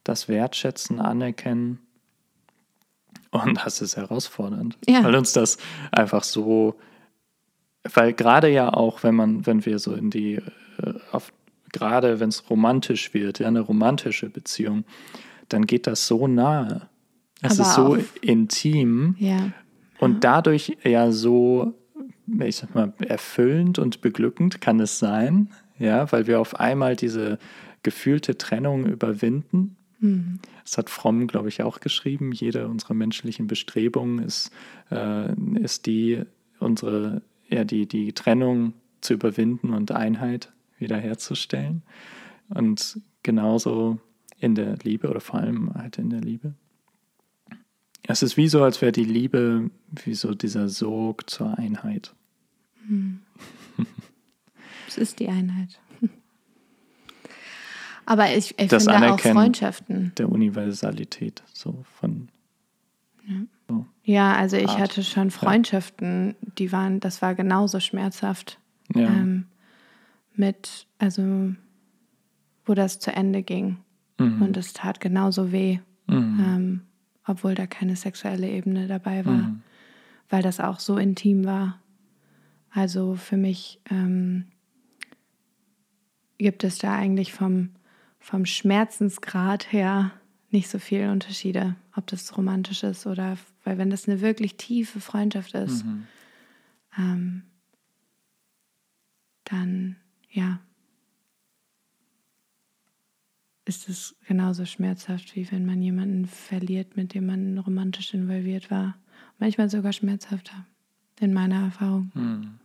Das 0.03 0.29
Wertschätzen, 0.29 0.99
Anerkennen 0.99 1.79
und 3.43 3.65
das 3.65 3.81
ist 3.81 3.97
herausfordernd, 3.97 4.77
ja. 4.87 5.03
weil 5.03 5.15
uns 5.15 5.33
das 5.33 5.57
einfach 5.91 6.23
so, 6.23 6.75
weil 7.93 8.13
gerade 8.13 8.49
ja 8.49 8.73
auch, 8.73 9.03
wenn 9.03 9.15
man, 9.15 9.45
wenn 9.45 9.65
wir 9.65 9.79
so 9.79 9.93
in 9.93 10.09
die, 10.09 10.35
äh, 10.35 10.93
auf, 11.11 11.31
gerade 11.71 12.19
wenn 12.19 12.29
es 12.29 12.49
romantisch 12.49 13.13
wird, 13.13 13.39
ja, 13.39 13.47
eine 13.47 13.61
romantische 13.61 14.29
Beziehung, 14.29 14.85
dann 15.49 15.65
geht 15.65 15.87
das 15.87 16.07
so 16.07 16.27
nahe. 16.27 16.89
Es 17.41 17.59
ist 17.59 17.75
so 17.75 17.97
intim 18.21 19.15
ja. 19.19 19.51
und 19.99 20.23
dadurch 20.23 20.77
ja 20.83 21.11
so, 21.11 21.73
ich 22.39 22.55
sag 22.55 22.73
mal, 22.73 22.93
erfüllend 22.99 23.77
und 23.77 24.01
beglückend 24.01 24.61
kann 24.61 24.79
es 24.79 24.97
sein, 24.97 25.49
ja, 25.77 26.11
weil 26.11 26.25
wir 26.25 26.39
auf 26.39 26.59
einmal 26.59 26.95
diese 26.95 27.37
gefühlte 27.83 28.37
Trennung 28.37 28.85
überwinden. 28.85 29.77
Das 30.63 30.77
hat 30.77 30.89
Fromm, 30.89 31.27
glaube 31.27 31.49
ich, 31.49 31.63
auch 31.63 31.79
geschrieben. 31.79 32.31
Jede 32.31 32.67
unserer 32.67 32.93
menschlichen 32.93 33.47
Bestrebungen 33.47 34.19
ist, 34.19 34.51
äh, 34.91 35.33
ist 35.59 35.85
die, 35.85 36.23
unsere, 36.59 37.21
ja, 37.49 37.63
die, 37.63 37.87
die 37.87 38.13
Trennung 38.13 38.73
zu 39.01 39.13
überwinden 39.13 39.73
und 39.73 39.91
Einheit 39.91 40.51
wiederherzustellen. 40.77 41.83
Und 42.49 42.99
genauso 43.23 43.99
in 44.39 44.55
der 44.55 44.77
Liebe 44.83 45.09
oder 45.09 45.21
vor 45.21 45.39
allem 45.39 45.73
halt 45.73 45.97
in 45.97 46.09
der 46.09 46.21
Liebe. 46.21 46.53
Es 48.03 48.21
ist 48.21 48.37
wie 48.37 48.47
so, 48.47 48.63
als 48.63 48.81
wäre 48.81 48.91
die 48.91 49.05
Liebe 49.05 49.71
wie 50.03 50.13
so 50.13 50.35
dieser 50.35 50.69
Sog 50.69 51.29
zur 51.29 51.57
Einheit. 51.57 52.13
Hm. 52.87 53.21
es 54.87 54.97
ist 54.97 55.19
die 55.19 55.27
Einheit. 55.27 55.79
Aber 58.05 58.35
ich, 58.35 58.57
ich 58.59 58.67
das 58.67 58.85
finde 58.85 59.13
auch 59.13 59.19
Freundschaften. 59.19 60.11
Der 60.17 60.29
Universalität, 60.29 61.43
so 61.53 61.83
von. 61.99 62.29
Ja, 63.27 63.35
so 63.67 63.85
ja 64.03 64.35
also 64.35 64.57
ich 64.57 64.69
Art. 64.69 64.79
hatte 64.79 65.03
schon 65.03 65.31
Freundschaften, 65.31 66.35
die 66.57 66.71
waren, 66.71 66.99
das 66.99 67.21
war 67.21 67.33
genauso 67.33 67.79
schmerzhaft. 67.79 68.59
Ja. 68.93 69.07
Ähm, 69.07 69.47
mit, 70.35 70.87
also 70.99 71.53
wo 72.65 72.73
das 72.73 72.99
zu 72.99 73.11
Ende 73.11 73.43
ging. 73.43 73.77
Mhm. 74.19 74.41
Und 74.41 74.57
es 74.57 74.73
tat 74.73 74.99
genauso 74.99 75.51
weh, 75.51 75.79
mhm. 76.07 76.39
ähm, 76.39 76.81
obwohl 77.25 77.55
da 77.55 77.67
keine 77.67 77.95
sexuelle 77.95 78.49
Ebene 78.49 78.87
dabei 78.87 79.25
war, 79.25 79.33
mhm. 79.33 79.61
weil 80.29 80.41
das 80.41 80.59
auch 80.59 80.79
so 80.79 80.97
intim 80.97 81.45
war. 81.45 81.79
Also 82.71 83.15
für 83.15 83.37
mich 83.37 83.79
ähm, 83.89 84.45
gibt 86.37 86.63
es 86.63 86.77
da 86.77 86.93
eigentlich 86.93 87.33
vom, 87.33 87.69
vom 88.25 88.47
Schmerzensgrad 88.47 89.71
her 89.71 90.11
nicht 90.49 90.67
so 90.67 90.79
viele 90.79 91.11
Unterschiede, 91.11 91.75
ob 91.95 92.07
das 92.07 92.35
romantisch 92.35 92.81
ist 92.81 93.05
oder, 93.05 93.37
weil 93.63 93.77
wenn 93.77 93.91
das 93.91 94.07
eine 94.07 94.19
wirklich 94.19 94.57
tiefe 94.57 94.99
Freundschaft 94.99 95.53
ist, 95.53 95.85
mhm. 95.85 96.07
ähm, 96.97 97.43
dann 99.43 99.97
ja, 100.31 100.59
ist 103.65 103.89
es 103.89 104.15
genauso 104.27 104.65
schmerzhaft, 104.65 105.35
wie 105.35 105.51
wenn 105.51 105.67
man 105.67 105.79
jemanden 105.83 106.25
verliert, 106.25 106.97
mit 106.97 107.13
dem 107.13 107.27
man 107.27 107.59
romantisch 107.59 108.15
involviert 108.15 108.71
war. 108.71 108.97
Manchmal 109.37 109.69
sogar 109.69 109.93
schmerzhafter, 109.93 110.65
in 111.19 111.31
meiner 111.31 111.65
Erfahrung. 111.65 112.09
Hm. 112.15 112.59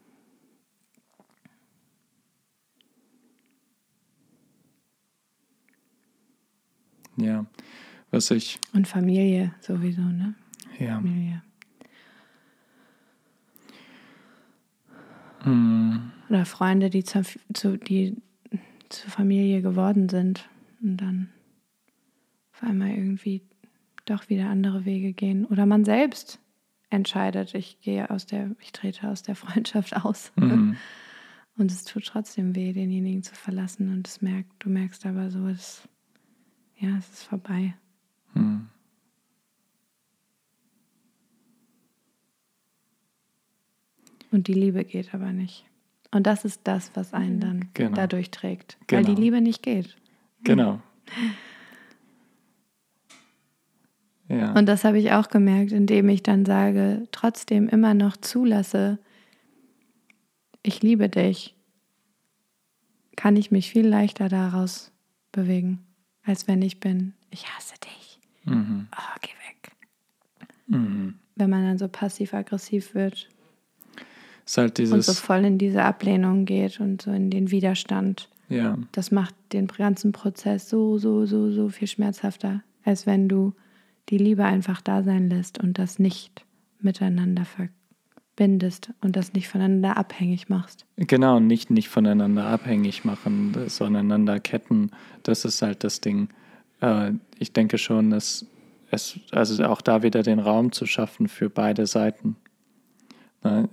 Ja, 7.20 7.46
was 8.10 8.30
ich. 8.30 8.58
Und 8.72 8.88
Familie 8.88 9.54
sowieso, 9.60 10.02
ne? 10.02 10.34
Ja. 10.78 10.96
Familie. 10.96 11.42
Hm. 15.42 16.10
Oder 16.28 16.44
Freunde, 16.44 16.90
die, 16.90 17.04
zu, 17.04 17.22
zu, 17.54 17.76
die 17.76 18.16
zur 18.88 19.10
Familie 19.10 19.62
geworden 19.62 20.08
sind 20.08 20.48
und 20.82 20.98
dann 20.98 21.30
auf 22.52 22.62
einmal 22.62 22.90
irgendwie 22.90 23.42
doch 24.04 24.28
wieder 24.28 24.48
andere 24.48 24.84
Wege 24.84 25.12
gehen. 25.12 25.44
Oder 25.46 25.66
man 25.66 25.84
selbst 25.84 26.38
entscheidet, 26.90 27.54
ich 27.54 27.80
gehe 27.80 28.10
aus 28.10 28.26
der, 28.26 28.50
ich 28.60 28.72
trete 28.72 29.08
aus 29.08 29.22
der 29.22 29.34
Freundschaft 29.36 29.96
aus. 29.96 30.32
Mhm. 30.36 30.76
Und 31.56 31.70
es 31.70 31.84
tut 31.84 32.06
trotzdem 32.06 32.54
weh, 32.54 32.72
denjenigen 32.72 33.22
zu 33.22 33.34
verlassen. 33.34 33.92
Und 33.92 34.08
es 34.08 34.22
merkt, 34.22 34.50
du 34.60 34.70
merkst 34.70 35.04
aber 35.06 35.30
so, 35.30 35.46
es, 35.46 35.88
ja, 36.80 36.96
es 36.98 37.08
ist 37.10 37.22
vorbei. 37.24 37.74
Mhm. 38.34 38.68
Und 44.32 44.46
die 44.46 44.54
Liebe 44.54 44.84
geht 44.84 45.12
aber 45.14 45.32
nicht. 45.32 45.66
Und 46.10 46.26
das 46.26 46.44
ist 46.44 46.62
das, 46.64 46.90
was 46.94 47.12
einen 47.14 47.36
mhm. 47.36 47.40
dann 47.40 47.68
genau. 47.74 47.94
dadurch 47.94 48.30
trägt, 48.30 48.78
genau. 48.86 49.06
weil 49.06 49.14
die. 49.14 49.20
Liebe 49.20 49.40
nicht 49.40 49.62
geht. 49.62 49.96
Genau. 50.42 50.80
Ja. 54.30 54.52
Und 54.52 54.66
das 54.66 54.84
habe 54.84 54.96
ich 55.00 55.10
auch 55.10 55.28
gemerkt, 55.28 55.72
indem 55.72 56.08
ich 56.08 56.22
dann 56.22 56.44
sage, 56.44 57.08
trotzdem 57.10 57.68
immer 57.68 57.94
noch 57.94 58.16
zulasse, 58.16 59.00
ich 60.62 60.82
liebe 60.82 61.08
dich, 61.08 61.56
kann 63.16 63.34
ich 63.34 63.50
mich 63.50 63.72
viel 63.72 63.88
leichter 63.88 64.28
daraus 64.28 64.92
bewegen, 65.32 65.80
als 66.24 66.48
wenn 66.48 66.62
ich 66.62 66.80
bin, 66.80 67.14
ich 67.30 67.46
hasse 67.46 67.74
dich. 67.84 68.20
Mhm. 68.44 68.88
Oh, 68.96 69.16
geh 69.20 69.28
weg. 69.48 69.72
Mhm. 70.66 71.14
Wenn 71.36 71.50
man 71.50 71.64
dann 71.64 71.78
so 71.78 71.88
passiv-aggressiv 71.88 72.94
wird 72.94 73.28
ist 74.50 74.58
halt 74.58 74.78
dieses 74.78 74.92
und 74.92 75.04
so 75.04 75.12
voll 75.12 75.44
in 75.44 75.58
diese 75.58 75.84
Ablehnung 75.84 76.44
geht 76.44 76.80
und 76.80 77.02
so 77.02 77.12
in 77.12 77.30
den 77.30 77.52
Widerstand. 77.52 78.28
Ja. 78.48 78.76
Das 78.90 79.12
macht 79.12 79.34
den 79.52 79.68
ganzen 79.68 80.10
Prozess 80.10 80.68
so, 80.68 80.98
so, 80.98 81.24
so, 81.24 81.52
so 81.52 81.68
viel 81.68 81.86
schmerzhafter, 81.86 82.64
als 82.84 83.06
wenn 83.06 83.28
du 83.28 83.52
die 84.08 84.18
Liebe 84.18 84.44
einfach 84.44 84.80
da 84.80 85.04
sein 85.04 85.30
lässt 85.30 85.62
und 85.62 85.78
das 85.78 86.00
nicht 86.00 86.44
miteinander 86.80 87.44
verbindest 88.40 88.90
und 89.02 89.16
das 89.16 89.34
nicht 89.34 89.48
voneinander 89.48 89.98
abhängig 89.98 90.48
machst. 90.48 90.86
Genau, 90.96 91.40
nicht, 91.40 91.70
nicht 91.70 91.90
voneinander 91.90 92.46
abhängig 92.46 93.04
machen, 93.04 93.54
sondern 93.68 94.42
ketten. 94.42 94.92
Das 95.22 95.44
ist 95.44 95.60
halt 95.60 95.84
das 95.84 96.00
Ding. 96.00 96.30
Äh, 96.80 97.12
ich 97.38 97.52
denke 97.52 97.76
schon, 97.76 98.08
dass 98.10 98.46
es, 98.90 99.20
also 99.30 99.62
auch 99.64 99.82
da 99.82 100.02
wieder 100.02 100.22
den 100.22 100.38
Raum 100.38 100.72
zu 100.72 100.86
schaffen 100.86 101.28
für 101.28 101.50
beide 101.50 101.86
Seiten. 101.86 102.36
Ne? 103.44 103.68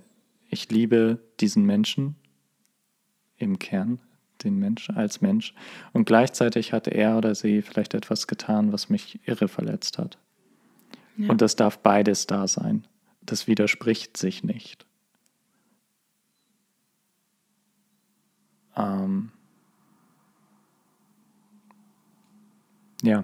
ich 0.50 0.70
liebe 0.70 1.18
diesen 1.40 1.64
Menschen 1.64 2.16
im 3.38 3.58
Kern, 3.58 4.00
den 4.44 4.58
Mensch 4.58 4.90
als 4.90 5.22
Mensch. 5.22 5.54
Und 5.94 6.04
gleichzeitig 6.04 6.74
hat 6.74 6.88
er 6.88 7.16
oder 7.16 7.34
sie 7.34 7.62
vielleicht 7.62 7.94
etwas 7.94 8.26
getan, 8.26 8.72
was 8.72 8.90
mich 8.90 9.18
irre 9.24 9.48
verletzt 9.48 9.96
hat. 9.96 10.18
Ja. 11.16 11.30
Und 11.30 11.40
das 11.40 11.56
darf 11.56 11.78
beides 11.78 12.26
da 12.26 12.46
sein. 12.46 12.84
Das 13.28 13.46
widerspricht 13.46 14.16
sich 14.16 14.42
nicht. 14.42 14.86
Ähm 18.74 19.32
ja. 23.02 23.22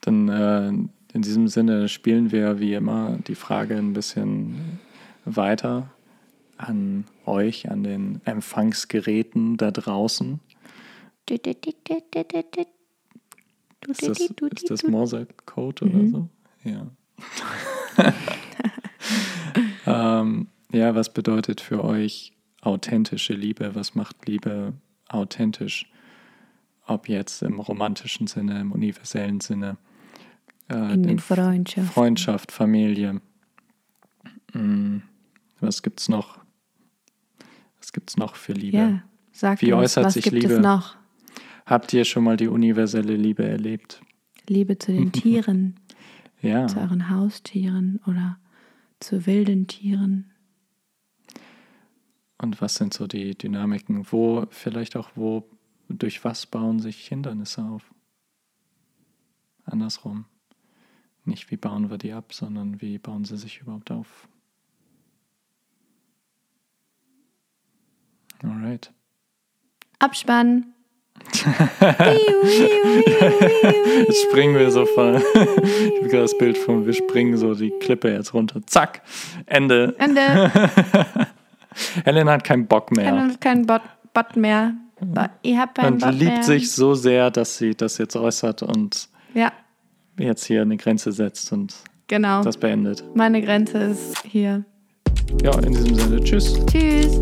Dann 0.00 0.28
äh, 0.30 0.68
in 1.12 1.22
diesem 1.22 1.48
Sinne 1.48 1.90
spielen 1.90 2.32
wir 2.32 2.60
wie 2.60 2.72
immer 2.72 3.18
die 3.26 3.34
Frage 3.34 3.76
ein 3.76 3.92
bisschen 3.92 4.80
weiter 5.26 5.90
an 6.56 7.04
euch, 7.26 7.70
an 7.70 7.82
den 7.82 8.22
Empfangsgeräten 8.24 9.58
da 9.58 9.70
draußen. 9.70 10.40
Ist 13.86 14.06
das, 14.06 14.20
ist 14.20 14.70
das 14.70 14.82
Morse-Code 14.82 15.84
oder 15.86 15.98
mhm. 15.98 16.10
so? 16.10 16.28
Ja. 16.64 16.86
ähm, 20.20 20.48
ja, 20.72 20.94
was 20.94 21.12
bedeutet 21.12 21.60
für 21.60 21.84
euch 21.84 22.32
authentische 22.60 23.32
Liebe? 23.32 23.74
Was 23.74 23.94
macht 23.94 24.26
Liebe 24.26 24.74
authentisch? 25.08 25.90
Ob 26.86 27.08
jetzt 27.08 27.42
im 27.42 27.60
romantischen 27.60 28.26
Sinne, 28.26 28.60
im 28.60 28.72
universellen 28.72 29.40
Sinne 29.40 29.76
äh, 30.68 30.94
in 30.94 31.18
Freundschaft. 31.18 31.92
Freundschaft, 31.92 32.52
Familie. 32.52 33.20
Hm. 34.52 35.02
Was 35.60 35.82
gibt's 35.82 36.08
noch? 36.08 36.38
Was 37.78 37.92
gibt's 37.92 38.16
noch 38.16 38.34
für 38.36 38.52
Liebe? 38.52 38.76
Ja, 38.76 39.02
sag 39.32 39.60
Wie 39.62 39.72
uns, 39.72 39.84
äußert 39.84 40.06
was 40.06 40.14
sich 40.14 40.24
gibt 40.24 40.36
Liebe? 40.42 40.54
Es 40.54 40.60
noch? 40.60 40.96
Habt 41.66 41.92
ihr 41.92 42.04
schon 42.04 42.24
mal 42.24 42.36
die 42.36 42.48
universelle 42.48 43.16
Liebe 43.16 43.44
erlebt? 43.44 44.02
Liebe 44.48 44.78
zu 44.78 44.92
den 44.92 45.12
Tieren, 45.12 45.78
ja. 46.40 46.66
zu 46.66 46.80
euren 46.80 47.10
Haustieren 47.10 48.00
oder 48.06 48.38
zu 48.98 49.26
wilden 49.26 49.66
Tieren. 49.66 50.32
Und 52.38 52.60
was 52.60 52.76
sind 52.76 52.94
so 52.94 53.06
die 53.06 53.36
Dynamiken? 53.36 54.06
Wo, 54.10 54.46
vielleicht 54.50 54.96
auch 54.96 55.10
wo, 55.14 55.48
durch 55.88 56.24
was 56.24 56.46
bauen 56.46 56.80
sich 56.80 57.06
Hindernisse 57.06 57.62
auf? 57.62 57.94
Andersrum. 59.64 60.24
Nicht 61.24 61.50
wie 61.50 61.56
bauen 61.56 61.90
wir 61.90 61.98
die 61.98 62.12
ab, 62.12 62.32
sondern 62.32 62.80
wie 62.80 62.98
bauen 62.98 63.24
sie 63.24 63.36
sich 63.36 63.60
überhaupt 63.60 63.90
auf. 63.90 64.26
Alright. 68.42 68.92
Abspannen. 69.98 70.72
Jetzt 74.06 74.22
springen 74.28 74.54
wir 74.56 74.70
so 74.70 74.86
von. 74.86 75.16
ich 75.16 75.22
habe 75.24 76.08
gerade 76.08 76.22
das 76.22 76.36
Bild 76.36 76.58
von, 76.58 76.86
wir 76.86 76.92
springen 76.92 77.36
so 77.36 77.54
die 77.54 77.70
Klippe 77.80 78.10
jetzt 78.12 78.34
runter. 78.34 78.60
Zack. 78.66 79.02
Ende. 79.46 79.94
Ende. 79.98 80.50
Helen 82.04 82.28
hat 82.28 82.44
keinen 82.44 82.66
Bock 82.66 82.90
mehr. 82.96 83.06
Helen 83.06 83.30
hat 83.32 83.40
keinen 83.40 83.66
Bot, 83.66 83.82
Bot 84.12 84.36
mehr. 84.36 84.74
Ihr 85.42 85.58
habt 85.58 85.76
keinen 85.78 85.94
und 85.94 86.00
Bot 86.02 86.12
liebt 86.14 86.32
mehr. 86.32 86.42
sich 86.42 86.72
so 86.72 86.94
sehr, 86.94 87.30
dass 87.30 87.56
sie 87.58 87.74
das 87.74 87.98
jetzt 87.98 88.16
äußert 88.16 88.62
und 88.62 89.08
Ja, 89.34 89.52
jetzt 90.18 90.44
hier 90.44 90.62
eine 90.62 90.76
Grenze 90.76 91.12
setzt 91.12 91.52
und 91.52 91.74
genau. 92.06 92.42
das 92.42 92.56
beendet. 92.56 93.04
Meine 93.14 93.40
Grenze 93.40 93.78
ist 93.78 94.22
hier. 94.24 94.64
Ja, 95.42 95.56
in 95.60 95.72
diesem 95.72 95.94
Sinne, 95.94 96.20
tschüss. 96.24 96.58
Tschüss. 96.66 97.20